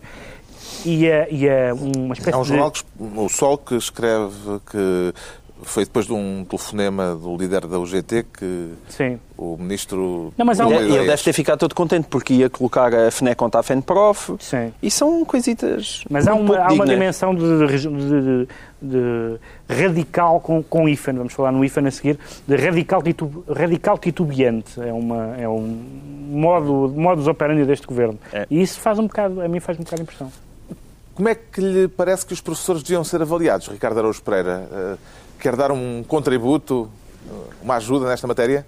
E 0.85 1.07
é, 1.07 1.27
e 1.31 1.47
é 1.47 1.73
uma 1.73 2.13
espécie 2.13 2.35
Há 2.35 2.37
um 2.37 2.41
de... 2.41 2.49
jornal, 2.49 2.71
que, 2.71 2.83
o 2.99 3.29
Sol, 3.29 3.57
que 3.57 3.75
escreve 3.75 4.59
que 4.69 5.13
foi 5.69 5.83
depois 5.85 6.05
de 6.05 6.13
um 6.13 6.45
telefonema 6.47 7.15
do 7.15 7.35
líder 7.37 7.65
da 7.67 7.79
UGT 7.79 8.25
que 8.37 8.69
Sim. 8.89 9.19
o 9.37 9.57
ministro... 9.57 10.33
Não, 10.37 10.45
mas 10.45 10.59
há 10.59 10.65
E 10.69 10.73
ele 10.73 11.05
deve 11.07 11.23
ter 11.23 11.33
ficado 11.33 11.59
todo 11.59 11.73
contente 11.75 12.07
porque 12.09 12.33
ia 12.33 12.49
colocar 12.49 12.93
a 12.93 13.09
FNEC 13.11 13.35
contra 13.35 13.59
a 13.59 13.63
FENPROF. 13.63 14.35
Sim. 14.39 14.71
E 14.81 14.89
são 14.91 15.23
coisitas. 15.25 16.03
Mas 16.09 16.27
há 16.27 16.33
um 16.33 16.41
uma, 16.41 16.57
há 16.59 16.71
uma 16.71 16.85
dimensão 16.85 17.33
de, 17.33 17.41
de- 17.67 17.87
de- 17.89 18.47
de 18.81 19.39
radical 19.67 20.39
com, 20.39 20.61
com 20.61 20.87
IFAN, 20.87 21.13
vamos 21.13 21.33
falar 21.33 21.51
no 21.51 21.63
IFAN 21.65 21.87
a 21.87 21.91
seguir, 21.91 22.19
de 22.47 22.55
radical, 22.55 23.01
titu, 23.01 23.43
radical 23.49 23.97
titubeante. 23.97 24.79
É, 24.79 24.93
uma, 24.93 25.35
é 25.37 25.47
um 25.49 25.83
modo, 26.29 26.93
modus 26.95 27.27
operandi 27.27 27.65
deste 27.65 27.87
governo. 27.87 28.19
É. 28.31 28.45
E 28.49 28.61
isso 28.61 28.79
faz 28.79 28.99
um 28.99 29.07
bocado, 29.07 29.41
a 29.41 29.47
mim 29.47 29.59
faz 29.59 29.79
um 29.79 29.83
bocado 29.83 30.01
impressão. 30.03 30.31
Como 31.15 31.29
é 31.29 31.33
que 31.35 31.61
lhe 31.61 31.87
parece 31.87 32.25
que 32.25 32.33
os 32.33 32.41
professores 32.41 32.83
deviam 32.83 33.01
ser 33.03 33.21
avaliados, 33.21 33.67
Ricardo 33.69 33.97
Araújo 33.99 34.21
Pereira? 34.21 34.67
Quer 35.39 35.55
dar 35.55 35.71
um 35.71 36.03
contributo, 36.03 36.89
uma 37.61 37.75
ajuda 37.75 38.07
nesta 38.07 38.27
matéria? 38.27 38.65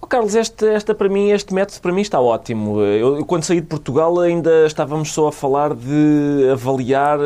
Oh, 0.00 0.06
Carlos, 0.06 0.34
este, 0.34 0.66
esta 0.66 0.94
para 0.94 1.08
mim, 1.08 1.30
este 1.30 1.54
método 1.54 1.80
para 1.80 1.92
mim 1.92 2.00
está 2.00 2.20
ótimo. 2.20 2.80
Eu, 2.80 3.24
quando 3.24 3.44
saí 3.44 3.60
de 3.60 3.66
Portugal 3.66 4.18
ainda 4.20 4.66
estávamos 4.66 5.12
só 5.12 5.28
a 5.28 5.32
falar 5.32 5.74
de 5.74 6.50
avaliar 6.52 7.18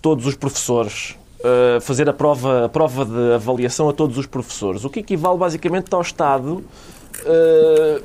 todos 0.00 0.26
os 0.26 0.34
professores. 0.34 1.16
Uh, 1.40 1.80
fazer 1.80 2.06
a 2.06 2.12
prova, 2.12 2.66
a 2.66 2.68
prova 2.68 3.02
de 3.04 3.32
avaliação 3.32 3.88
a 3.88 3.94
todos 3.94 4.18
os 4.18 4.26
professores. 4.26 4.84
O 4.84 4.90
que 4.90 5.00
equivale 5.00 5.38
basicamente 5.38 5.92
ao 5.94 6.02
Estado 6.02 6.62
uh, 7.24 8.02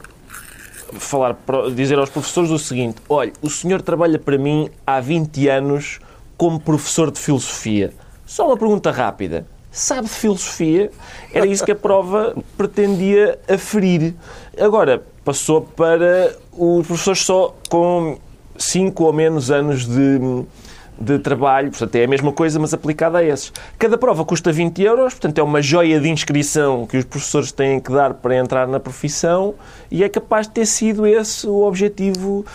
falar, 0.94 1.38
dizer 1.76 2.00
aos 2.00 2.10
professores 2.10 2.50
o 2.50 2.58
seguinte: 2.58 2.98
olha, 3.10 3.34
o 3.42 3.50
senhor 3.50 3.82
trabalha 3.82 4.18
para 4.18 4.38
mim 4.38 4.70
há 4.86 5.00
20 5.00 5.50
anos 5.50 6.00
como 6.38 6.60
professor 6.60 7.12
de 7.12 7.20
filosofia. 7.20 7.94
Só 8.26 8.48
uma 8.48 8.58
pergunta 8.58 8.92
rápida. 8.92 9.46
Sabe 9.72 10.08
de 10.08 10.14
filosofia? 10.14 10.90
Era 11.34 11.46
isso 11.46 11.66
que 11.66 11.72
a 11.72 11.76
prova 11.76 12.36
pretendia 12.58 13.38
aferir. 13.48 14.14
Agora, 14.58 15.04
passou 15.24 15.62
para 15.62 16.34
os 16.54 16.88
professores 16.88 17.26
só 17.26 17.54
com 17.70 18.18
5 18.58 19.04
ou 19.04 19.12
menos 19.12 19.52
anos 19.52 19.86
de, 19.86 20.46
de 20.98 21.20
trabalho, 21.20 21.72
portanto 21.72 21.96
é 21.96 22.06
a 22.06 22.08
mesma 22.08 22.32
coisa, 22.32 22.58
mas 22.58 22.74
aplicada 22.74 23.18
a 23.18 23.24
esses. 23.24 23.52
Cada 23.78 23.98
prova 23.98 24.24
custa 24.24 24.52
20 24.52 24.82
euros, 24.82 25.14
portanto 25.14 25.40
é 25.40 25.44
uma 25.44 25.62
joia 25.62 26.00
de 26.00 26.10
inscrição 26.10 26.86
que 26.88 26.98
os 26.98 27.04
professores 27.04 27.52
têm 27.52 27.80
que 27.80 27.92
dar 27.92 28.14
para 28.14 28.38
entrar 28.38 28.68
na 28.68 28.80
profissão 28.80 29.56
e 29.92 30.04
é 30.04 30.10
capaz 30.10 30.48
de 30.48 30.54
ter 30.54 30.66
sido 30.66 31.06
esse 31.06 31.48
o 31.48 31.64
objetivo 31.64 32.46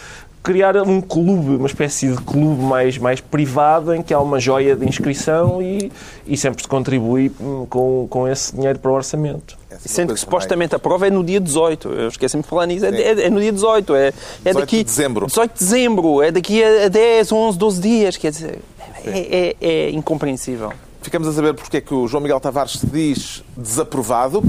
criar 0.42 0.76
um 0.76 1.00
clube, 1.00 1.56
uma 1.56 1.66
espécie 1.66 2.08
de 2.08 2.22
clube 2.22 2.62
mais, 2.62 2.96
mais 2.98 3.20
privado 3.20 3.94
em 3.94 4.02
que 4.02 4.14
há 4.14 4.20
uma 4.20 4.40
joia 4.40 4.74
de 4.74 4.88
inscrição 4.88 5.60
e, 5.60 5.92
e 6.26 6.36
sempre 6.36 6.62
se 6.62 6.68
contribui 6.68 7.30
com, 7.68 8.06
com 8.08 8.26
esse 8.26 8.54
dinheiro 8.54 8.78
para 8.78 8.90
o 8.90 8.94
orçamento. 8.94 9.58
Sendo 9.78 10.12
que 10.12 10.20
supostamente 10.20 10.74
a 10.74 10.78
prova 10.78 11.06
é 11.06 11.10
no 11.10 11.24
dia 11.24 11.40
18. 11.40 11.88
Eu 11.88 12.08
esqueci-me 12.08 12.42
de 12.42 12.48
falar 12.48 12.66
nisso. 12.66 12.84
É, 12.84 12.90
é, 12.90 13.26
é, 13.26 13.30
no 13.30 13.40
dia 13.40 13.52
18. 13.52 13.94
É, 13.94 14.12
é 14.44 14.52
daqui. 14.52 14.78
De 14.78 14.84
dezembro. 14.84 15.26
18 15.26 15.52
de 15.52 15.58
dezembro. 15.58 16.22
É 16.22 16.30
daqui 16.30 16.62
a 16.62 16.88
10, 16.88 17.32
11, 17.32 17.58
12 17.58 17.80
dias. 17.80 18.16
Quer 18.16 18.30
dizer, 18.30 18.58
é, 19.06 19.56
é, 19.60 19.66
é 19.66 19.90
incompreensível. 19.90 20.72
Ficamos 21.02 21.28
a 21.28 21.32
saber 21.32 21.54
porque 21.54 21.78
é 21.78 21.80
que 21.80 21.94
o 21.94 22.06
João 22.06 22.22
Miguel 22.22 22.38
Tavares 22.40 22.72
se 22.72 22.86
diz 22.86 23.42
desaprovado. 23.56 24.42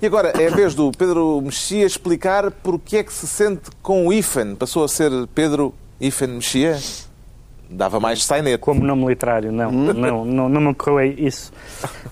E 0.00 0.06
agora 0.06 0.28
é 0.40 0.46
a 0.46 0.50
vez 0.54 0.76
do 0.76 0.92
Pedro 0.92 1.40
Mexia 1.42 1.84
explicar 1.84 2.52
porque 2.52 2.98
é 2.98 3.02
que 3.02 3.12
se 3.12 3.26
sente 3.26 3.68
com 3.82 4.06
o 4.06 4.12
IFAN. 4.12 4.54
Passou 4.54 4.84
a 4.84 4.88
ser 4.88 5.10
Pedro 5.34 5.74
IFAN 6.00 6.28
Mexia? 6.28 6.78
Dava 7.68 7.98
mais 7.98 8.24
sainete. 8.24 8.58
Como 8.58 8.84
nome 8.84 9.06
literário, 9.06 9.50
não. 9.50 9.70
Hum? 9.70 9.92
Não, 9.92 10.24
não, 10.24 10.48
não 10.48 10.60
me 10.60 10.68
ocorreu 10.68 11.00
isso. 11.02 11.52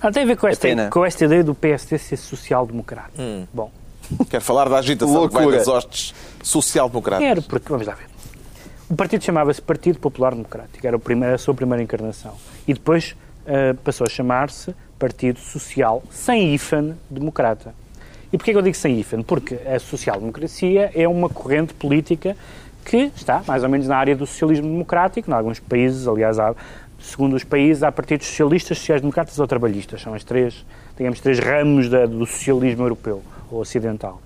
Não, 0.03 0.11
tem 0.11 0.25
a 0.25 0.27
ver 0.27 0.37
com 0.37 0.49
esta, 0.49 0.69
é 0.69 0.91
com 0.91 1.05
esta 1.05 1.25
ideia 1.27 1.45
do 1.45 1.55
PSD 1.55 1.97
ser 1.97 2.17
social-democrata. 2.17 3.13
Hum. 3.19 3.47
Bom. 3.55 3.71
Quer 4.29 4.41
falar 4.41 4.69
da 4.69 4.79
agitação 4.79 5.29
que 5.29 5.35
vai 5.35 5.49
das 5.51 5.69
hostes 5.69 6.13
social-democratas? 6.43 7.25
Quero, 7.25 7.43
porque, 7.43 7.69
vamos 7.69 7.87
lá 7.87 7.95
ver. 7.95 8.07
O 8.91 8.97
partido 8.97 9.23
chamava-se 9.23 9.63
Partido 9.63 10.01
Popular 10.01 10.33
Democrático. 10.33 10.85
Era, 10.85 10.99
primeiro, 10.99 11.37
a 11.37 11.39
sua 11.39 11.55
primeira 11.55 11.83
encarnação. 11.83 12.35
E 12.67 12.75
depois 12.75 13.17
uh, 13.47 13.77
passou 13.77 14.07
a 14.07 14.11
chamar-se 14.11 14.75
Partido 14.99 15.39
Social 15.39 16.03
sem 16.11 16.55
IFAN 16.55 16.97
Democrata. 17.11 17.75
E 18.33 18.37
porquê 18.37 18.53
que 18.53 18.59
eu 18.59 18.63
digo 18.63 18.77
sem 18.77 18.99
IFAN? 18.99 19.23
Porque 19.23 19.55
a 19.67 19.79
social-democracia 19.79 20.91
é 20.95 21.07
uma 21.07 21.29
corrente 21.29 21.73
política 21.75 22.37
que 22.85 23.11
está 23.17 23.43
mais 23.47 23.63
ou 23.63 23.69
menos 23.69 23.89
na 23.89 23.97
área 23.97 24.15
do 24.15 24.27
socialismo 24.27 24.69
democrático, 24.69 25.31
em 25.31 25.35
alguns 25.35 25.59
países, 25.59 26.07
aliás, 26.07 26.39
há, 26.39 26.55
segundo 27.01 27.35
os 27.35 27.45
países, 27.45 27.83
há 27.83 27.91
partidos 27.91 28.27
socialistas, 28.27 28.79
sociais-democratas 28.79 29.39
ou 29.39 29.47
trabalhistas. 29.47 30.01
São 30.01 30.15
as 30.15 30.23
três, 30.23 30.65
digamos, 30.97 31.21
três 31.21 31.39
ramos 31.39 31.89
da, 31.89 32.07
do 32.07 32.25
socialismo 32.27 32.85
europeu 32.85 33.23
ou 33.51 33.61
ocidental. 33.61 34.21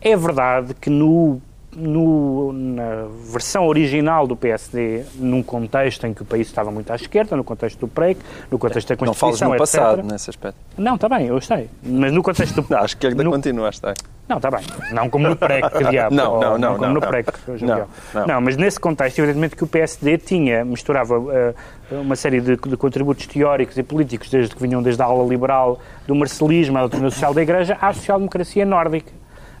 É 0.00 0.16
verdade 0.16 0.74
que 0.74 0.88
no 0.88 1.40
no, 1.76 2.52
na 2.52 3.06
versão 3.30 3.66
original 3.66 4.26
do 4.26 4.36
PSD, 4.36 5.04
num 5.16 5.42
contexto 5.42 6.06
em 6.06 6.14
que 6.14 6.22
o 6.22 6.24
país 6.24 6.46
estava 6.46 6.70
muito 6.70 6.90
à 6.92 6.96
esquerda, 6.96 7.36
no 7.36 7.44
contexto 7.44 7.78
do 7.80 7.88
PREC, 7.88 8.20
no 8.50 8.58
contexto 8.58 8.88
da 8.88 8.96
Constituição, 8.96 9.28
Não 9.28 9.38
falas 9.48 9.52
no 9.52 9.56
passado, 9.56 10.02
nesse 10.02 10.30
aspecto. 10.30 10.56
Não, 10.76 10.94
está 10.94 11.08
bem, 11.08 11.26
eu 11.26 11.40
sei. 11.40 11.68
Mas 11.82 12.12
no 12.12 12.22
contexto 12.22 12.60
do... 12.60 12.66
Não, 12.70 12.80
a 12.80 12.84
esquerda 12.84 13.22
no... 13.22 13.30
continua 13.30 13.66
a 13.66 13.70
estar. 13.70 13.94
Não, 14.28 14.36
está 14.36 14.50
bem. 14.50 14.60
Não 14.92 15.10
como 15.10 15.28
no 15.28 15.36
PREC, 15.36 15.70
que 15.70 15.84
diabo. 15.84 16.14
Não, 16.14 16.40
não, 16.40 16.40
não. 16.40 16.58
Não, 16.58 16.72
como 16.74 16.86
não, 16.86 16.94
no 16.94 17.00
PREC, 17.00 17.32
não, 17.60 17.88
não. 18.14 18.26
não, 18.26 18.40
mas 18.40 18.56
nesse 18.56 18.80
contexto, 18.80 19.18
evidentemente 19.18 19.54
que 19.54 19.64
o 19.64 19.66
PSD 19.66 20.16
tinha, 20.16 20.64
misturava 20.64 21.18
uh, 21.18 21.54
uma 21.90 22.16
série 22.16 22.40
de, 22.40 22.56
de, 22.56 22.76
contributos 22.76 23.26
teóricos 23.26 23.76
e 23.76 23.82
políticos, 23.82 24.30
desde 24.30 24.54
que 24.54 24.62
vinham 24.62 24.82
desde 24.82 25.02
a 25.02 25.04
aula 25.04 25.28
liberal 25.28 25.78
do 26.06 26.14
marcelismo, 26.14 26.78
à 26.78 26.80
doutrina 26.80 27.10
social 27.10 27.34
da 27.34 27.42
Igreja, 27.42 27.76
à 27.80 27.92
social-democracia 27.92 28.64
nórdica. 28.64 29.12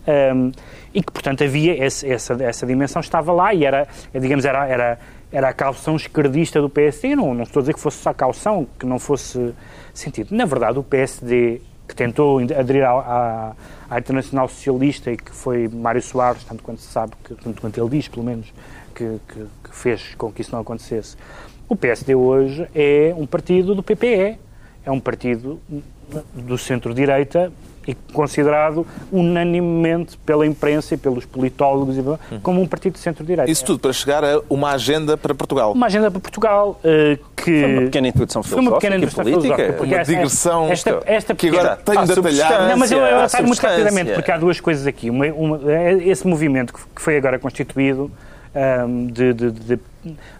Um, 0.06 0.52
e 0.92 1.02
que, 1.02 1.10
portanto, 1.10 1.42
havia 1.42 1.84
esse, 1.84 2.08
essa, 2.10 2.34
essa 2.42 2.66
dimensão 2.66 3.00
estava 3.00 3.32
lá 3.32 3.52
e 3.54 3.64
era, 3.64 3.88
digamos, 4.12 4.44
era, 4.44 4.66
era, 4.66 4.98
era 5.32 5.48
a 5.48 5.52
calção 5.52 5.96
esquerdista 5.96 6.60
do 6.60 6.68
PSD. 6.68 7.16
Não, 7.16 7.34
não 7.34 7.42
estou 7.42 7.60
a 7.60 7.62
dizer 7.62 7.74
que 7.74 7.80
fosse 7.80 7.98
só 7.98 8.12
calção, 8.12 8.66
que 8.78 8.86
não 8.86 8.98
fosse 8.98 9.54
sentido. 9.92 10.34
Na 10.34 10.44
verdade, 10.44 10.78
o 10.78 10.82
PSD, 10.82 11.60
que 11.88 11.94
tentou 11.94 12.38
aderir 12.38 12.84
à, 12.84 12.90
à, 12.90 13.52
à 13.90 13.98
Internacional 13.98 14.48
Socialista 14.48 15.10
e 15.10 15.16
que 15.16 15.32
foi 15.32 15.68
Mário 15.68 16.02
Soares, 16.02 16.44
tanto 16.44 16.62
quanto 16.62 16.80
se 16.80 16.92
sabe, 16.92 17.12
que, 17.24 17.34
tanto 17.34 17.60
quanto 17.60 17.80
ele 17.80 17.90
diz, 17.90 18.06
pelo 18.06 18.24
menos, 18.24 18.52
que, 18.94 19.18
que, 19.28 19.46
que 19.64 19.74
fez 19.74 20.14
com 20.14 20.30
que 20.30 20.42
isso 20.42 20.52
não 20.52 20.60
acontecesse. 20.60 21.16
O 21.68 21.74
PSD 21.74 22.14
hoje 22.14 22.68
é 22.74 23.12
um 23.16 23.26
partido 23.26 23.74
do 23.74 23.82
PPE, 23.82 24.38
é 24.84 24.90
um 24.90 25.00
partido 25.00 25.60
do 26.34 26.58
centro-direita 26.58 27.50
e 27.86 27.94
considerado 28.12 28.86
unanimemente 29.12 30.16
pela 30.18 30.46
imprensa 30.46 30.94
e 30.94 30.96
pelos 30.96 31.24
politólogos 31.24 31.96
como 32.42 32.60
um 32.60 32.66
partido 32.66 32.94
de 32.94 32.98
centro-direita. 33.00 33.50
Isso 33.50 33.64
tudo 33.64 33.78
para 33.78 33.92
chegar 33.92 34.24
a 34.24 34.40
uma 34.48 34.72
agenda 34.72 35.16
para 35.16 35.34
Portugal. 35.34 35.72
Uma 35.72 35.86
agenda 35.86 36.10
para 36.10 36.20
Portugal 36.20 36.80
uh, 36.80 37.24
que... 37.36 37.60
Foi 37.60 37.72
uma 37.72 37.82
pequena 37.82 38.08
introdução 38.08 38.42
filosófica 38.42 38.70
uma 38.70 38.80
pequena 38.80 38.96
introdução 38.96 39.24
política. 39.24 39.56
Filosófica, 39.56 39.84
uma 39.84 40.04
digressão 40.04 40.68
esta, 40.70 41.02
esta 41.06 41.34
que 41.34 41.48
agora 41.48 41.76
tenho 41.76 41.98
ah, 41.98 42.04
detalhado. 42.06 42.68
Não, 42.68 42.76
mas 42.76 42.90
eu, 42.90 42.98
eu 42.98 43.46
muito 43.46 43.60
rapidamente, 43.60 44.12
porque 44.12 44.30
há 44.30 44.36
duas 44.36 44.60
coisas 44.60 44.86
aqui. 44.86 45.10
Uma, 45.10 45.26
uma, 45.26 45.72
é 45.72 45.94
esse 46.08 46.26
movimento 46.26 46.72
que 46.72 47.02
foi 47.02 47.16
agora 47.16 47.38
constituído 47.38 48.10
um, 48.54 49.06
de, 49.06 49.32
de, 49.32 49.50
de, 49.50 49.78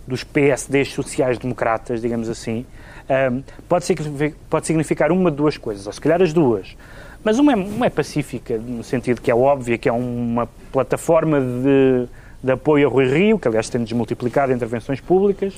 dos 0.06 0.24
PSDs 0.24 0.92
sociais-democratas, 0.92 2.00
digamos 2.00 2.28
assim, 2.28 2.64
um, 3.08 3.42
pode, 3.68 3.84
significar, 3.84 4.38
pode 4.48 4.66
significar 4.66 5.12
uma 5.12 5.30
de 5.30 5.36
duas 5.36 5.56
coisas, 5.56 5.86
ou 5.86 5.92
se 5.92 6.00
calhar 6.00 6.22
as 6.22 6.32
duas. 6.32 6.76
Mas 7.24 7.38
uma 7.38 7.52
é, 7.52 7.56
uma 7.56 7.86
é 7.86 7.90
pacífica, 7.90 8.58
no 8.58 8.84
sentido 8.84 9.20
que 9.20 9.30
é 9.30 9.34
óbvia, 9.34 9.78
que 9.78 9.88
é 9.88 9.92
uma 9.92 10.46
plataforma 10.70 11.40
de, 11.40 12.06
de 12.42 12.52
apoio 12.52 12.86
a 12.86 12.90
Rui 12.90 13.06
Rio, 13.06 13.38
que 13.38 13.48
aliás 13.48 13.70
tem 13.70 13.82
desmultiplicado 13.82 14.52
intervenções 14.52 15.00
públicas, 15.00 15.54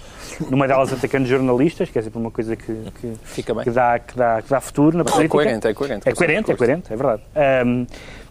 numa 0.48 0.68
delas 0.68 0.92
atacando 0.92 1.26
jornalistas, 1.26 1.90
que 1.90 1.98
é 1.98 2.02
sempre 2.02 2.20
uma 2.20 2.30
coisa 2.30 2.54
que, 2.54 2.72
que, 3.00 3.42
que, 3.42 3.70
dá, 3.70 3.98
que, 3.98 4.16
dá, 4.16 4.40
que 4.40 4.48
dá 4.48 4.60
futuro 4.60 4.96
na 4.96 5.02
é 5.02 5.04
política. 5.04 5.24
É 5.24 5.28
coerente, 5.28 5.66
é 5.66 5.74
coerente. 5.74 6.08
É 6.08 6.12
coerente, 6.12 6.52
é 6.52 6.54
coerente, 6.54 6.92
é 6.92 6.96
verdade. 6.96 7.22
Um, 7.66 7.86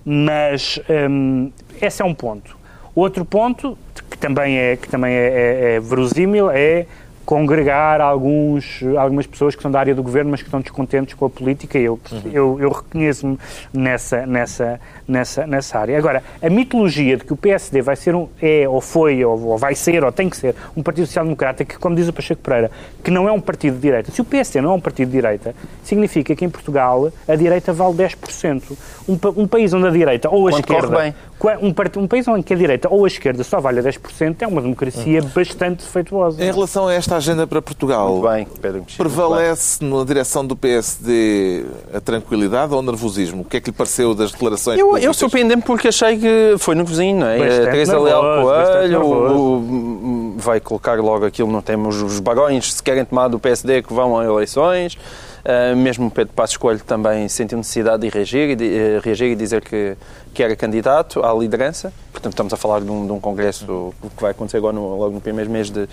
mas 0.06 0.80
um, 1.10 1.52
esse 1.82 2.02
é 2.02 2.06
um 2.06 2.13
ponto. 2.13 2.58
Outro 2.95 3.26
ponto, 3.26 3.78
que 4.10 4.17
também 4.17 4.58
é, 4.58 4.78
que 4.78 4.88
também 4.88 5.13
é, 5.13 5.28
é, 5.28 5.76
é 5.76 5.80
verosímil, 5.82 6.50
é 6.50 6.86
congregar 7.25 7.99
alguns, 7.99 8.81
algumas 8.97 9.25
pessoas 9.25 9.55
que 9.55 9.61
são 9.61 9.71
da 9.71 9.79
área 9.79 9.95
do 9.95 10.03
governo, 10.03 10.31
mas 10.31 10.41
que 10.41 10.47
estão 10.47 10.61
descontentes 10.61 11.15
com 11.15 11.25
a 11.25 11.29
política. 11.29 11.77
Eu, 11.77 11.99
uhum. 12.11 12.31
eu, 12.31 12.57
eu 12.61 12.69
reconheço-me 12.69 13.38
nessa, 13.73 14.25
nessa, 14.25 14.79
nessa, 15.07 15.47
nessa 15.47 15.79
área. 15.79 15.97
Agora, 15.97 16.23
a 16.41 16.49
mitologia 16.49 17.17
de 17.17 17.23
que 17.23 17.33
o 17.33 17.38
PSD 17.38 17.81
vai 17.81 17.95
ser 17.95 18.15
um, 18.15 18.27
é, 18.41 18.69
ou 18.69 18.79
foi, 18.79 19.25
ou, 19.25 19.41
ou 19.47 19.57
vai 19.57 19.73
ser, 19.75 20.03
ou 20.03 20.11
tem 20.11 20.29
que 20.29 20.38
ser, 20.38 20.55
um 20.77 20.83
Partido 20.83 21.07
Social 21.07 21.25
Democrata, 21.25 21.65
que, 21.65 21.77
como 21.77 21.95
diz 21.95 22.07
o 22.07 22.13
Pacheco 22.13 22.41
Pereira, 22.41 22.69
que 23.03 23.09
não 23.09 23.27
é 23.27 23.31
um 23.31 23.41
partido 23.41 23.75
de 23.75 23.81
direita. 23.81 24.11
Se 24.11 24.21
o 24.21 24.25
PSD 24.25 24.61
não 24.61 24.71
é 24.71 24.73
um 24.73 24.79
partido 24.79 25.07
de 25.09 25.13
direita, 25.13 25.55
significa 25.83 26.35
que 26.35 26.45
em 26.45 26.49
Portugal 26.49 27.11
a 27.27 27.35
direita 27.35 27.73
vale 27.73 27.95
10%. 27.95 28.63
Um, 29.07 29.17
um 29.41 29.47
país 29.47 29.73
onde 29.73 29.88
a 29.88 29.91
direita 29.91 30.29
ou 30.29 30.47
a 30.47 30.51
Quando 30.51 30.59
esquerda. 30.59 31.15
Um, 31.61 32.03
um 32.03 32.07
país 32.07 32.27
onde 32.27 32.53
a 32.53 32.55
direita 32.55 32.88
ou 32.89 33.03
a 33.03 33.07
esquerda 33.07 33.43
só 33.43 33.59
vale 33.59 33.79
a 33.79 33.83
10% 33.83 34.38
é 34.39 34.47
uma 34.47 34.61
democracia 34.61 35.21
uhum. 35.21 35.29
bastante 35.29 35.83
defeituosa. 35.83 36.43
Em 36.43 36.51
relação 36.51 36.88
a 36.88 36.93
esta 36.93 37.14
agenda 37.15 37.47
para 37.47 37.62
Portugal, 37.62 38.21
bem, 38.21 38.47
Pedro 38.62 38.86
prevalece 38.97 39.84
na 39.84 40.04
direção 40.04 40.45
do 40.45 40.56
PSD 40.56 41.65
a 41.93 41.99
tranquilidade 41.99 42.73
ou 42.73 42.80
o 42.80 42.82
nervosismo? 42.82 43.41
O 43.41 43.45
que 43.45 43.58
é 43.58 43.60
que 43.60 43.69
lhe 43.69 43.75
pareceu 43.75 44.13
das 44.13 44.32
declarações 44.32 44.80
Eu, 44.80 44.97
eu 44.97 45.13
surpreendi-me 45.13 45.62
porque 45.62 45.88
achei 45.88 46.17
que 46.17 46.56
foi 46.58 46.75
nervosinho, 46.75 47.19
não 47.19 47.28
é? 47.28 47.39
Bastante 47.39 47.71
Teresa 47.71 48.00
Leal 48.00 48.44
Coelho 48.44 50.35
vai 50.37 50.60
colocar 50.60 51.00
logo 51.00 51.25
aquilo, 51.25 51.52
não 51.52 51.62
temos 51.62 52.02
os 52.02 52.19
barões, 52.19 52.73
se 52.73 52.83
querem 52.83 53.06
tomar 53.06 53.27
do 53.27 53.39
PSD 53.39 53.81
que 53.81 53.94
vão 53.94 54.17
a 54.17 54.25
eleições. 54.25 54.98
Uh, 55.46 55.75
mesmo 55.75 56.10
Pedro 56.10 56.33
Passos 56.33 56.58
Coelho 56.58 56.79
também 56.79 57.27
sentiu 57.29 57.56
necessidade 57.60 58.02
de 58.02 58.10
reagir 58.10 58.56
de, 58.56 58.65
uh, 58.65 59.02
reagir 59.04 59.27
e 59.27 59.35
dizer 59.35 59.62
que, 59.62 59.96
que 60.36 60.44
era 60.44 60.56
candidato 60.56 61.25
à 61.25 61.33
liderança. 61.33 61.92
Portanto, 62.12 62.33
estamos 62.33 62.54
a 62.54 62.58
falar 62.58 62.81
de 62.81 62.92
um, 62.92 63.06
de 63.08 63.12
um 63.13 63.19
congresso 63.19 63.94
que 64.15 64.21
vai 64.21 64.31
acontecer 64.31 64.58
agora 64.58 64.73
no, 64.75 64.98
logo 64.98 65.13
no 65.15 65.21
primeiro 65.21 65.50
mês 65.50 65.69
de, 65.71 65.88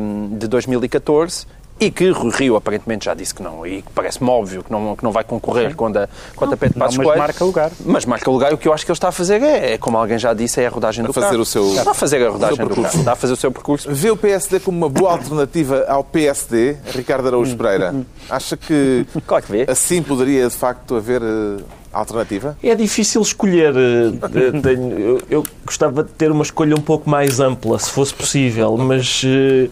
um, 0.00 0.36
de 0.38 0.46
2014 0.46 1.46
e 1.80 1.90
que 1.90 2.08
Rui 2.10 2.30
Rio 2.30 2.54
aparentemente 2.54 3.04
já 3.06 3.14
disse 3.14 3.34
que 3.34 3.42
não, 3.42 3.66
e 3.66 3.82
que 3.82 3.90
parece-me 3.92 4.30
óbvio 4.30 4.62
que 4.62 4.70
não, 4.70 4.94
que 4.94 5.02
não 5.02 5.10
vai 5.10 5.24
concorrer 5.24 5.72
a, 5.72 5.74
com 5.74 5.86
a 5.88 6.56
Pedro 6.56 6.78
Passos 6.78 6.96
mas 6.98 7.04
Coelho. 7.04 7.18
marca 7.18 7.44
lugar. 7.44 7.72
Mas 7.84 8.04
marca 8.04 8.30
lugar, 8.30 8.52
o 8.54 8.58
que 8.58 8.68
eu 8.68 8.72
acho 8.72 8.84
que 8.86 8.92
ele 8.92 8.96
está 8.96 9.08
a 9.08 9.12
fazer 9.12 9.42
é, 9.42 9.72
é 9.72 9.78
como 9.78 9.98
alguém 9.98 10.16
já 10.16 10.32
disse, 10.32 10.60
é 10.60 10.66
a 10.68 10.70
rodagem 10.70 11.04
do 11.04 11.12
fazer 11.12 11.30
carro. 11.30 11.40
o 11.40 11.44
seu- 11.44 11.66
Está 11.74 11.90
a 11.90 11.94
fazer 11.94 12.24
a 12.24 12.30
rodagem 12.30 12.56
do 12.58 12.66
percurso. 12.66 12.82
carro. 12.90 12.98
Está 13.00 13.12
a 13.12 13.16
fazer 13.16 13.32
o 13.32 13.36
seu 13.36 13.50
percurso. 13.50 13.88
Vê 13.90 14.08
o 14.08 14.16
PSD 14.16 14.60
como 14.60 14.78
uma 14.78 14.88
boa 14.88 15.10
alternativa 15.12 15.84
ao 15.88 16.04
PSD, 16.04 16.76
Ricardo 16.94 17.26
Araújo 17.26 17.56
Pereira? 17.56 17.92
Acha 18.30 18.56
que 18.56 19.04
Claro 19.26 19.44
que 19.44 19.50
vê. 19.50 19.66
assim 19.68 20.00
poderia, 20.00 20.46
de 20.48 20.54
facto, 20.54 20.94
haver 20.94 21.22
eh, 21.22 21.60
alternativa? 21.94 22.56
É 22.62 22.74
difícil 22.74 23.22
escolher. 23.22 23.74
eh, 23.76 25.22
eu, 25.30 25.44
gostava 25.64 26.02
de 26.02 26.10
ter 26.10 26.30
uma 26.30 26.42
escolha 26.42 26.74
um 26.74 26.80
pouco 26.80 27.08
mais 27.08 27.40
ampla, 27.40 27.78
se 27.78 27.90
fosse 27.90 28.12
possível, 28.12 28.76
mas 28.76 29.22
eh, 29.24 29.68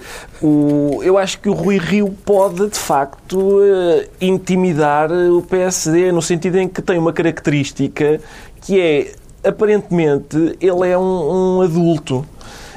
eu 1.02 1.18
acho 1.18 1.40
que 1.40 1.48
o 1.48 1.52
Rui 1.52 1.78
Rio 1.78 2.16
pode, 2.24 2.68
de 2.68 2.78
facto, 2.78 3.60
eh, 3.62 4.08
intimidar 4.20 5.10
o 5.10 5.42
PSD, 5.42 6.12
no 6.12 6.22
sentido 6.22 6.58
em 6.58 6.68
que 6.68 6.80
tem 6.80 6.98
uma 6.98 7.12
característica 7.12 8.20
que 8.62 8.80
é, 8.80 9.12
aparentemente, 9.48 10.56
ele 10.60 10.88
é 10.88 10.96
um, 10.96 11.58
um 11.58 11.62
adulto 11.62 12.24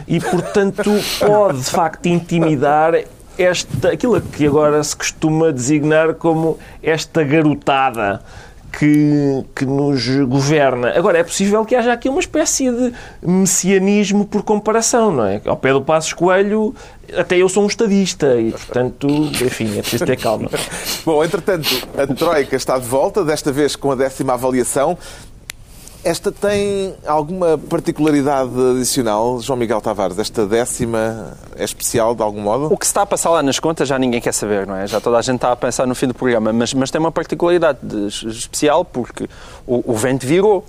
e, 0.07 0.19
portanto, 0.19 0.83
pode, 1.19 1.59
de 1.59 1.69
facto, 1.69 2.07
intimidar 2.07 2.93
esta, 3.37 3.89
aquilo 3.89 4.19
que 4.21 4.47
agora 4.47 4.83
se 4.83 4.95
costuma 4.95 5.51
designar 5.51 6.13
como 6.15 6.57
esta 6.81 7.23
garotada 7.23 8.21
que, 8.78 9.43
que 9.55 9.65
nos 9.65 10.07
governa. 10.26 10.89
Agora, 10.95 11.17
é 11.17 11.23
possível 11.23 11.63
que 11.65 11.76
haja 11.76 11.93
aqui 11.93 12.09
uma 12.09 12.19
espécie 12.19 12.69
de 12.69 12.93
messianismo 13.21 14.26
por 14.26 14.43
comparação, 14.43 15.11
não 15.11 15.26
é? 15.26 15.41
Ao 15.45 15.55
pé 15.55 15.71
do 15.71 15.82
Passos 15.82 16.13
Coelho, 16.13 16.76
até 17.15 17.38
eu 17.38 17.47
sou 17.47 17.63
um 17.63 17.67
estadista 17.67 18.36
e, 18.39 18.51
portanto, 18.51 19.07
enfim, 19.07 19.78
é 19.78 19.82
preciso 19.82 20.05
ter 20.05 20.17
calma. 20.17 20.49
Bom, 21.05 21.23
entretanto, 21.23 21.69
a 21.97 22.05
Troika 22.07 22.55
está 22.55 22.78
de 22.78 22.86
volta, 22.86 23.23
desta 23.23 23.51
vez 23.51 23.76
com 23.76 23.91
a 23.91 23.95
décima 23.95 24.34
avaliação. 24.34 24.97
Esta 26.06 26.32
tem 26.32 26.93
alguma 27.08 27.58
particularidade 27.58 28.51
adicional, 28.76 29.39
João 29.41 29.58
Miguel 29.58 29.82
Tavares? 29.82 30.20
Esta 30.20 30.45
décima 30.45 31.36
é 31.58 31.64
especial 31.64 32.14
de 32.14 32.22
algum 32.22 32.41
modo? 32.41 32.72
O 32.72 32.78
que 32.78 32.86
se 32.86 32.91
está 32.91 33.01
a 33.01 33.06
passar 33.08 33.32
lá 33.32 33.41
nas 33.41 33.58
contas 33.58 33.88
já 33.88 33.97
ninguém 33.97 34.22
quer 34.22 34.32
saber, 34.32 34.68
não 34.68 34.76
é? 34.76 34.86
Já 34.86 35.01
toda 35.01 35.18
a 35.18 35.22
gente 35.24 35.38
está 35.38 35.51
a 35.51 35.56
pensar 35.56 35.88
no 35.88 35.95
fim 35.95 36.06
do 36.08 36.14
programa, 36.14 36.53
mas, 36.53 36.76
mas 36.76 36.91
tem 36.91 37.01
uma 37.01 37.12
particularidade 37.12 37.80
de- 37.82 38.06
especial 38.28 38.86
porque 38.86 39.28
o, 39.66 39.93
o 39.93 39.95
vento 39.95 40.28
virou. 40.28 40.64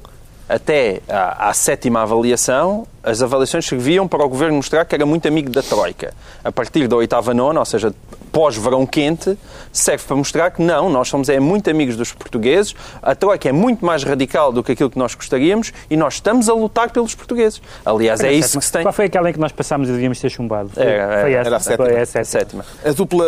Até 0.49 1.03
à, 1.09 1.49
à 1.51 1.53
sétima 1.53 2.03
avaliação, 2.03 2.87
as 3.03 3.20
avaliações 3.20 3.66
serviam 3.66 4.07
para 4.07 4.24
o 4.24 4.28
governo 4.28 4.55
mostrar 4.57 4.84
que 4.84 4.95
era 4.95 5.05
muito 5.05 5.26
amigo 5.26 5.51
da 5.51 5.61
Troika. 5.61 6.14
A 6.45 6.53
partir 6.53 6.87
da 6.87 6.95
oitava 6.95 7.34
nona, 7.34 7.59
ou 7.59 7.66
seja, 7.66 7.93
pós-verão 8.37 8.84
quente, 8.84 9.34
serve 9.72 10.05
para 10.05 10.14
mostrar 10.14 10.51
que 10.51 10.61
não, 10.61 10.91
nós 10.91 11.09
somos 11.09 11.30
é, 11.30 11.41
muito 11.41 11.70
amigos 11.70 11.97
dos 11.97 12.12
portugueses, 12.12 12.74
a 13.01 13.14
Troika 13.14 13.49
é 13.49 13.53
muito 13.53 13.82
mais 13.82 14.05
radical 14.05 14.53
do 14.53 14.62
que 14.62 14.72
aquilo 14.72 14.91
que 14.91 14.99
nós 14.99 15.14
gostaríamos 15.14 15.72
e 15.89 15.97
nós 15.97 16.14
estamos 16.14 16.47
a 16.51 16.53
lutar 16.53 16.91
pelos 16.91 17.14
portugueses. 17.14 17.62
Aliás, 17.82 18.20
é 18.20 18.30
isso 18.34 18.59
que 18.59 18.64
se 18.66 18.72
tem. 18.72 18.82
Qual 18.82 18.93
foi 18.93 19.07
aquela 19.07 19.30
em 19.30 19.32
que 19.32 19.41
nós 19.41 19.53
passámos 19.53 19.89
e 19.89 19.93
devíamos 19.93 20.20
ter 20.20 20.28
chumbado? 20.28 20.68
Foi, 20.68 20.82
Era- 20.84 21.20
foi 21.22 21.32
era 21.32 21.41
essa. 21.49 21.57
a 21.57 21.61
sétima. 21.61 21.89
Foi 21.89 22.01
a 22.01 22.07
sétima. 22.07 22.24
sétima. 22.24 22.64
A 22.84 22.93
dupla 22.93 23.24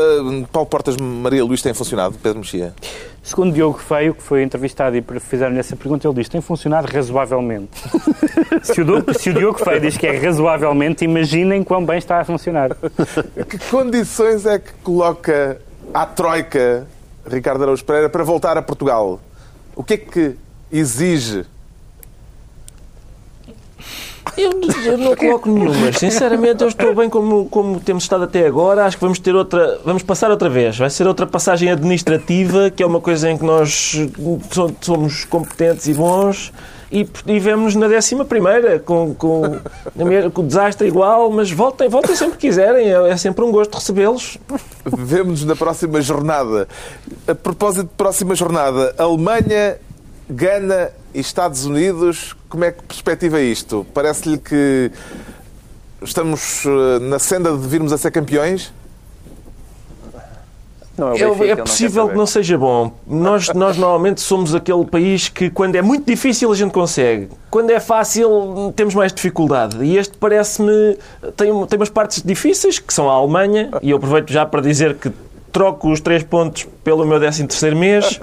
Paulo 0.53 0.69
Portas 0.69 0.95
Maria 0.99 1.43
Luís 1.43 1.63
tem 1.63 1.73
funcionado, 1.73 2.15
Pedro 2.23 2.41
Mexia? 2.41 2.75
Segundo 3.23 3.53
Diogo 3.53 3.79
Feio, 3.79 4.15
que 4.15 4.23
foi 4.23 4.43
entrevistado 4.43 4.97
e 4.97 5.05
fizeram-lhe 5.21 5.59
essa 5.59 5.77
pergunta, 5.77 6.07
ele 6.09 6.15
diz 6.15 6.31
tem 6.31 6.41
funcionado 6.41 6.89
razoavelmente. 6.91 7.69
se, 8.63 8.81
o 8.81 8.85
Diogo, 8.85 9.13
se 9.19 9.29
o 9.31 9.35
Diogo 9.35 9.59
Feio 9.63 9.81
diz 9.81 9.99
que 9.99 10.07
é 10.07 10.17
razoavelmente, 10.17 11.05
imaginem 11.05 11.63
quão 11.63 11.85
bem 11.85 11.99
está 11.99 12.21
a 12.21 12.25
funcionar. 12.25 12.71
Que 13.49 13.59
condições 13.71 14.47
é 14.47 14.59
que 14.59 14.73
coloca 14.99 15.61
à 15.95 16.05
Troika 16.05 16.85
Ricardo 17.25 17.63
Araújo 17.63 17.85
Pereira 17.85 18.09
para 18.09 18.25
voltar 18.25 18.59
a 18.59 18.63
Portugal? 18.63 19.21
O 19.77 19.85
que 19.85 19.95
é 19.95 19.97
que 19.97 20.35
exige? 20.73 21.45
Eu, 24.37 24.51
eu 24.85 24.99
não 24.99 25.15
coloco 25.17 25.49
nenhuma. 25.49 25.93
Sinceramente, 25.93 26.63
eu 26.63 26.69
estou 26.69 26.95
bem 26.95 27.09
como, 27.09 27.49
como 27.49 27.79
temos 27.81 28.03
estado 28.05 28.25
até 28.25 28.47
agora. 28.47 28.85
Acho 28.87 28.97
que 28.97 29.03
vamos 29.03 29.19
ter 29.21 29.35
outra. 29.35 29.81
Vamos 29.85 30.03
passar 30.03 30.31
outra 30.31 30.49
vez. 30.49 30.77
Vai 30.77 30.91
ser 30.91 31.07
outra 31.07 31.27
passagem 31.27 31.71
administrativa, 31.71 32.71
que 32.71 32.83
é 32.83 32.87
uma 32.87 33.01
coisa 33.01 33.31
em 33.31 33.39
que 33.39 33.45
nós 33.45 33.97
so- 34.53 34.75
somos 34.81 35.25
competentes 35.25 35.87
e 35.87 35.95
bons. 35.95 36.53
E, 36.91 37.07
e 37.27 37.39
vemos 37.39 37.75
na 37.75 37.87
décima 37.87 38.25
primeira, 38.25 38.79
com, 38.79 39.15
com, 39.15 39.43
com 40.33 40.41
o 40.41 40.47
desastre 40.47 40.89
igual, 40.89 41.31
mas 41.31 41.51
voltem, 41.51 41.89
voltem 41.89 42.17
sempre 42.17 42.39
que 42.39 42.49
quiserem. 42.49 42.89
É, 42.89 43.11
é 43.11 43.17
sempre 43.17 43.45
um 43.45 43.53
gosto 43.53 43.75
recebê-los. 43.75 44.39
Vemo-nos 44.85 45.45
na 45.45 45.55
próxima 45.55 46.01
jornada. 46.01 46.67
A 47.27 47.35
propósito 47.35 47.89
de 47.89 47.95
próxima 47.95 48.35
jornada, 48.35 48.95
Alemanha, 48.97 49.77
Gana 50.31 50.91
e 51.15 51.21
Estados 51.21 51.67
Unidos, 51.67 52.35
como 52.49 52.65
é 52.65 52.73
que 52.73 52.83
perspectiva 52.83 53.41
isto? 53.41 53.87
Parece-lhe 53.93 54.39
que 54.39 54.91
estamos 56.03 56.65
eh, 56.65 56.99
na 57.01 57.19
senda 57.19 57.57
de 57.57 57.67
virmos 57.67 57.93
a 57.93 57.99
ser 57.99 58.11
campeões? 58.11 58.73
Não, 60.99 61.13
é, 61.13 61.19
Benfica, 61.19 61.45
é 61.45 61.55
não 61.57 61.65
possível 61.65 62.05
quer 62.07 62.13
que 62.13 62.19
não 62.19 62.27
seja 62.27 62.59
bom. 62.59 62.93
Nós, 63.07 63.49
nós 63.55 63.77
normalmente 63.77 64.21
somos 64.21 64.55
aquele 64.55 64.85
país 64.85 65.29
que, 65.29 65.49
quando 65.49 65.77
é 65.77 65.83
muito 65.83 66.05
difícil, 66.05 66.51
a 66.51 66.55
gente 66.57 66.73
consegue. 66.73 67.29
Quando 67.51 67.71
é 67.71 67.81
fácil, 67.81 68.73
temos 68.75 68.95
mais 68.95 69.13
dificuldade. 69.13 69.83
E 69.85 69.97
este 69.97 70.17
parece-me. 70.19 70.99
Tem, 71.37 71.67
tem 71.67 71.79
umas 71.79 71.89
partes 71.89 72.23
difíceis, 72.23 72.79
que 72.79 72.93
são 72.93 73.09
a 73.09 73.15
Alemanha, 73.15 73.71
e 73.81 73.91
eu 73.91 73.97
aproveito 73.97 74.31
já 74.31 74.45
para 74.45 74.61
dizer 74.61 74.97
que 74.97 75.11
troco 75.53 75.91
os 75.91 76.01
três 76.01 76.23
pontos 76.23 76.67
pelo 76.85 77.07
meu 77.07 77.19
13 77.19 77.47
terceiro 77.47 77.77
mês. 77.77 78.21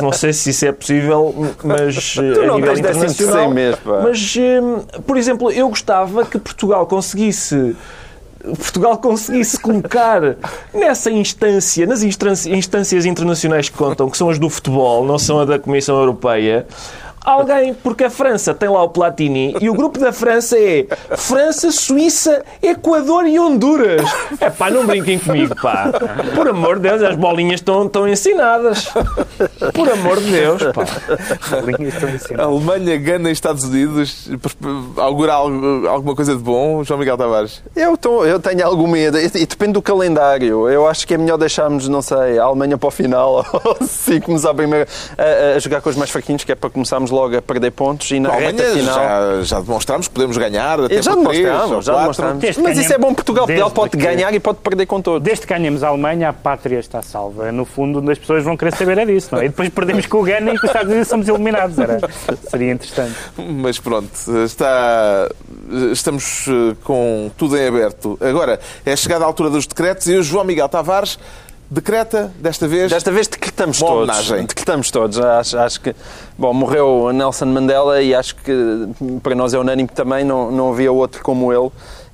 Não 0.00 0.12
sei 0.12 0.32
se 0.32 0.50
isso 0.50 0.64
é 0.66 0.72
possível, 0.72 1.34
mas 1.62 2.16
eh, 2.18 2.32
Tu 2.32 2.40
a 2.42 2.46
não 2.46 2.56
nível 2.56 2.74
tens 2.74 2.80
13º 2.80 3.10
internacional. 3.10 3.50
mês, 3.50 3.76
pá. 3.76 4.00
Mas, 4.02 4.36
hum, 4.36 5.00
por 5.06 5.16
exemplo, 5.16 5.50
eu 5.50 5.68
gostava 5.68 6.24
que 6.24 6.38
Portugal 6.38 6.86
conseguisse 6.86 7.76
Portugal 8.44 8.98
conseguisse 8.98 9.58
colocar 9.58 10.36
nessa 10.72 11.10
instância, 11.10 11.86
nas 11.86 12.02
instâncias, 12.02 13.04
internacionais 13.04 13.68
que 13.68 13.76
contam, 13.76 14.08
que 14.08 14.16
são 14.16 14.30
as 14.30 14.38
do 14.38 14.48
futebol, 14.48 15.04
não 15.04 15.18
são 15.18 15.40
a 15.40 15.44
da 15.44 15.58
Comissão 15.58 15.98
Europeia, 15.98 16.66
alguém, 17.32 17.74
porque 17.74 18.04
a 18.04 18.10
França 18.10 18.54
tem 18.54 18.68
lá 18.68 18.82
o 18.82 18.88
Platini 18.88 19.54
e 19.60 19.68
o 19.68 19.74
grupo 19.74 19.98
da 19.98 20.12
França 20.12 20.58
é 20.58 20.86
França, 21.16 21.70
Suíça, 21.70 22.42
Equador 22.62 23.26
e 23.26 23.38
Honduras. 23.38 24.02
É 24.40 24.50
pá, 24.50 24.70
não 24.70 24.86
brinquem 24.86 25.18
comigo, 25.18 25.54
pá. 25.60 25.90
Por 26.34 26.48
amor 26.48 26.76
de 26.76 26.82
Deus, 26.88 27.02
as 27.02 27.16
bolinhas 27.16 27.60
estão, 27.60 27.86
estão 27.86 28.08
ensinadas. 28.08 28.88
Por 29.74 29.88
amor 29.90 30.20
de 30.20 30.30
Deus, 30.30 30.62
pá. 30.74 30.84
Linhas 31.64 31.94
estão 31.94 32.08
em 32.08 32.18
cima. 32.18 32.42
Alemanha, 32.44 32.96
Gana 32.98 33.28
e 33.28 33.32
Estados 33.32 33.64
Unidos, 33.64 34.28
augura 34.96 35.32
algo- 35.34 35.86
alguma 35.88 36.14
coisa 36.14 36.34
de 36.36 36.42
bom, 36.42 36.82
João 36.84 36.98
Miguel 36.98 37.16
Tavares? 37.16 37.62
Eu, 37.76 37.96
tô- 37.96 38.24
eu 38.24 38.38
tenho 38.40 38.64
algum 38.66 38.86
medo, 38.86 39.18
e, 39.18 39.26
e 39.26 39.46
depende 39.46 39.72
do 39.72 39.82
calendário. 39.82 40.68
Eu 40.68 40.86
acho 40.86 41.06
que 41.06 41.14
é 41.14 41.18
melhor 41.18 41.36
deixarmos, 41.36 41.88
não 41.88 42.00
sei, 42.02 42.38
a 42.38 42.44
Alemanha 42.44 42.78
para 42.78 42.86
o 42.88 42.90
final, 42.90 43.44
ou 43.64 43.76
se 43.86 44.20
começar 44.20 44.54
primeiro 44.54 44.88
a, 45.16 45.56
a 45.56 45.58
jogar 45.58 45.80
com 45.80 45.90
os 45.90 45.96
mais 45.96 46.10
fraquinhos, 46.10 46.44
que 46.44 46.52
é 46.52 46.54
para 46.54 46.70
começarmos 46.70 47.10
logo 47.10 47.17
a 47.26 47.42
perder 47.42 47.70
pontos 47.72 48.10
e 48.10 48.20
na 48.20 48.30
A 48.30 48.36
reta 48.36 48.62
Alemanha 48.62 48.74
final. 48.80 48.94
já, 48.94 49.42
já 49.42 49.60
demonstramos 49.60 50.08
que 50.08 50.14
podemos 50.14 50.36
ganhar. 50.36 50.80
Até 50.80 51.02
Já 51.02 51.14
demonstramos, 51.14 51.84
já 51.84 51.98
demonstramos. 51.98 52.38
Desde 52.40 52.62
Mas 52.62 52.78
isso 52.78 52.92
é 52.92 52.98
bom, 52.98 53.14
Portugal, 53.14 53.46
Portugal 53.46 53.70
pode 53.70 53.90
que- 53.90 53.96
ganhar 53.96 54.32
e 54.34 54.40
pode 54.40 54.58
perder 54.58 54.86
com 54.86 55.00
todos. 55.00 55.22
Desde 55.22 55.46
que 55.46 55.52
ganhemos 55.52 55.82
a 55.82 55.88
Alemanha, 55.88 56.28
a 56.28 56.32
pátria 56.32 56.78
está 56.78 57.02
salva. 57.02 57.50
No 57.52 57.64
fundo, 57.64 57.98
as 58.10 58.18
pessoas 58.18 58.42
vão 58.44 58.56
querer 58.56 58.74
saber 58.74 58.98
é 58.98 59.06
disso, 59.06 59.28
não 59.32 59.40
é? 59.40 59.46
E 59.46 59.48
depois 59.48 59.68
perdemos 59.68 60.06
com 60.06 60.18
o 60.18 60.22
Ghana 60.22 60.52
e 60.52 60.58
com 60.58 60.66
os 60.66 60.70
Estados 60.70 60.88
Unidos 60.90 61.08
somos 61.08 61.28
eliminados. 61.28 61.78
Era, 61.78 61.98
seria 62.50 62.72
interessante. 62.72 63.14
Mas 63.36 63.78
pronto, 63.78 64.08
está, 64.44 65.28
estamos 65.92 66.46
eh, 66.48 66.76
com 66.84 67.30
tudo 67.36 67.56
em 67.56 67.66
aberto. 67.66 68.18
Agora, 68.20 68.58
é 68.84 68.96
chegada 68.96 69.24
a 69.24 69.26
altura 69.26 69.50
dos 69.50 69.66
decretos 69.66 70.06
e 70.08 70.16
o 70.16 70.22
João 70.22 70.44
Miguel 70.44 70.68
Tavares 70.68 71.18
decreta, 71.70 72.32
desta 72.38 72.66
vez, 72.66 72.90
Desta 72.90 73.10
vez 73.10 73.26
decretamos 73.28 73.78
todos. 73.78 73.94
homenagem. 73.94 74.46
Decretamos 74.46 74.90
todos. 74.90 75.18
Acho, 75.18 75.58
acho 75.58 75.80
que, 75.80 75.94
bom, 76.36 76.52
morreu 76.52 77.12
Nelson 77.12 77.46
Mandela 77.46 78.00
e 78.02 78.14
acho 78.14 78.34
que 78.36 78.88
para 79.22 79.34
nós 79.34 79.54
é 79.54 79.58
unânime 79.58 79.88
também 79.88 80.24
não, 80.24 80.50
não 80.50 80.72
havia 80.72 80.90
outro 80.92 81.22
como 81.22 81.52
ele. 81.52 81.70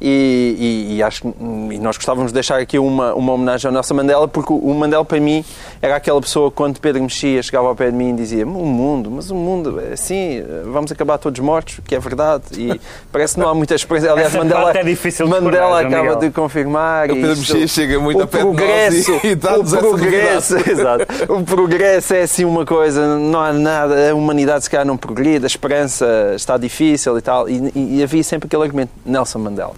E, 0.06 0.56
e- 0.90 0.96
e 0.96 1.02
acho 1.02 1.22
que 1.22 1.28
e 1.28 1.78
nós 1.78 1.96
gostávamos 1.96 2.30
de 2.30 2.34
deixar 2.34 2.60
aqui 2.60 2.78
uma, 2.78 3.14
uma 3.14 3.32
homenagem 3.32 3.66
ao 3.68 3.72
Nelson 3.72 3.94
Mandela, 3.94 4.28
porque 4.28 4.52
o 4.52 4.74
Mandela 4.74 5.02
para 5.02 5.18
mim 5.18 5.42
era 5.80 5.96
aquela 5.96 6.20
pessoa 6.20 6.50
que 6.50 6.56
quando 6.58 6.78
Pedro 6.78 7.02
Mexia 7.02 7.42
chegava 7.42 7.68
ao 7.68 7.74
pé 7.74 7.90
de 7.90 7.96
mim 7.96 8.10
e 8.10 8.12
dizia: 8.12 8.44
O 8.44 8.66
mundo, 8.66 9.10
mas 9.10 9.30
o 9.30 9.34
mundo, 9.34 9.80
é 9.80 9.94
assim, 9.94 10.42
vamos 10.70 10.92
acabar 10.92 11.16
todos 11.16 11.40
mortos, 11.40 11.80
que 11.86 11.94
é 11.94 11.98
verdade. 11.98 12.44
E 12.54 12.78
parece 13.10 13.34
que 13.34 13.40
não 13.40 13.48
há 13.48 13.54
muita 13.54 13.74
esperança. 13.74 14.12
Aliás, 14.12 14.28
Essa 14.34 14.38
Mandela, 14.44 14.72
é 14.76 14.84
difícil 14.84 15.24
de 15.24 15.30
Mandela 15.32 15.56
João 15.68 15.74
acaba 15.76 16.02
Miguel. 16.02 16.16
de 16.18 16.30
confirmar. 16.30 17.10
O 17.10 17.14
Pedro 17.14 17.28
Mexia 17.38 17.66
chega 17.66 17.98
muito 17.98 18.20
o 18.20 18.24
a 18.24 18.26
pé 18.26 18.38
de 18.38 18.44
nós 18.44 18.54
progresso, 18.56 19.12
e- 19.24 19.26
e 19.28 19.34
dá-nos 19.34 19.72
o 19.72 19.78
progresso, 19.78 20.56
exato. 20.70 21.06
O 21.32 21.42
progresso 21.44 22.12
é 22.14 22.22
assim 22.22 22.44
uma 22.44 22.66
coisa, 22.66 23.16
não 23.18 23.40
há 23.40 23.54
nada, 23.54 24.10
a 24.10 24.14
humanidade 24.14 24.64
se 24.64 24.70
calhar 24.70 24.86
não 24.86 24.98
progride, 24.98 25.44
a 25.44 25.48
esperança 25.48 26.32
está 26.36 26.58
difícil 26.58 27.16
e 27.16 27.22
tal, 27.22 27.48
e, 27.48 27.72
e- 27.74 27.96
e 27.98 28.02
havia 28.02 28.22
sempre 28.22 28.46
aquele 28.48 28.62
argumento, 28.64 28.90
Nelson 29.06 29.38
Mandela. 29.38 29.72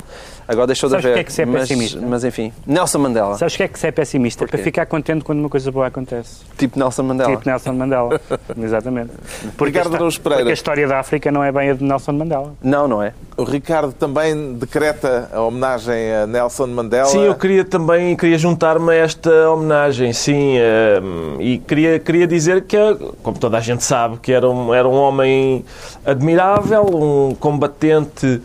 Agora 0.48 0.66
deixou 0.66 0.88
Sabes 0.88 1.02
de 1.02 1.08
haver. 1.08 1.14
porque 1.16 1.20
é 1.20 1.24
que 1.24 1.32
se 1.32 1.42
é 1.42 1.46
mas, 1.46 1.68
pessimista? 1.68 2.00
mas 2.00 2.24
enfim, 2.24 2.52
Nelson 2.66 2.98
Mandela. 2.98 3.36
Sabes 3.36 3.54
o 3.54 3.56
que 3.56 3.62
é 3.64 3.68
que 3.68 3.78
se 3.78 3.86
é 3.86 3.90
pessimista? 3.90 4.44
Porquê? 4.44 4.56
Para 4.56 4.64
ficar 4.64 4.86
contente 4.86 5.24
quando 5.24 5.40
uma 5.40 5.48
coisa 5.48 5.70
boa 5.72 5.86
acontece. 5.86 6.40
Tipo 6.56 6.78
Nelson 6.78 7.02
Mandela. 7.02 7.30
Tipo 7.30 7.48
Nelson 7.48 7.72
Mandela. 7.72 8.20
Exatamente. 8.56 9.10
Porque, 9.56 9.78
Ricardo 9.78 9.94
a, 9.94 9.96
Araújo 9.96 10.20
Pereira. 10.20 10.42
porque 10.42 10.50
a 10.52 10.54
história 10.54 10.86
da 10.86 10.98
África 11.00 11.32
não 11.32 11.42
é 11.42 11.50
bem 11.50 11.70
a 11.70 11.74
de 11.74 11.82
Nelson 11.82 12.12
Mandela. 12.12 12.54
Não, 12.62 12.86
não 12.86 13.02
é? 13.02 13.12
O 13.36 13.44
Ricardo 13.44 13.92
também 13.92 14.54
decreta 14.54 15.28
a 15.32 15.40
homenagem 15.40 16.12
a 16.14 16.26
Nelson 16.26 16.68
Mandela. 16.68 17.06
Sim, 17.06 17.22
eu 17.24 17.34
queria 17.34 17.64
também 17.64 18.16
queria 18.16 18.38
juntar-me 18.38 18.90
a 18.90 18.94
esta 18.94 19.50
homenagem, 19.50 20.12
sim, 20.12 20.56
eh, 20.56 21.00
e 21.40 21.58
queria, 21.58 21.98
queria 21.98 22.26
dizer 22.26 22.62
que, 22.62 22.76
como 23.22 23.38
toda 23.38 23.58
a 23.58 23.60
gente 23.60 23.84
sabe, 23.84 24.16
que 24.18 24.32
era 24.32 24.48
um, 24.48 24.72
era 24.72 24.88
um 24.88 24.94
homem 24.94 25.64
admirável, 26.04 26.84
um 26.84 27.34
combatente 27.34 28.40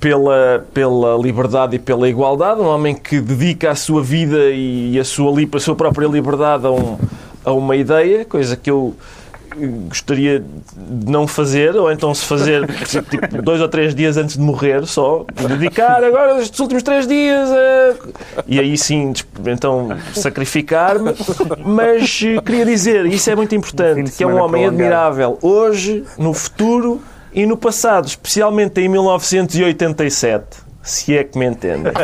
pela, 0.00 0.64
pela 0.72 1.16
liberdade 1.18 1.76
e 1.76 1.78
pela 1.78 2.08
igualdade, 2.08 2.60
um 2.60 2.66
homem 2.66 2.94
que 2.94 3.20
dedica 3.20 3.70
a 3.70 3.74
sua 3.74 4.02
vida 4.02 4.50
e 4.50 4.98
a 4.98 5.04
sua, 5.04 5.32
a 5.54 5.60
sua 5.60 5.76
própria 5.76 6.06
liberdade 6.06 6.66
a, 6.66 6.70
um- 6.70 6.98
a 7.44 7.52
uma 7.52 7.76
ideia, 7.76 8.24
coisa 8.24 8.56
que 8.56 8.70
eu 8.70 8.94
eh, 9.58 9.66
gostaria 9.88 10.40
de 10.40 11.10
não 11.10 11.26
fazer, 11.26 11.76
ou 11.76 11.92
então 11.92 12.14
se 12.14 12.24
fazer 12.24 12.66
tipo, 13.10 13.42
dois 13.42 13.60
ou 13.60 13.68
três 13.68 13.94
dias 13.94 14.16
antes 14.16 14.36
de 14.36 14.42
morrer 14.42 14.86
só, 14.86 15.24
dedicar 15.48 16.02
agora 16.02 16.40
estes 16.40 16.58
últimos 16.60 16.82
três 16.82 17.06
dias 17.06 17.50
a... 17.50 17.94
e 18.46 18.58
aí 18.58 18.78
sim, 18.78 19.12
então 19.46 19.90
sacrificar-me, 20.14 21.12
mas 21.62 22.22
eh, 22.24 22.40
queria 22.40 22.64
dizer, 22.64 23.04
isso 23.04 23.28
é 23.30 23.36
muito 23.36 23.54
importante, 23.54 24.12
que 24.12 24.24
é 24.24 24.26
um 24.26 24.40
homem 24.40 24.66
admirável. 24.66 25.38
Hoje, 25.42 26.04
no 26.16 26.32
futuro 26.32 27.02
e 27.32 27.46
no 27.46 27.56
passado, 27.56 28.06
especialmente 28.06 28.80
em 28.80 28.88
1987. 28.88 30.68
Se 30.82 31.14
é 31.16 31.22
que 31.24 31.38
me 31.38 31.44
entendem. 31.46 31.92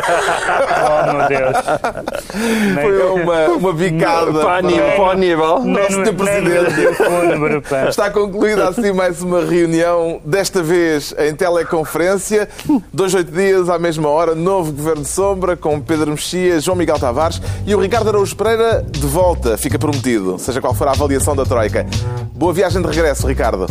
Oh, 0.79 1.13
meu 1.13 1.27
Deus. 1.27 1.57
Foi 2.81 3.21
uma, 3.23 3.47
uma 3.47 3.73
bicada. 3.73 4.31
Para 4.31 4.43
para- 4.43 4.57
Aníbal. 4.59 4.91
Para 4.95 5.01
o 5.03 5.09
Aníbal. 5.09 5.63
Nosso 5.65 5.91
Sr. 5.91 6.13
Presidente. 6.13 7.87
Está 7.89 8.09
concluída 8.11 8.69
assim 8.69 8.93
mais 8.93 9.21
uma 9.21 9.43
reunião, 9.43 10.21
desta 10.23 10.61
vez 10.61 11.13
em 11.17 11.33
teleconferência. 11.35 12.47
Dois, 12.93 13.13
oito 13.15 13.31
dias, 13.31 13.69
à 13.69 13.79
mesma 13.79 14.07
hora, 14.09 14.35
novo 14.35 14.71
Governo 14.71 15.01
de 15.01 15.09
Sombra, 15.09 15.57
com 15.57 15.79
Pedro 15.81 16.11
Mexia, 16.11 16.59
João 16.59 16.77
Miguel 16.77 16.99
Tavares 16.99 17.41
e 17.65 17.73
o 17.75 17.79
Ricardo 17.79 18.09
Araújo 18.09 18.35
Pereira 18.35 18.85
de 18.87 19.05
volta, 19.07 19.57
fica 19.57 19.77
prometido, 19.79 20.37
seja 20.37 20.61
qual 20.61 20.73
for 20.73 20.87
a 20.87 20.91
avaliação 20.91 21.35
da 21.35 21.43
Troika. 21.45 21.85
Boa 22.33 22.53
viagem 22.53 22.81
de 22.81 22.87
regresso, 22.87 23.27
Ricardo. 23.27 23.65